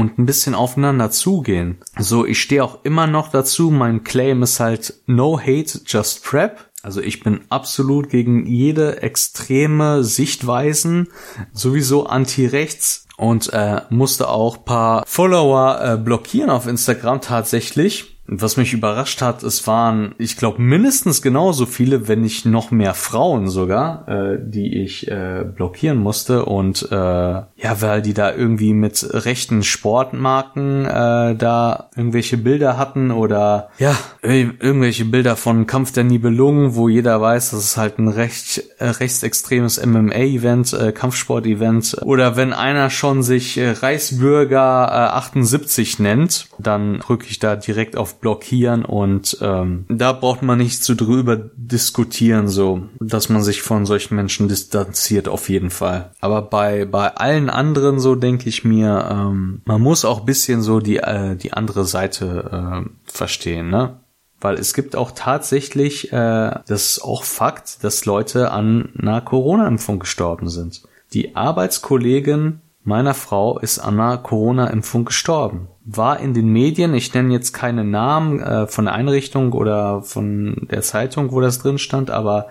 und 0.00 0.18
ein 0.18 0.26
bisschen 0.26 0.54
aufeinander 0.54 1.10
zugehen. 1.10 1.78
So, 1.98 2.24
ich 2.24 2.40
stehe 2.40 2.64
auch 2.64 2.84
immer 2.84 3.06
noch 3.06 3.28
dazu, 3.28 3.70
mein 3.70 4.02
Claim 4.02 4.42
ist 4.42 4.58
halt 4.58 4.94
No 5.06 5.38
Hate, 5.38 5.80
Just 5.86 6.24
Prep. 6.24 6.70
Also 6.82 7.02
ich 7.02 7.22
bin 7.22 7.42
absolut 7.50 8.08
gegen 8.08 8.46
jede 8.46 9.02
extreme 9.02 10.02
Sichtweisen, 10.02 11.08
sowieso 11.52 12.06
anti-rechts 12.06 13.06
und 13.18 13.52
äh, 13.52 13.82
musste 13.90 14.30
auch 14.30 14.64
paar 14.64 15.04
Follower 15.06 15.78
äh, 15.82 15.96
blockieren 15.98 16.48
auf 16.48 16.66
Instagram 16.66 17.20
tatsächlich 17.20 18.19
was 18.32 18.56
mich 18.56 18.72
überrascht 18.72 19.22
hat, 19.22 19.42
es 19.42 19.66
waren, 19.66 20.14
ich 20.16 20.36
glaube, 20.36 20.62
mindestens 20.62 21.20
genauso 21.20 21.66
viele, 21.66 22.06
wenn 22.06 22.20
nicht 22.20 22.46
noch 22.46 22.70
mehr 22.70 22.94
Frauen 22.94 23.48
sogar, 23.48 24.06
äh, 24.08 24.38
die 24.40 24.80
ich 24.80 25.10
äh, 25.10 25.44
blockieren 25.44 25.98
musste. 25.98 26.44
Und 26.44 26.86
äh, 26.92 26.94
ja, 26.94 27.80
weil 27.80 28.02
die 28.02 28.14
da 28.14 28.32
irgendwie 28.32 28.72
mit 28.72 29.04
rechten 29.10 29.64
Sportmarken 29.64 30.84
äh, 30.84 31.34
da 31.34 31.90
irgendwelche 31.96 32.36
Bilder 32.36 32.78
hatten 32.78 33.10
oder 33.10 33.70
ja, 33.78 33.96
irgendwelche 34.22 35.06
Bilder 35.06 35.34
von 35.34 35.66
Kampf 35.66 35.92
der 35.92 36.04
Nibelungen, 36.04 36.76
wo 36.76 36.88
jeder 36.88 37.20
weiß, 37.20 37.50
das 37.50 37.64
ist 37.64 37.76
halt 37.76 37.98
ein 37.98 38.08
recht, 38.08 38.62
äh, 38.78 38.86
rechtsextremes 38.90 39.84
MMA-Event, 39.84 40.72
äh, 40.72 40.92
Kampfsport-Event. 40.92 41.96
Oder 42.02 42.36
wenn 42.36 42.52
einer 42.52 42.90
schon 42.90 43.24
sich 43.24 43.58
äh, 43.58 43.72
Reichsbürger 43.72 44.88
äh, 44.88 45.16
78 45.16 45.98
nennt, 45.98 46.46
dann 46.58 47.00
drücke 47.00 47.26
ich 47.28 47.40
da 47.40 47.56
direkt 47.56 47.96
auf 47.96 48.19
blockieren 48.20 48.84
und 48.84 49.38
ähm, 49.40 49.86
da 49.88 50.12
braucht 50.12 50.42
man 50.42 50.58
nicht 50.58 50.84
zu 50.84 50.94
drüber 50.94 51.36
diskutieren, 51.56 52.48
so 52.48 52.82
dass 53.00 53.28
man 53.28 53.42
sich 53.42 53.62
von 53.62 53.86
solchen 53.86 54.16
Menschen 54.16 54.48
distanziert 54.48 55.28
auf 55.28 55.48
jeden 55.48 55.70
Fall. 55.70 56.12
Aber 56.20 56.42
bei 56.42 56.84
bei 56.84 57.14
allen 57.16 57.50
anderen 57.50 58.00
so 58.00 58.14
denke 58.14 58.48
ich 58.48 58.64
mir, 58.64 59.08
ähm, 59.10 59.62
man 59.64 59.80
muss 59.80 60.04
auch 60.04 60.20
bisschen 60.20 60.62
so 60.62 60.80
die 60.80 60.98
äh, 60.98 61.36
die 61.36 61.52
andere 61.52 61.84
Seite 61.84 62.84
äh, 62.84 62.90
verstehen, 63.04 63.70
ne? 63.70 64.00
Weil 64.42 64.54
es 64.54 64.72
gibt 64.72 64.96
auch 64.96 65.10
tatsächlich, 65.14 66.12
äh, 66.12 66.50
das 66.66 66.92
ist 66.92 67.04
auch 67.04 67.24
Fakt, 67.24 67.84
dass 67.84 68.06
Leute 68.06 68.52
an 68.52 68.88
einer 68.98 69.20
Corona-Impfung 69.20 69.98
gestorben 69.98 70.48
sind. 70.48 70.82
Die 71.12 71.36
Arbeitskollegin 71.36 72.60
meiner 72.82 73.12
Frau 73.12 73.58
ist 73.58 73.78
an 73.78 74.00
einer 74.00 74.16
Corona-Impfung 74.16 75.04
gestorben 75.04 75.68
war 75.96 76.20
in 76.20 76.34
den 76.34 76.48
Medien, 76.48 76.94
ich 76.94 77.12
nenne 77.14 77.32
jetzt 77.32 77.52
keine 77.52 77.84
Namen 77.84 78.40
äh, 78.40 78.66
von 78.66 78.84
der 78.84 78.94
Einrichtung 78.94 79.52
oder 79.52 80.02
von 80.02 80.68
der 80.70 80.82
Zeitung, 80.82 81.32
wo 81.32 81.40
das 81.40 81.58
drin 81.58 81.78
stand, 81.78 82.10
aber 82.10 82.48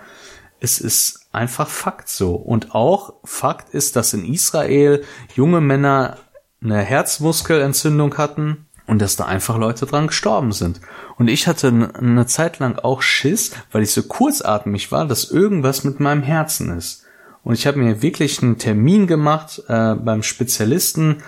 es 0.60 0.78
ist 0.78 1.28
einfach 1.32 1.68
Fakt 1.68 2.08
so. 2.08 2.34
Und 2.34 2.74
auch 2.74 3.14
Fakt 3.24 3.72
ist, 3.74 3.96
dass 3.96 4.12
in 4.12 4.24
Israel 4.24 5.02
junge 5.34 5.60
Männer 5.60 6.18
eine 6.62 6.80
Herzmuskelentzündung 6.82 8.18
hatten 8.18 8.66
und 8.86 9.00
dass 9.00 9.16
da 9.16 9.24
einfach 9.24 9.56
Leute 9.56 9.86
dran 9.86 10.08
gestorben 10.08 10.52
sind. 10.52 10.80
Und 11.16 11.28
ich 11.28 11.46
hatte 11.46 11.92
eine 11.94 12.26
Zeit 12.26 12.58
lang 12.58 12.78
auch 12.78 13.00
Schiss, 13.00 13.52
weil 13.72 13.82
ich 13.82 13.92
so 13.92 14.02
kurzatmig 14.02 14.92
war, 14.92 15.06
dass 15.06 15.30
irgendwas 15.30 15.84
mit 15.84 16.00
meinem 16.00 16.22
Herzen 16.22 16.76
ist. 16.76 17.04
Und 17.42 17.54
ich 17.54 17.66
habe 17.66 17.78
mir 17.78 18.02
wirklich 18.02 18.42
einen 18.42 18.58
Termin 18.58 19.06
gemacht 19.06 19.62
äh, 19.68 19.94
beim 19.94 20.22
Spezialisten, 20.22 21.22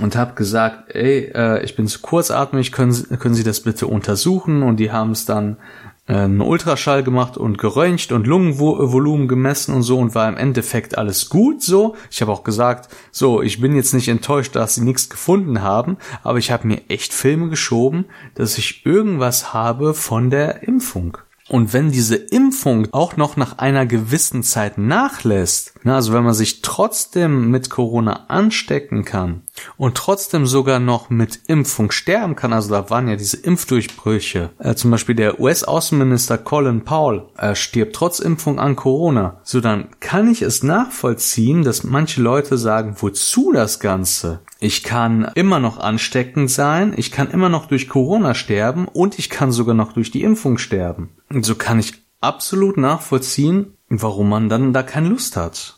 und 0.00 0.16
habe 0.16 0.34
gesagt, 0.34 0.94
ey, 0.94 1.30
äh, 1.34 1.62
ich 1.64 1.76
bin 1.76 1.86
zu 1.86 2.00
kurzatmig, 2.00 2.72
können, 2.72 2.92
Sie, 2.92 3.16
können 3.16 3.34
Sie 3.34 3.44
das 3.44 3.60
bitte 3.60 3.86
untersuchen? 3.86 4.62
Und 4.62 4.78
die 4.78 4.90
haben 4.90 5.10
es 5.10 5.26
dann 5.26 5.58
äh, 6.06 6.14
einen 6.14 6.40
Ultraschall 6.40 7.02
gemacht 7.02 7.36
und 7.36 7.58
geröntgt 7.58 8.10
und 8.10 8.26
Lungenvolumen 8.26 9.28
gemessen 9.28 9.74
und 9.74 9.82
so 9.82 9.98
und 9.98 10.14
war 10.14 10.28
im 10.28 10.36
Endeffekt 10.36 10.96
alles 10.96 11.28
gut 11.28 11.62
so. 11.62 11.94
Ich 12.10 12.22
habe 12.22 12.32
auch 12.32 12.42
gesagt, 12.42 12.88
so, 13.10 13.42
ich 13.42 13.60
bin 13.60 13.76
jetzt 13.76 13.92
nicht 13.92 14.08
enttäuscht, 14.08 14.56
dass 14.56 14.74
sie 14.76 14.82
nichts 14.82 15.10
gefunden 15.10 15.62
haben, 15.62 15.98
aber 16.22 16.38
ich 16.38 16.50
habe 16.50 16.66
mir 16.66 16.80
echt 16.88 17.12
Filme 17.12 17.50
geschoben, 17.50 18.06
dass 18.34 18.58
ich 18.58 18.86
irgendwas 18.86 19.52
habe 19.52 19.94
von 19.94 20.30
der 20.30 20.62
Impfung. 20.66 21.18
Und 21.48 21.72
wenn 21.74 21.90
diese 21.90 22.16
Impfung 22.16 22.88
auch 22.92 23.16
noch 23.16 23.36
nach 23.36 23.58
einer 23.58 23.84
gewissen 23.84 24.42
Zeit 24.42 24.78
nachlässt, 24.78 25.74
also 25.84 26.12
wenn 26.14 26.24
man 26.24 26.34
sich 26.34 26.62
trotzdem 26.62 27.50
mit 27.50 27.68
Corona 27.68 28.26
anstecken 28.28 29.04
kann, 29.04 29.42
und 29.76 29.96
trotzdem 29.96 30.46
sogar 30.46 30.78
noch 30.78 31.10
mit 31.10 31.40
Impfung 31.46 31.90
sterben 31.90 32.36
kann, 32.36 32.52
also 32.52 32.70
da 32.70 32.90
waren 32.90 33.08
ja 33.08 33.16
diese 33.16 33.36
Impfdurchbrüche, 33.36 34.50
äh, 34.58 34.74
zum 34.74 34.90
Beispiel 34.90 35.14
der 35.14 35.40
US-Außenminister 35.40 36.38
Colin 36.38 36.84
Powell 36.84 37.24
äh, 37.36 37.54
stirbt 37.54 37.94
trotz 37.94 38.18
Impfung 38.18 38.58
an 38.58 38.76
Corona, 38.76 39.40
so 39.44 39.60
dann 39.60 39.88
kann 40.00 40.30
ich 40.30 40.42
es 40.42 40.62
nachvollziehen, 40.62 41.62
dass 41.62 41.84
manche 41.84 42.22
Leute 42.22 42.58
sagen, 42.58 42.96
wozu 42.98 43.52
das 43.52 43.80
Ganze? 43.80 44.40
Ich 44.58 44.82
kann 44.82 45.30
immer 45.34 45.58
noch 45.58 45.78
ansteckend 45.78 46.50
sein, 46.50 46.94
ich 46.96 47.10
kann 47.10 47.30
immer 47.30 47.48
noch 47.48 47.66
durch 47.66 47.88
Corona 47.88 48.34
sterben 48.34 48.86
und 48.86 49.18
ich 49.18 49.28
kann 49.28 49.52
sogar 49.52 49.74
noch 49.74 49.92
durch 49.92 50.10
die 50.10 50.22
Impfung 50.22 50.58
sterben. 50.58 51.10
So 51.40 51.54
kann 51.54 51.78
ich 51.78 51.94
absolut 52.20 52.76
nachvollziehen, 52.76 53.76
warum 54.00 54.28
man 54.28 54.48
dann 54.48 54.72
da 54.72 54.82
keine 54.82 55.08
Lust 55.08 55.36
hat. 55.36 55.76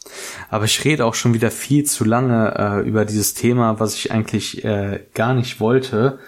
Aber 0.50 0.66
ich 0.66 0.84
rede 0.84 1.04
auch 1.04 1.14
schon 1.14 1.34
wieder 1.34 1.50
viel 1.50 1.84
zu 1.84 2.04
lange 2.04 2.54
äh, 2.56 2.88
über 2.88 3.04
dieses 3.04 3.34
Thema, 3.34 3.80
was 3.80 3.94
ich 3.94 4.12
eigentlich 4.12 4.64
äh, 4.64 5.00
gar 5.14 5.34
nicht 5.34 5.58
wollte. 5.58 6.18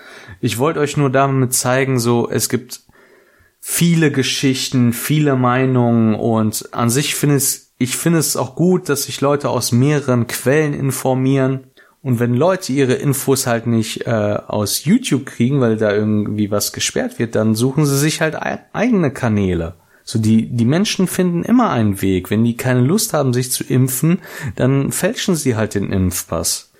Ich 0.41 0.59
wollte 0.59 0.81
euch 0.81 0.97
nur 0.97 1.11
damit 1.11 1.53
zeigen, 1.53 1.99
so 2.01 2.29
es 2.29 2.49
gibt 2.49 2.81
viele 3.61 4.11
Geschichten, 4.11 4.93
viele 4.93 5.37
Meinungen 5.37 6.15
und 6.15 6.73
an 6.73 6.91
sich 6.91 7.15
finde 7.15 7.37
ich 7.37 7.67
ich 7.79 7.97
finde 7.97 8.19
es 8.19 8.37
auch 8.37 8.55
gut, 8.55 8.89
dass 8.89 9.05
sich 9.05 9.21
Leute 9.21 9.51
aus 9.51 9.71
mehreren 9.71 10.27
Quellen 10.27 10.73
informieren. 10.73 11.67
Und 12.03 12.21
wenn 12.21 12.35
Leute 12.35 12.73
ihre 12.73 12.95
Infos 12.95 13.47
halt 13.47 13.67
nicht 13.67 14.07
äh, 14.07 14.11
aus 14.11 14.85
YouTube 14.85 15.27
kriegen, 15.27 15.61
weil 15.61 15.77
da 15.77 15.93
irgendwie 15.93 16.51
was 16.51 16.73
gesperrt 16.73 17.19
wird, 17.19 17.35
dann 17.35 17.55
suchen 17.55 17.85
sie 17.85 17.99
sich 17.99 18.21
halt 18.21 18.37
eigene 18.73 19.11
Kanäle. 19.11 19.75
So 20.09 20.21
die, 20.21 20.47
die 20.47 20.65
Menschen 20.65 21.09
finden 21.09 21.43
immer 21.43 21.71
einen 21.71 22.01
Weg. 22.01 22.31
Wenn 22.31 22.45
die 22.45 22.57
keine 22.57 22.81
Lust 22.81 23.13
haben, 23.13 23.35
sich 23.35 23.51
zu 23.51 23.65
impfen, 23.65 24.21
dann 24.55 24.93
fälschen 24.93 25.35
sie 25.35 25.57
halt 25.57 25.75
den 25.75 25.93
Impfpass. 25.93 26.71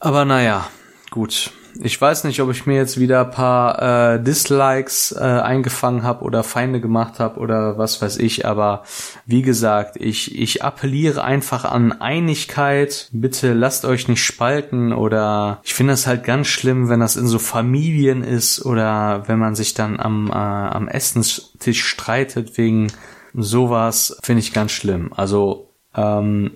Aber 0.00 0.24
naja, 0.24 0.68
gut. 1.10 1.52
Ich 1.78 2.00
weiß 2.00 2.24
nicht, 2.24 2.40
ob 2.40 2.50
ich 2.50 2.66
mir 2.66 2.76
jetzt 2.76 2.98
wieder 2.98 3.24
ein 3.24 3.30
paar 3.30 4.14
äh, 4.14 4.22
Dislikes 4.22 5.12
äh, 5.12 5.22
eingefangen 5.22 6.02
habe 6.02 6.24
oder 6.24 6.42
Feinde 6.42 6.80
gemacht 6.80 7.20
habe 7.20 7.38
oder 7.38 7.78
was 7.78 8.00
weiß 8.02 8.18
ich, 8.18 8.46
aber 8.46 8.84
wie 9.26 9.42
gesagt, 9.42 9.96
ich, 9.96 10.38
ich 10.38 10.64
appelliere 10.64 11.22
einfach 11.22 11.64
an 11.64 11.92
Einigkeit. 11.92 13.08
Bitte 13.12 13.52
lasst 13.52 13.84
euch 13.84 14.08
nicht 14.08 14.24
spalten 14.24 14.92
oder 14.92 15.60
ich 15.62 15.74
finde 15.74 15.92
es 15.92 16.06
halt 16.06 16.24
ganz 16.24 16.48
schlimm, 16.48 16.88
wenn 16.88 17.00
das 17.00 17.16
in 17.16 17.26
so 17.26 17.38
Familien 17.38 18.24
ist 18.24 18.64
oder 18.64 19.24
wenn 19.26 19.38
man 19.38 19.54
sich 19.54 19.74
dann 19.74 20.00
am, 20.00 20.28
äh, 20.28 20.32
am 20.32 20.88
Essenstisch 20.88 21.84
streitet 21.84 22.58
wegen 22.58 22.88
sowas, 23.34 24.16
finde 24.22 24.40
ich 24.40 24.52
ganz 24.52 24.72
schlimm. 24.72 25.12
Also 25.14 25.70
ähm, 25.94 26.52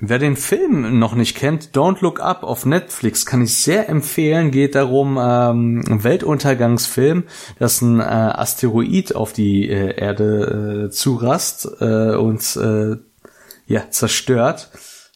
Wer 0.00 0.18
den 0.18 0.36
Film 0.36 0.98
noch 0.98 1.14
nicht 1.14 1.36
kennt, 1.36 1.70
Don't 1.70 1.98
Look 2.00 2.20
Up 2.20 2.42
auf 2.42 2.66
Netflix 2.66 3.24
kann 3.26 3.42
ich 3.42 3.56
sehr 3.56 3.88
empfehlen. 3.88 4.50
Geht 4.50 4.74
darum, 4.74 5.18
ähm, 5.20 5.84
Weltuntergangsfilm, 5.86 7.24
dass 7.58 7.80
ein 7.80 8.00
äh, 8.00 8.02
Asteroid 8.02 9.14
auf 9.14 9.32
die 9.32 9.68
äh, 9.68 9.96
Erde 9.96 10.86
äh, 10.86 10.90
zurast 10.90 11.68
äh, 11.80 12.16
und 12.16 12.56
äh, 12.56 12.96
ja 13.66 13.90
zerstört 13.90 14.70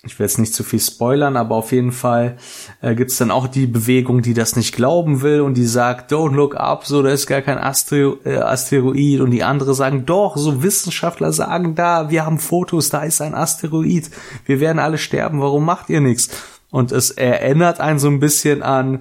ich 0.04 0.18
will 0.18 0.26
jetzt 0.26 0.38
nicht 0.38 0.54
zu 0.54 0.62
viel 0.62 0.78
spoilern, 0.78 1.36
aber 1.36 1.56
auf 1.56 1.72
jeden 1.72 1.90
Fall 1.90 2.36
äh, 2.80 2.94
gibt 2.94 3.10
es 3.10 3.18
dann 3.18 3.32
auch 3.32 3.48
die 3.48 3.66
Bewegung, 3.66 4.22
die 4.22 4.32
das 4.32 4.54
nicht 4.54 4.74
glauben 4.74 5.22
will 5.22 5.40
und 5.40 5.54
die 5.54 5.66
sagt, 5.66 6.12
don't 6.12 6.34
look 6.34 6.54
up, 6.54 6.86
so 6.86 7.02
da 7.02 7.10
ist 7.10 7.26
gar 7.26 7.42
kein 7.42 7.58
Astero 7.58 8.16
äh, 8.24 8.36
Asteroid. 8.36 9.20
Und 9.20 9.32
die 9.32 9.42
andere 9.42 9.74
sagen, 9.74 10.06
doch, 10.06 10.36
so 10.36 10.62
Wissenschaftler 10.62 11.32
sagen 11.32 11.74
da, 11.74 12.10
wir 12.10 12.24
haben 12.24 12.38
Fotos, 12.38 12.90
da 12.90 13.02
ist 13.02 13.20
ein 13.20 13.34
Asteroid, 13.34 14.08
wir 14.46 14.60
werden 14.60 14.78
alle 14.78 14.98
sterben, 14.98 15.40
warum 15.40 15.64
macht 15.64 15.90
ihr 15.90 16.00
nichts? 16.00 16.30
Und 16.70 16.92
es 16.92 17.10
erinnert 17.10 17.80
einen 17.80 17.98
so 17.98 18.08
ein 18.08 18.20
bisschen 18.20 18.62
an, 18.62 19.00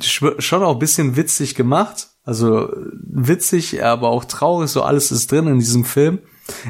schon 0.00 0.62
auch 0.62 0.74
ein 0.74 0.78
bisschen 0.78 1.16
witzig 1.16 1.56
gemacht, 1.56 2.08
also 2.24 2.68
witzig, 2.92 3.82
aber 3.82 4.08
auch 4.08 4.24
traurig, 4.24 4.70
so 4.70 4.82
alles 4.82 5.10
ist 5.10 5.32
drin 5.32 5.48
in 5.48 5.58
diesem 5.58 5.84
Film 5.84 6.20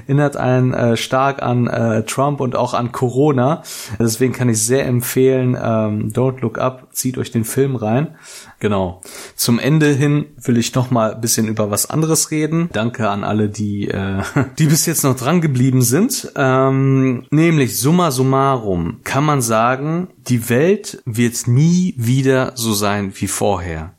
erinnert 0.07 0.37
einen 0.37 0.75
äh, 0.75 0.97
stark 0.97 1.43
an 1.43 1.67
äh, 1.67 2.03
Trump 2.05 2.41
und 2.41 2.57
auch 2.57 2.75
an 2.75 2.93
Corona. 2.93 3.63
Deswegen 3.99 4.33
kann 4.33 4.49
ich 4.49 4.65
sehr 4.65 4.87
empfehlen, 4.87 5.57
ähm, 5.61 6.13
Don't 6.13 6.41
Look 6.41 6.59
Up, 6.59 6.89
zieht 6.93 7.19
euch 7.19 7.31
den 7.31 7.45
Film 7.45 7.77
rein. 7.77 8.17
Genau. 8.61 9.01
Zum 9.37 9.59
Ende 9.59 9.89
hin 9.93 10.27
will 10.43 10.59
ich 10.59 10.75
noch 10.75 10.91
mal 10.91 11.15
ein 11.15 11.21
bisschen 11.21 11.47
über 11.47 11.71
was 11.71 11.89
anderes 11.89 12.31
reden. 12.31 12.71
Danke 12.73 13.09
an 13.09 13.25
alle, 13.25 13.49
die 13.49 13.89
äh, 13.89 14.23
die 14.59 14.67
bis 14.67 14.87
jetzt 14.87 15.05
noch 15.05 15.17
dran 15.17 15.41
geblieben 15.41 15.83
sind. 15.83 16.33
Ähm, 16.35 17.27
nämlich 17.31 17.79
summa 17.79 18.11
summarum 18.11 19.01
kann 19.05 19.25
man 19.25 19.41
sagen, 19.43 20.09
die 20.29 20.49
Welt 20.49 21.03
wird 21.05 21.47
nie 21.47 21.95
wieder 21.97 22.53
so 22.55 22.73
sein 22.75 23.13
wie 23.15 23.29
vorher 23.29 23.98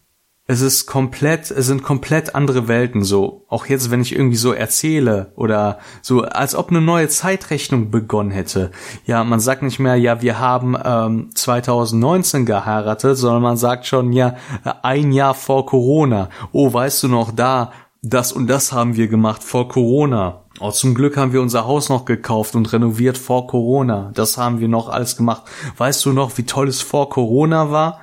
es 0.50 0.62
ist 0.62 0.88
komplett, 0.88 1.52
es 1.52 1.68
sind 1.68 1.84
komplett 1.84 2.34
andere 2.34 2.68
Welten 2.68 3.04
so. 3.04 3.46
Auch 3.50 3.68
jetzt, 3.68 3.92
wenn 3.92 4.02
ich 4.02 4.16
irgendwie 4.16 4.36
so 4.36 4.52
erzähle 4.52 5.32
oder 5.36 5.78
so, 6.02 6.24
als 6.24 6.56
ob 6.56 6.70
eine 6.70 6.82
neue 6.82 7.08
Zeitrechnung 7.08 7.92
begonnen 7.92 8.32
hätte. 8.32 8.72
Ja, 9.06 9.24
man 9.24 9.40
sagt 9.40 9.62
nicht 9.62 9.78
mehr, 9.78 9.96
ja, 9.96 10.24
wir 10.24 10.40
haben 10.40 10.76
ähm, 10.84 11.30
2019 11.36 12.48
geheiratet, 12.48 13.16
sondern 13.16 13.44
man 13.44 13.58
sagt 13.58 13.86
schon, 13.86 14.12
ja, 14.12 14.38
ein 14.82 15.12
Jahr 15.12 15.36
vor 15.36 15.68
Corona. 15.68 16.32
Oh, 16.52 16.74
weißt 16.74 17.04
du 17.04 17.10
noch, 17.10 17.30
da, 17.30 17.72
das 18.02 18.32
und 18.32 18.48
das 18.48 18.72
haben 18.72 18.96
wir 18.96 19.08
gemacht 19.08 19.44
vor 19.44 19.68
Corona. 19.68 20.46
Oh, 20.60 20.72
zum 20.72 20.96
Glück 20.96 21.16
haben 21.16 21.32
wir 21.32 21.44
unser 21.44 21.68
Haus 21.68 21.90
noch 21.90 22.06
gekauft 22.06 22.56
und 22.56 22.74
renoviert 22.74 23.20
vor 23.20 23.46
Corona. 23.46 24.10
Das 24.16 24.40
haben 24.40 24.60
wir 24.60 24.68
noch 24.68 24.90
alles 24.90 25.16
gemacht. 25.16 25.44
Weißt 25.78 26.04
du 26.06 26.12
noch, 26.12 26.40
wie 26.40 26.44
toll 26.48 26.70
es 26.70 26.82
vor 26.82 27.12
Corona 27.12 27.70
war? 27.70 28.00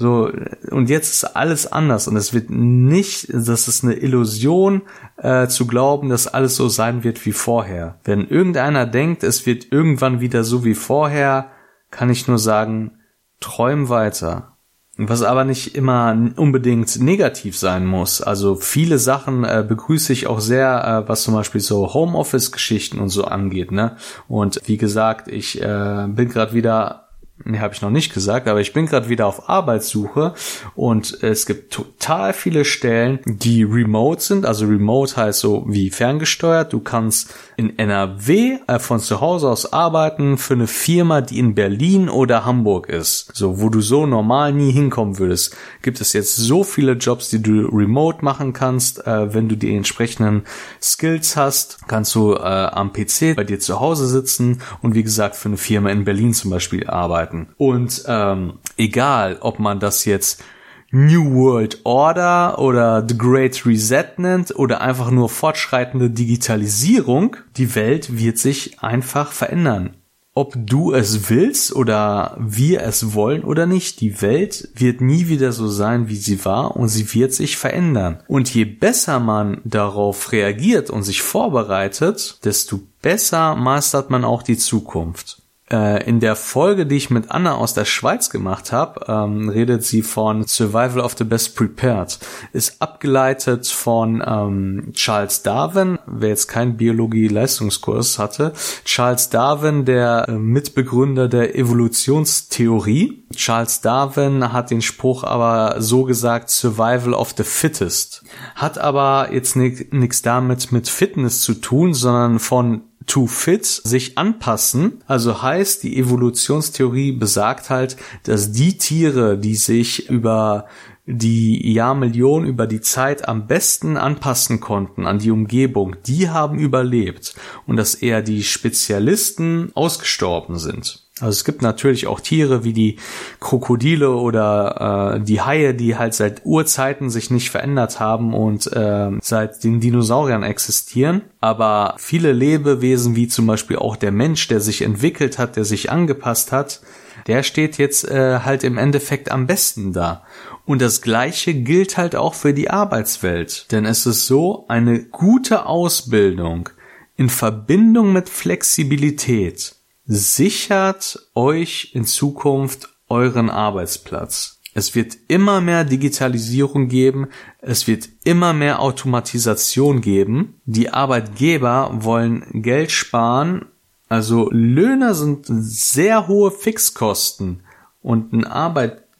So, 0.00 0.30
und 0.70 0.88
jetzt 0.88 1.12
ist 1.12 1.24
alles 1.24 1.70
anders 1.70 2.06
und 2.06 2.16
es 2.16 2.32
wird 2.32 2.50
nicht, 2.50 3.26
das 3.34 3.66
ist 3.66 3.82
eine 3.82 3.94
Illusion 3.94 4.82
äh, 5.16 5.48
zu 5.48 5.66
glauben, 5.66 6.08
dass 6.08 6.28
alles 6.28 6.54
so 6.54 6.68
sein 6.68 7.02
wird 7.02 7.26
wie 7.26 7.32
vorher. 7.32 7.98
Wenn 8.04 8.28
irgendeiner 8.28 8.86
denkt, 8.86 9.24
es 9.24 9.44
wird 9.44 9.72
irgendwann 9.72 10.20
wieder 10.20 10.44
so 10.44 10.64
wie 10.64 10.76
vorher, 10.76 11.50
kann 11.90 12.10
ich 12.10 12.28
nur 12.28 12.38
sagen, 12.38 12.92
träum 13.40 13.88
weiter. 13.88 14.56
Was 14.98 15.22
aber 15.22 15.44
nicht 15.44 15.74
immer 15.74 16.16
unbedingt 16.36 17.00
negativ 17.00 17.56
sein 17.56 17.84
muss. 17.84 18.22
Also 18.22 18.54
viele 18.54 18.98
Sachen 18.98 19.42
äh, 19.42 19.64
begrüße 19.66 20.12
ich 20.12 20.28
auch 20.28 20.40
sehr, 20.40 21.04
äh, 21.04 21.08
was 21.08 21.24
zum 21.24 21.34
Beispiel 21.34 21.60
so 21.60 21.92
Homeoffice-Geschichten 21.92 23.00
und 23.00 23.08
so 23.08 23.24
angeht. 23.24 23.72
Ne? 23.72 23.96
Und 24.28 24.60
wie 24.66 24.76
gesagt, 24.76 25.26
ich 25.26 25.60
äh, 25.60 26.06
bin 26.08 26.28
gerade 26.28 26.52
wieder 26.52 27.07
Nee, 27.44 27.60
habe 27.60 27.72
ich 27.72 27.82
noch 27.82 27.90
nicht 27.90 28.12
gesagt, 28.12 28.48
aber 28.48 28.60
ich 28.60 28.72
bin 28.72 28.86
gerade 28.86 29.08
wieder 29.08 29.26
auf 29.26 29.48
Arbeitssuche 29.48 30.34
und 30.74 31.22
es 31.22 31.46
gibt 31.46 31.72
total 31.72 32.32
viele 32.32 32.64
Stellen, 32.64 33.20
die 33.24 33.62
remote 33.62 34.20
sind. 34.20 34.44
Also 34.44 34.66
remote 34.66 35.16
heißt 35.16 35.40
so 35.40 35.64
wie 35.68 35.90
ferngesteuert. 35.90 36.72
Du 36.72 36.80
kannst 36.80 37.32
in 37.58 37.76
NRW 37.76 38.58
äh, 38.68 38.78
von 38.78 39.00
zu 39.00 39.20
Hause 39.20 39.48
aus 39.48 39.72
arbeiten 39.72 40.38
für 40.38 40.54
eine 40.54 40.68
Firma, 40.68 41.20
die 41.20 41.40
in 41.40 41.56
Berlin 41.56 42.08
oder 42.08 42.44
Hamburg 42.44 42.88
ist. 42.88 43.32
So, 43.34 43.60
wo 43.60 43.68
du 43.68 43.80
so 43.80 44.06
normal 44.06 44.52
nie 44.52 44.70
hinkommen 44.70 45.18
würdest. 45.18 45.56
Gibt 45.82 46.00
es 46.00 46.12
jetzt 46.12 46.36
so 46.36 46.62
viele 46.62 46.92
Jobs, 46.92 47.30
die 47.30 47.42
du 47.42 47.66
remote 47.66 48.24
machen 48.24 48.52
kannst. 48.52 49.04
Äh, 49.04 49.34
wenn 49.34 49.48
du 49.48 49.56
die 49.56 49.74
entsprechenden 49.74 50.44
Skills 50.80 51.36
hast, 51.36 51.80
kannst 51.88 52.14
du 52.14 52.34
äh, 52.34 52.38
am 52.38 52.92
PC 52.92 53.34
bei 53.34 53.42
dir 53.42 53.58
zu 53.58 53.80
Hause 53.80 54.06
sitzen 54.06 54.62
und 54.80 54.94
wie 54.94 55.02
gesagt 55.02 55.34
für 55.34 55.48
eine 55.48 55.56
Firma 55.56 55.90
in 55.90 56.04
Berlin 56.04 56.34
zum 56.34 56.52
Beispiel 56.52 56.86
arbeiten. 56.86 57.48
Und 57.56 58.04
ähm, 58.06 58.60
egal, 58.76 59.38
ob 59.40 59.58
man 59.58 59.80
das 59.80 60.04
jetzt 60.04 60.44
New 60.90 61.34
World 61.34 61.80
Order 61.84 62.58
oder 62.58 63.04
The 63.06 63.18
Great 63.18 63.66
Reset 63.66 64.06
nennt 64.16 64.56
oder 64.56 64.80
einfach 64.80 65.10
nur 65.10 65.28
fortschreitende 65.28 66.08
Digitalisierung, 66.08 67.36
die 67.58 67.74
Welt 67.74 68.18
wird 68.18 68.38
sich 68.38 68.80
einfach 68.80 69.32
verändern. 69.32 69.98
Ob 70.32 70.54
du 70.56 70.94
es 70.94 71.28
willst 71.28 71.74
oder 71.74 72.36
wir 72.38 72.82
es 72.82 73.12
wollen 73.12 73.42
oder 73.42 73.66
nicht, 73.66 74.00
die 74.00 74.22
Welt 74.22 74.68
wird 74.74 75.02
nie 75.02 75.28
wieder 75.28 75.52
so 75.52 75.68
sein, 75.68 76.08
wie 76.08 76.16
sie 76.16 76.42
war 76.44 76.76
und 76.76 76.88
sie 76.88 77.12
wird 77.12 77.34
sich 77.34 77.58
verändern. 77.58 78.22
Und 78.26 78.54
je 78.54 78.64
besser 78.64 79.18
man 79.20 79.60
darauf 79.64 80.32
reagiert 80.32 80.88
und 80.88 81.02
sich 81.02 81.22
vorbereitet, 81.22 82.38
desto 82.44 82.80
besser 83.02 83.56
meistert 83.56 84.08
man 84.08 84.24
auch 84.24 84.42
die 84.42 84.56
Zukunft. 84.56 85.42
Äh, 85.70 86.08
in 86.08 86.20
der 86.20 86.34
Folge, 86.34 86.86
die 86.86 86.96
ich 86.96 87.10
mit 87.10 87.30
Anna 87.30 87.54
aus 87.54 87.74
der 87.74 87.84
Schweiz 87.84 88.30
gemacht 88.30 88.72
habe, 88.72 89.04
ähm, 89.06 89.50
redet 89.50 89.84
sie 89.84 90.02
von 90.02 90.46
Survival 90.46 91.00
of 91.00 91.14
the 91.18 91.24
Best 91.24 91.56
Prepared. 91.56 92.18
Ist 92.52 92.80
abgeleitet 92.80 93.66
von 93.66 94.22
ähm, 94.26 94.92
Charles 94.94 95.42
Darwin, 95.42 95.98
wer 96.06 96.30
jetzt 96.30 96.48
keinen 96.48 96.78
Biologie-Leistungskurs 96.78 98.18
hatte. 98.18 98.52
Charles 98.84 99.28
Darwin, 99.28 99.84
der 99.84 100.26
äh, 100.28 100.32
Mitbegründer 100.32 101.28
der 101.28 101.54
Evolutionstheorie. 101.54 103.24
Charles 103.34 103.82
Darwin 103.82 104.52
hat 104.52 104.70
den 104.70 104.80
Spruch 104.80 105.22
aber 105.22 105.82
so 105.82 106.04
gesagt, 106.04 106.48
Survival 106.48 107.12
of 107.12 107.34
the 107.36 107.44
Fittest. 107.44 108.24
Hat 108.54 108.78
aber 108.78 109.28
jetzt 109.32 109.54
nichts 109.54 110.22
damit 110.22 110.72
mit 110.72 110.88
Fitness 110.88 111.42
zu 111.42 111.54
tun, 111.54 111.92
sondern 111.92 112.38
von 112.38 112.87
to 113.08 113.26
fit, 113.26 113.66
sich 113.66 114.16
anpassen. 114.16 115.02
Also 115.06 115.42
heißt, 115.42 115.82
die 115.82 115.98
Evolutionstheorie 115.98 117.12
besagt 117.12 117.70
halt, 117.70 117.96
dass 118.22 118.52
die 118.52 118.78
Tiere, 118.78 119.36
die 119.36 119.56
sich 119.56 120.08
über 120.08 120.66
die 121.10 121.72
Jahrmillionen 121.72 122.46
über 122.46 122.66
die 122.66 122.82
Zeit 122.82 123.26
am 123.26 123.46
besten 123.46 123.96
anpassen 123.96 124.60
konnten 124.60 125.06
an 125.06 125.18
die 125.18 125.30
Umgebung, 125.30 125.96
die 126.06 126.28
haben 126.28 126.58
überlebt 126.58 127.34
und 127.66 127.76
dass 127.76 127.94
eher 127.94 128.20
die 128.20 128.44
Spezialisten 128.44 129.72
ausgestorben 129.74 130.58
sind. 130.58 131.07
Also 131.20 131.30
es 131.30 131.44
gibt 131.44 131.62
natürlich 131.62 132.06
auch 132.06 132.20
Tiere 132.20 132.64
wie 132.64 132.72
die 132.72 132.96
Krokodile 133.40 134.10
oder 134.10 135.16
äh, 135.16 135.20
die 135.20 135.40
Haie, 135.40 135.74
die 135.74 135.96
halt 135.96 136.14
seit 136.14 136.44
Urzeiten 136.44 137.10
sich 137.10 137.30
nicht 137.30 137.50
verändert 137.50 138.00
haben 138.00 138.34
und 138.34 138.70
äh, 138.72 139.10
seit 139.20 139.64
den 139.64 139.80
Dinosauriern 139.80 140.42
existieren. 140.42 141.22
Aber 141.40 141.94
viele 141.98 142.32
Lebewesen, 142.32 143.16
wie 143.16 143.28
zum 143.28 143.46
Beispiel 143.46 143.76
auch 143.76 143.96
der 143.96 144.12
Mensch, 144.12 144.48
der 144.48 144.60
sich 144.60 144.82
entwickelt 144.82 145.38
hat, 145.38 145.56
der 145.56 145.64
sich 145.64 145.90
angepasst 145.90 146.52
hat, 146.52 146.80
der 147.26 147.42
steht 147.42 147.78
jetzt 147.78 148.08
äh, 148.08 148.40
halt 148.40 148.64
im 148.64 148.78
Endeffekt 148.78 149.30
am 149.30 149.46
besten 149.46 149.92
da. 149.92 150.22
Und 150.64 150.82
das 150.82 151.00
Gleiche 151.00 151.54
gilt 151.54 151.96
halt 151.96 152.14
auch 152.14 152.34
für 152.34 152.52
die 152.52 152.70
Arbeitswelt. 152.70 153.72
Denn 153.72 153.86
es 153.86 154.06
ist 154.06 154.26
so, 154.26 154.66
eine 154.68 155.00
gute 155.00 155.66
Ausbildung 155.66 156.68
in 157.16 157.28
Verbindung 157.30 158.12
mit 158.12 158.28
Flexibilität 158.28 159.77
sichert 160.08 161.28
euch 161.34 161.90
in 161.92 162.06
Zukunft 162.06 162.88
euren 163.08 163.50
Arbeitsplatz. 163.50 164.60
Es 164.74 164.94
wird 164.94 165.16
immer 165.28 165.60
mehr 165.60 165.84
Digitalisierung 165.84 166.88
geben, 166.88 167.28
es 167.60 167.86
wird 167.86 168.08
immer 168.24 168.52
mehr 168.52 168.80
Automatisation 168.80 170.00
geben. 170.00 170.60
Die 170.64 170.90
Arbeitgeber 170.90 171.90
wollen 172.00 172.62
Geld 172.62 172.90
sparen, 172.90 173.66
also 174.08 174.48
Löhne 174.50 175.14
sind 175.14 175.46
sehr 175.48 176.26
hohe 176.26 176.50
Fixkosten 176.50 177.62
und 178.00 178.32
ein 178.32 178.44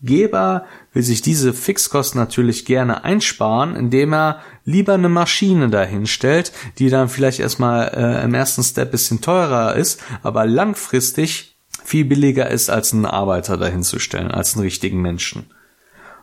Arbeitgeber 0.01 0.65
will 0.93 1.03
sich 1.03 1.23
diese 1.23 1.53
Fixkosten 1.53 2.21
natürlich 2.21 2.65
gerne 2.65 3.05
einsparen, 3.05 3.75
indem 3.77 4.15
er 4.15 4.41
lieber 4.65 4.95
eine 4.95 5.09
Maschine 5.09 5.69
dahinstellt, 5.71 6.53
die 6.79 6.89
dann 6.89 7.09
vielleicht 7.09 7.41
erstmal 7.41 7.89
äh, 7.95 8.25
im 8.25 8.35
ersten 8.35 8.63
Step 8.63 8.91
bisschen 8.91 9.21
teurer 9.21 9.75
ist, 9.75 10.01
aber 10.23 10.47
langfristig 10.47 11.57
viel 11.85 12.05
billiger 12.05 12.51
ist, 12.51 12.71
als 12.71 12.93
einen 12.93 13.07
Arbeiter 13.07 13.57
dahinzustellen, 13.57 14.31
als 14.31 14.55
einen 14.55 14.63
richtigen 14.63 15.01
Menschen. 15.01 15.47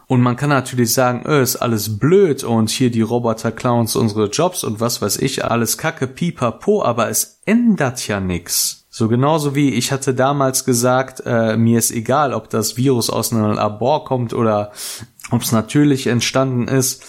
Und 0.08 0.22
man 0.22 0.36
kann 0.36 0.50
natürlich 0.50 0.94
sagen, 0.94 1.24
öh, 1.26 1.42
ist 1.42 1.56
alles 1.56 1.98
blöd 1.98 2.44
und 2.44 2.70
hier 2.70 2.92
die 2.92 3.02
Roboter 3.02 3.52
klauen 3.52 3.82
uns 3.82 3.96
unsere 3.96 4.30
Jobs 4.30 4.64
und 4.64 4.80
was 4.80 5.02
weiß 5.02 5.18
ich, 5.18 5.44
alles 5.44 5.80
kacke, 5.80 6.06
pipapo, 6.06 6.84
aber 6.84 7.10
es 7.10 7.42
ändert 7.46 8.08
ja 8.08 8.20
nix. 8.20 8.85
So 8.98 9.10
genauso 9.10 9.56
wie 9.56 9.74
ich 9.74 9.92
hatte 9.92 10.14
damals 10.14 10.64
gesagt, 10.64 11.22
äh, 11.26 11.58
mir 11.58 11.80
ist 11.80 11.92
egal, 11.92 12.34
ob 12.34 12.50
das 12.50 12.78
Virus 12.78 13.10
aus 13.10 13.34
einem 13.34 13.52
Labor 13.52 14.06
kommt 14.06 14.34
oder 14.34 14.72
ob 15.32 15.42
es 15.42 15.52
natürlich 15.52 16.08
entstanden 16.08 16.70
ist, 16.70 17.04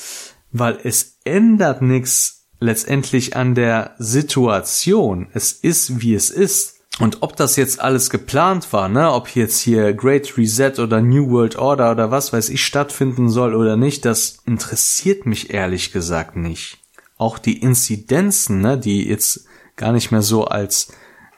weil 0.51 0.81
es 0.83 1.21
ändert 1.23 1.83
nichts 1.83 2.49
letztendlich 2.59 3.37
an 3.37 3.55
der 3.55 3.95
Situation. 3.99 5.29
Es 5.33 5.53
ist, 5.53 6.01
wie 6.01 6.15
es 6.15 6.31
ist. 6.31 6.81
Und 6.99 7.23
ob 7.23 7.37
das 7.37 7.55
jetzt 7.55 7.79
alles 7.81 8.11
geplant 8.11 8.73
war, 8.73 8.89
ne, 8.89 9.13
ob 9.13 9.37
jetzt 9.37 9.61
hier 9.61 9.95
Great 9.95 10.37
Reset 10.37 10.81
oder 10.81 11.01
New 11.01 11.31
World 11.31 11.55
Order 11.55 11.93
oder 11.93 12.11
was 12.11 12.33
weiß 12.33 12.49
ich 12.49 12.67
stattfinden 12.67 13.29
soll 13.29 13.55
oder 13.55 13.77
nicht, 13.77 14.05
das 14.05 14.39
interessiert 14.45 15.25
mich 15.25 15.55
ehrlich 15.55 15.93
gesagt 15.93 16.35
nicht. 16.35 16.79
Auch 17.17 17.39
die 17.39 17.63
Inzidenzen, 17.63 18.61
ne, 18.61 18.77
die 18.77 19.07
jetzt 19.07 19.47
gar 19.77 19.93
nicht 19.93 20.11
mehr 20.11 20.23
so 20.23 20.47
als 20.47 20.89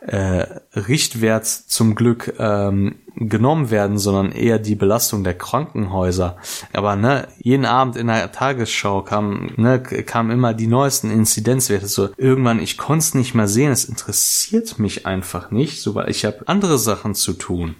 äh, 0.00 0.46
Richtwert 0.74 1.46
zum 1.46 1.94
Glück 1.94 2.34
ähm, 2.38 2.96
genommen 3.16 3.70
werden, 3.70 3.98
sondern 3.98 4.32
eher 4.32 4.58
die 4.58 4.76
Belastung 4.76 5.24
der 5.24 5.34
Krankenhäuser. 5.34 6.36
Aber 6.72 6.96
ne, 6.96 7.28
jeden 7.38 7.64
Abend 7.64 7.96
in 7.96 8.06
der 8.06 8.30
Tagesschau 8.30 9.02
kam, 9.02 9.50
ne, 9.56 9.80
kam 9.82 10.30
immer 10.30 10.54
die 10.54 10.68
neuesten 10.68 11.10
Inzidenzwerte. 11.10 11.88
So 11.88 12.10
irgendwann, 12.16 12.60
ich 12.60 12.78
konnte 12.78 13.02
es 13.04 13.14
nicht 13.14 13.34
mehr 13.34 13.48
sehen. 13.48 13.72
Es 13.72 13.84
interessiert 13.84 14.78
mich 14.78 15.06
einfach 15.06 15.50
nicht, 15.50 15.82
so 15.82 15.94
weil 15.94 16.10
ich 16.10 16.24
habe 16.24 16.46
andere 16.46 16.78
Sachen 16.78 17.14
zu 17.14 17.32
tun. 17.32 17.74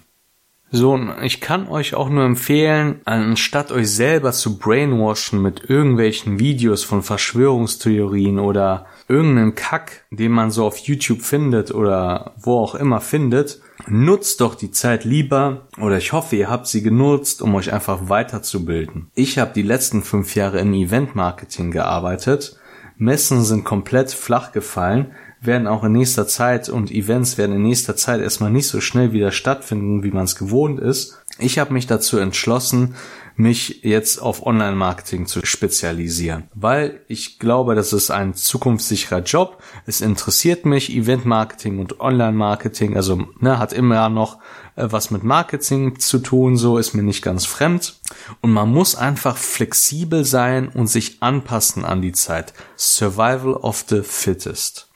So, 0.71 0.99
ich 1.23 1.41
kann 1.41 1.67
euch 1.67 1.95
auch 1.95 2.09
nur 2.09 2.23
empfehlen, 2.25 3.01
anstatt 3.05 3.71
euch 3.71 3.89
selber 3.89 4.31
zu 4.33 4.59
brainwashen 4.59 5.41
mit 5.41 5.67
irgendwelchen 5.67 6.39
Videos 6.39 6.83
von 6.83 7.01
Verschwörungstheorien 7.01 8.37
oder 8.37 8.85
irgendeinen 9.07 9.55
Kack, 9.55 10.03
den 10.11 10.31
man 10.31 10.51
so 10.51 10.65
auf 10.65 10.77
YouTube 10.77 11.23
findet 11.23 11.73
oder 11.73 12.33
wo 12.37 12.59
auch 12.59 12.75
immer 12.75 13.01
findet, 13.01 13.61
nutzt 13.87 14.41
doch 14.41 14.53
die 14.53 14.69
Zeit 14.69 15.05
lieber 15.05 15.67
oder 15.79 15.97
ich 15.97 16.13
hoffe, 16.13 16.35
ihr 16.35 16.51
habt 16.51 16.67
sie 16.67 16.83
genutzt, 16.83 17.41
um 17.41 17.55
euch 17.55 17.73
einfach 17.73 18.07
weiterzubilden. 18.09 19.09
Ich 19.15 19.39
habe 19.39 19.53
die 19.55 19.63
letzten 19.63 20.03
fünf 20.03 20.35
Jahre 20.35 20.59
im 20.59 20.73
Event-Marketing 20.73 21.71
gearbeitet. 21.71 22.59
Messen 22.97 23.43
sind 23.43 23.63
komplett 23.63 24.11
flach 24.11 24.51
gefallen, 24.51 25.13
werden 25.41 25.67
auch 25.67 25.83
in 25.83 25.93
nächster 25.93 26.27
Zeit 26.27 26.69
und 26.69 26.91
Events 26.91 27.37
werden 27.37 27.55
in 27.55 27.63
nächster 27.63 27.95
Zeit 27.95 28.21
erstmal 28.21 28.51
nicht 28.51 28.67
so 28.67 28.81
schnell 28.81 29.13
wieder 29.13 29.31
stattfinden, 29.31 30.03
wie 30.03 30.11
man 30.11 30.25
es 30.25 30.35
gewohnt 30.35 30.79
ist. 30.79 31.21
Ich 31.37 31.59
habe 31.59 31.73
mich 31.73 31.87
dazu 31.87 32.17
entschlossen, 32.17 32.95
mich 33.39 33.83
jetzt 33.83 34.21
auf 34.21 34.45
Online-Marketing 34.45 35.25
zu 35.25 35.45
spezialisieren, 35.45 36.49
weil 36.53 36.99
ich 37.07 37.39
glaube, 37.39 37.73
das 37.73 37.93
ist 37.93 38.11
ein 38.11 38.33
zukunftssicherer 38.33 39.21
Job. 39.21 39.63
Es 39.85 40.01
interessiert 40.01 40.65
mich, 40.65 40.93
Event-Marketing 40.93 41.79
und 41.79 42.01
Online-Marketing, 42.01 42.97
also 42.97 43.27
ne, 43.39 43.57
hat 43.57 43.71
immer 43.71 44.09
noch 44.09 44.39
äh, 44.75 44.87
was 44.91 45.09
mit 45.09 45.23
Marketing 45.23 45.99
zu 45.99 46.19
tun, 46.19 46.57
so 46.57 46.77
ist 46.77 46.93
mir 46.93 47.03
nicht 47.03 47.21
ganz 47.21 47.45
fremd. 47.45 48.01
Und 48.41 48.51
man 48.51 48.69
muss 48.69 48.95
einfach 48.95 49.37
flexibel 49.37 50.25
sein 50.25 50.67
und 50.67 50.87
sich 50.87 51.23
anpassen 51.23 51.85
an 51.85 52.01
die 52.01 52.11
Zeit. 52.11 52.53
Survival 52.75 53.53
of 53.53 53.85
the 53.87 54.01
fittest. 54.01 54.88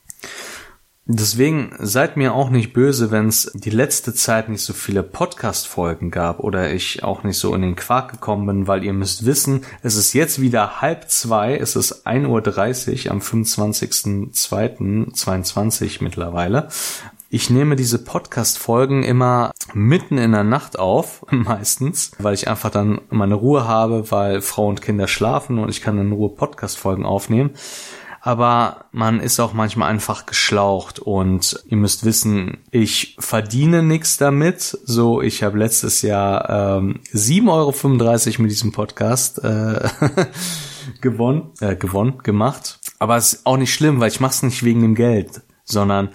Deswegen 1.06 1.74
seid 1.80 2.16
mir 2.16 2.34
auch 2.34 2.50
nicht 2.50 2.72
böse, 2.72 3.12
wenn 3.12 3.28
es 3.28 3.52
die 3.54 3.72
letzte 3.72 4.14
Zeit 4.14 4.48
nicht 4.48 4.64
so 4.64 4.72
viele 4.72 5.04
Podcast-Folgen 5.04 6.12
gab 6.12 6.40
oder 6.40 6.72
ich 6.72 7.04
auch 7.04 7.24
nicht 7.24 7.38
so 7.38 7.54
in 7.54 7.62
den 7.62 7.76
Quark 7.76 8.10
gekommen 8.10 8.48
bin, 8.48 8.68
weil 8.68 8.86
ihr 8.86 8.94
müsst 8.94 9.26
wissen, 9.26 9.66
es 9.82 9.98
ist 9.98 10.14
jetzt 10.14 10.40
wieder 10.40 10.80
halb 10.80 11.10
zwei, 11.10 11.58
es 11.58 11.76
ist 11.76 12.08
1.30 12.08 13.08
Uhr 13.08 13.12
am 13.12 13.20
25.02.22 13.20 16.02
mittlerweile. 16.02 16.70
Ich 17.30 17.50
nehme 17.50 17.76
diese 17.76 18.02
Podcast-Folgen 18.02 19.04
immer 19.04 19.52
mitten 19.74 20.18
in 20.18 20.32
der 20.32 20.46
Nacht 20.46 20.80
auf, 20.80 21.26
meistens, 21.32 22.12
weil 22.18 22.34
ich 22.34 22.48
einfach 22.48 22.70
dann 22.70 23.02
meine 23.10 23.36
Ruhe 23.36 23.68
habe, 23.68 24.10
weil 24.10 24.42
Frau 24.42 24.68
und 24.68 24.82
Kinder 24.82 25.10
schlafen 25.10 25.60
und 25.60 25.68
ich 25.68 25.82
kann 25.82 25.98
in 25.98 26.14
Ruhe 26.14 26.30
Podcast-Folgen 26.30 27.06
aufnehmen 27.06 27.56
aber 28.26 28.86
man 28.94 29.20
ist 29.20 29.42
auch 29.42 29.52
manchmal 29.52 29.92
einfach 29.92 30.26
geschlaucht 30.26 30.98
und 30.98 31.62
ihr 31.68 31.76
müsst 31.76 32.06
wissen, 32.06 32.60
ich 32.72 33.18
verdiene 33.20 33.84
nichts 33.84 34.16
damit. 34.16 34.78
So, 34.86 35.22
ich 35.22 35.44
habe 35.44 35.58
letztes 35.58 36.02
Jahr 36.04 36.78
ähm, 36.78 37.02
7,35 37.12 37.50
Euro 37.50 38.42
mit 38.44 38.52
diesem 38.52 38.72
Podcast 38.72 39.44
äh, 39.44 39.90
gewonnen, 41.02 41.52
äh, 41.60 41.76
gewonnen, 41.76 42.20
gemacht. 42.24 42.80
Aber 42.98 43.18
es 43.18 43.34
ist 43.34 43.46
auch 43.46 43.58
nicht 43.58 43.74
schlimm, 43.74 44.00
weil 44.00 44.08
ich 44.08 44.22
mache 44.22 44.32
es 44.32 44.44
nicht 44.44 44.64
wegen 44.64 44.84
dem 44.84 44.96
Geld, 44.96 45.42
sondern 45.66 46.08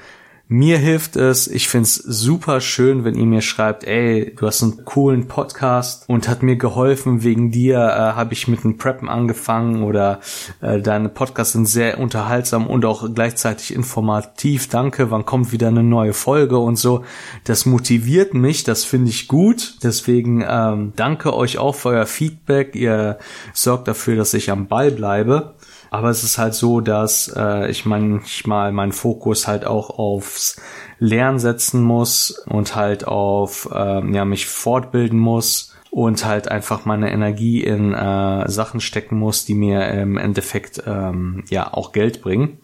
mir 0.51 0.79
hilft 0.79 1.17
es, 1.17 1.47
ich 1.47 1.69
find's 1.69 1.95
super 1.95 2.63
schön, 2.63 3.05
wenn 3.05 3.15
ihr 3.15 3.27
mir 3.27 3.43
schreibt, 3.43 3.85
ey, 3.85 4.35
du 4.35 4.47
hast 4.47 4.63
einen 4.63 4.85
coolen 4.87 5.29
Podcast 5.29 6.09
und 6.09 6.27
hat 6.27 6.43
mir 6.43 6.57
geholfen, 6.57 7.23
wegen 7.23 7.51
dir 7.51 7.77
äh, 7.77 8.17
habe 8.17 8.33
ich 8.33 8.49
mit 8.49 8.65
dem 8.65 8.79
Preppen 8.79 9.11
angefangen 9.11 9.83
oder 9.83 10.21
äh, 10.63 10.81
deine 10.81 11.11
Podcasts 11.11 11.53
sind 11.53 11.67
sehr 11.67 11.99
unterhaltsam 11.99 12.67
und 12.67 12.87
auch 12.87 13.13
gleichzeitig 13.15 13.75
informativ. 13.75 14.71
Danke, 14.71 15.11
wann 15.11 15.27
kommt 15.27 15.53
wieder 15.53 15.69
eine 15.69 15.83
neue 15.83 16.15
Folge 16.15 16.57
und 16.57 16.77
so. 16.77 17.05
Das 17.45 17.67
motiviert 17.67 18.33
mich, 18.33 18.65
das 18.65 18.85
finde 18.85 19.11
ich 19.11 19.29
gut. 19.29 19.77
Deswegen 19.83 20.43
ähm, 20.49 20.95
danke 20.97 21.35
euch 21.35 21.59
auch 21.59 21.75
für 21.75 21.91
euer 21.91 22.07
Feedback. 22.07 22.75
Ihr 22.75 23.19
sorgt 23.53 23.87
dafür, 23.87 24.17
dass 24.17 24.33
ich 24.33 24.51
am 24.51 24.67
Ball 24.67 24.91
bleibe. 24.93 25.55
Aber 25.91 26.11
es 26.11 26.25
ist 26.25 26.39
halt 26.39 26.55
so, 26.55 26.81
dass 26.81 27.33
äh, 27.35 27.71
ich 27.71 27.87
manchmal 27.87 28.73
meinen 28.73 28.93
Fokus 28.93 29.47
halt 29.47 29.67
auch 29.67 29.99
aufs 29.99 30.61
Lernen 30.99 31.39
setzen 31.39 31.83
muss 31.83 32.43
und 32.47 32.75
halt 32.75 33.07
auf 33.07 33.69
äh, 33.73 34.13
ja 34.13 34.25
mich 34.25 34.47
fortbilden 34.47 35.19
muss 35.19 35.75
und 35.91 36.25
halt 36.25 36.51
einfach 36.51 36.85
meine 36.85 37.11
Energie 37.11 37.63
in 37.63 37.95
äh, 37.95 38.49
Sachen 38.49 38.81
stecken 38.81 39.19
muss, 39.19 39.45
die 39.45 39.55
mir 39.55 39.89
im 39.89 40.19
Endeffekt 40.19 40.83
ähm, 40.87 41.45
ja 41.49 41.73
auch 41.73 41.93
Geld 41.93 42.23
bringen. 42.23 42.59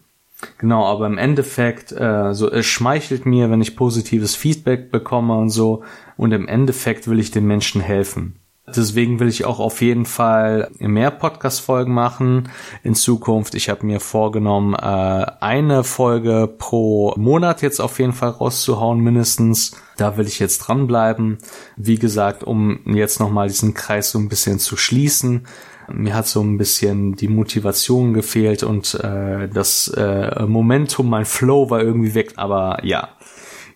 Genau, 0.58 0.84
aber 0.84 1.06
im 1.06 1.18
Endeffekt, 1.18 1.92
äh, 1.92 2.34
so 2.34 2.50
es 2.50 2.66
schmeichelt 2.66 3.24
mir, 3.24 3.50
wenn 3.50 3.62
ich 3.62 3.76
positives 3.76 4.34
Feedback 4.34 4.90
bekomme 4.90 5.36
und 5.36 5.50
so. 5.50 5.82
Und 6.16 6.32
im 6.32 6.46
Endeffekt 6.46 7.08
will 7.08 7.18
ich 7.18 7.30
den 7.30 7.46
Menschen 7.46 7.80
helfen. 7.80 8.36
Deswegen 8.66 9.20
will 9.20 9.28
ich 9.28 9.44
auch 9.44 9.60
auf 9.60 9.82
jeden 9.82 10.06
Fall 10.06 10.70
mehr 10.78 11.10
Podcast-Folgen 11.10 11.92
machen 11.92 12.48
in 12.82 12.94
Zukunft. 12.94 13.54
Ich 13.54 13.68
habe 13.68 13.84
mir 13.84 14.00
vorgenommen, 14.00 14.72
äh, 14.72 15.26
eine 15.40 15.84
Folge 15.84 16.48
pro 16.48 17.12
Monat 17.18 17.60
jetzt 17.60 17.78
auf 17.78 17.98
jeden 17.98 18.14
Fall 18.14 18.30
rauszuhauen, 18.30 19.00
mindestens. 19.00 19.76
Da 19.98 20.16
will 20.16 20.26
ich 20.26 20.38
jetzt 20.38 20.60
dranbleiben. 20.60 21.38
Wie 21.76 21.98
gesagt, 21.98 22.42
um 22.42 22.80
jetzt 22.86 23.20
nochmal 23.20 23.48
diesen 23.48 23.74
Kreis 23.74 24.10
so 24.10 24.18
ein 24.18 24.30
bisschen 24.30 24.58
zu 24.58 24.78
schließen. 24.78 25.46
Mir 25.92 26.14
hat 26.14 26.26
so 26.26 26.40
ein 26.40 26.56
bisschen 26.56 27.16
die 27.16 27.28
Motivation 27.28 28.14
gefehlt 28.14 28.62
und 28.62 28.94
äh, 28.94 29.46
das 29.46 29.88
äh, 29.88 30.46
Momentum, 30.46 31.10
mein 31.10 31.26
Flow 31.26 31.68
war 31.68 31.82
irgendwie 31.82 32.14
weg. 32.14 32.32
Aber 32.36 32.78
ja, 32.82 33.10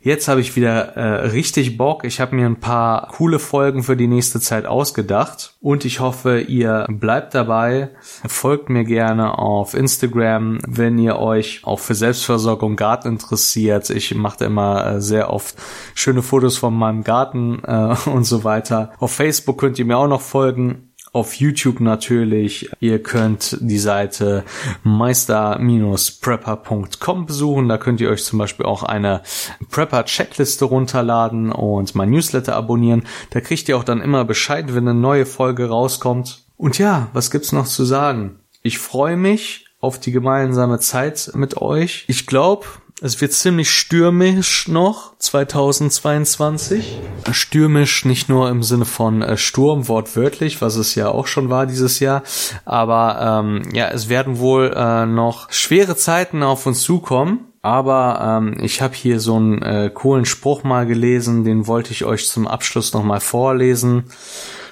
Jetzt 0.09 0.27
habe 0.27 0.41
ich 0.41 0.57
wieder 0.57 0.97
äh, 0.97 1.27
richtig 1.27 1.77
Bock. 1.77 2.03
Ich 2.03 2.19
habe 2.19 2.35
mir 2.35 2.47
ein 2.47 2.61
paar 2.61 3.09
coole 3.09 3.39
Folgen 3.39 3.83
für 3.83 3.95
die 3.95 4.07
nächste 4.07 4.41
Zeit 4.41 4.65
ausgedacht 4.65 5.53
und 5.61 5.85
ich 5.85 6.01
hoffe, 6.01 6.41
ihr 6.41 6.87
bleibt 6.89 7.35
dabei. 7.35 7.91
Folgt 8.27 8.71
mir 8.71 8.85
gerne 8.85 9.37
auf 9.39 9.75
Instagram, 9.75 10.61
wenn 10.67 10.97
ihr 10.97 11.19
euch 11.19 11.61
auch 11.65 11.79
für 11.79 11.95
Selbstversorgung 11.95 12.75
Garten 12.75 13.09
interessiert. 13.09 13.91
Ich 13.91 14.15
mache 14.15 14.47
immer 14.47 14.95
äh, 14.95 15.01
sehr 15.03 15.31
oft 15.31 15.57
schöne 15.95 16.23
Fotos 16.23 16.57
von 16.57 16.73
meinem 16.73 17.05
Garten 17.05 17.63
äh, 17.67 17.95
und 18.09 18.25
so 18.25 18.45
weiter. 18.45 18.95
Auf 18.99 19.13
Facebook 19.13 19.59
könnt 19.59 19.79
ihr 19.79 19.85
mir 19.85 19.99
auch 19.99 20.09
noch 20.09 20.23
folgen 20.23 20.88
auf 21.19 21.35
YouTube 21.35 21.81
natürlich. 21.81 22.71
Ihr 22.79 23.03
könnt 23.03 23.59
die 23.61 23.79
Seite 23.79 24.45
meister-prepper.com 24.85 27.27
besuchen. 27.27 27.69
Da 27.69 27.77
könnt 27.77 28.01
ihr 28.01 28.09
euch 28.09 28.25
zum 28.25 28.39
Beispiel 28.39 28.67
auch 28.67 28.85
eine 28.85 29.23
Prepper-Checkliste 29.69 30.65
runterladen 30.65 31.51
und 31.51 31.97
mein 31.97 32.11
Newsletter 32.11 32.55
abonnieren. 32.55 33.03
Da 33.31 33.41
kriegt 33.41 33.69
ihr 33.69 33.77
auch 33.77 33.83
dann 33.83 34.01
immer 34.01 34.25
Bescheid, 34.25 34.67
wenn 34.69 34.87
eine 34.87 34.97
neue 34.99 35.27
Folge 35.27 35.69
rauskommt. 35.69 36.45
Und 36.57 36.79
ja, 36.79 37.09
was 37.13 37.33
gibt's 37.33 37.51
noch 37.51 37.67
zu 37.67 37.85
sagen? 37.85 38.39
Ich 38.63 38.79
freue 38.79 39.17
mich 39.17 39.65
auf 39.81 39.99
die 39.99 40.13
gemeinsame 40.13 40.79
Zeit 40.79 41.33
mit 41.35 41.57
euch. 41.57 42.05
Ich 42.07 42.27
glaube, 42.27 42.67
es 43.01 43.21
wird 43.21 43.33
ziemlich 43.33 43.71
stürmisch 43.71 44.69
noch 44.69 45.17
2022. 45.19 46.99
Stürmisch 47.31 48.05
nicht 48.05 48.29
nur 48.29 48.49
im 48.51 48.63
Sinne 48.63 48.85
von 48.85 49.23
äh, 49.23 49.37
Sturm 49.37 49.89
wortwörtlich, 49.89 50.61
was 50.61 50.77
es 50.77 50.95
ja 50.95 51.09
auch 51.09 51.27
schon 51.27 51.51
war 51.51 51.67
dieses 51.67 52.01
Jahr, 52.01 52.23
aber 52.65 53.43
ähm, 53.45 53.63
ja, 53.73 53.89
es 53.89 54.09
werden 54.09 54.39
wohl 54.39 54.73
äh, 54.75 55.07
noch 55.07 55.51
schwere 55.53 55.97
Zeiten 55.97 56.43
auf 56.43 56.67
uns 56.67 56.83
zukommen. 56.83 57.45
Aber 57.61 58.41
ähm, 58.41 58.57
ich 58.61 58.81
habe 58.81 58.95
hier 58.95 59.19
so 59.19 59.35
einen 59.35 59.61
äh, 59.63 59.91
coolen 59.93 60.25
Spruch 60.25 60.63
mal 60.63 60.87
gelesen, 60.87 61.45
den 61.45 61.67
wollte 61.67 61.91
ich 61.91 62.05
euch 62.05 62.29
zum 62.29 62.47
Abschluss 62.47 62.95
nochmal 62.95 63.21
vorlesen. 63.21 64.05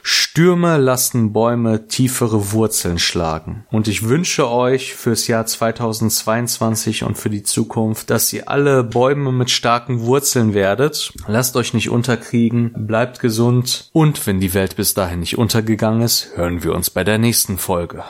Stürme 0.08 0.76
lassen 0.76 1.32
Bäume 1.32 1.88
tiefere 1.88 2.52
Wurzeln 2.52 3.00
schlagen. 3.00 3.66
Und 3.72 3.88
ich 3.88 4.08
wünsche 4.08 4.48
euch 4.48 4.94
fürs 4.94 5.26
Jahr 5.26 5.46
2022 5.46 7.02
und 7.02 7.18
für 7.18 7.28
die 7.28 7.42
Zukunft, 7.42 8.10
dass 8.10 8.32
ihr 8.32 8.48
alle 8.48 8.84
Bäume 8.84 9.32
mit 9.32 9.50
starken 9.50 10.02
Wurzeln 10.02 10.54
werdet. 10.54 11.12
Lasst 11.26 11.56
euch 11.56 11.74
nicht 11.74 11.90
unterkriegen, 11.90 12.86
bleibt 12.86 13.18
gesund 13.18 13.90
und 13.92 14.24
wenn 14.28 14.38
die 14.38 14.54
Welt 14.54 14.76
bis 14.76 14.94
dahin 14.94 15.18
nicht 15.18 15.38
untergegangen 15.38 16.02
ist, 16.02 16.36
hören 16.36 16.62
wir 16.62 16.72
uns 16.72 16.88
bei 16.88 17.02
der 17.02 17.18
nächsten 17.18 17.58
Folge. 17.58 18.04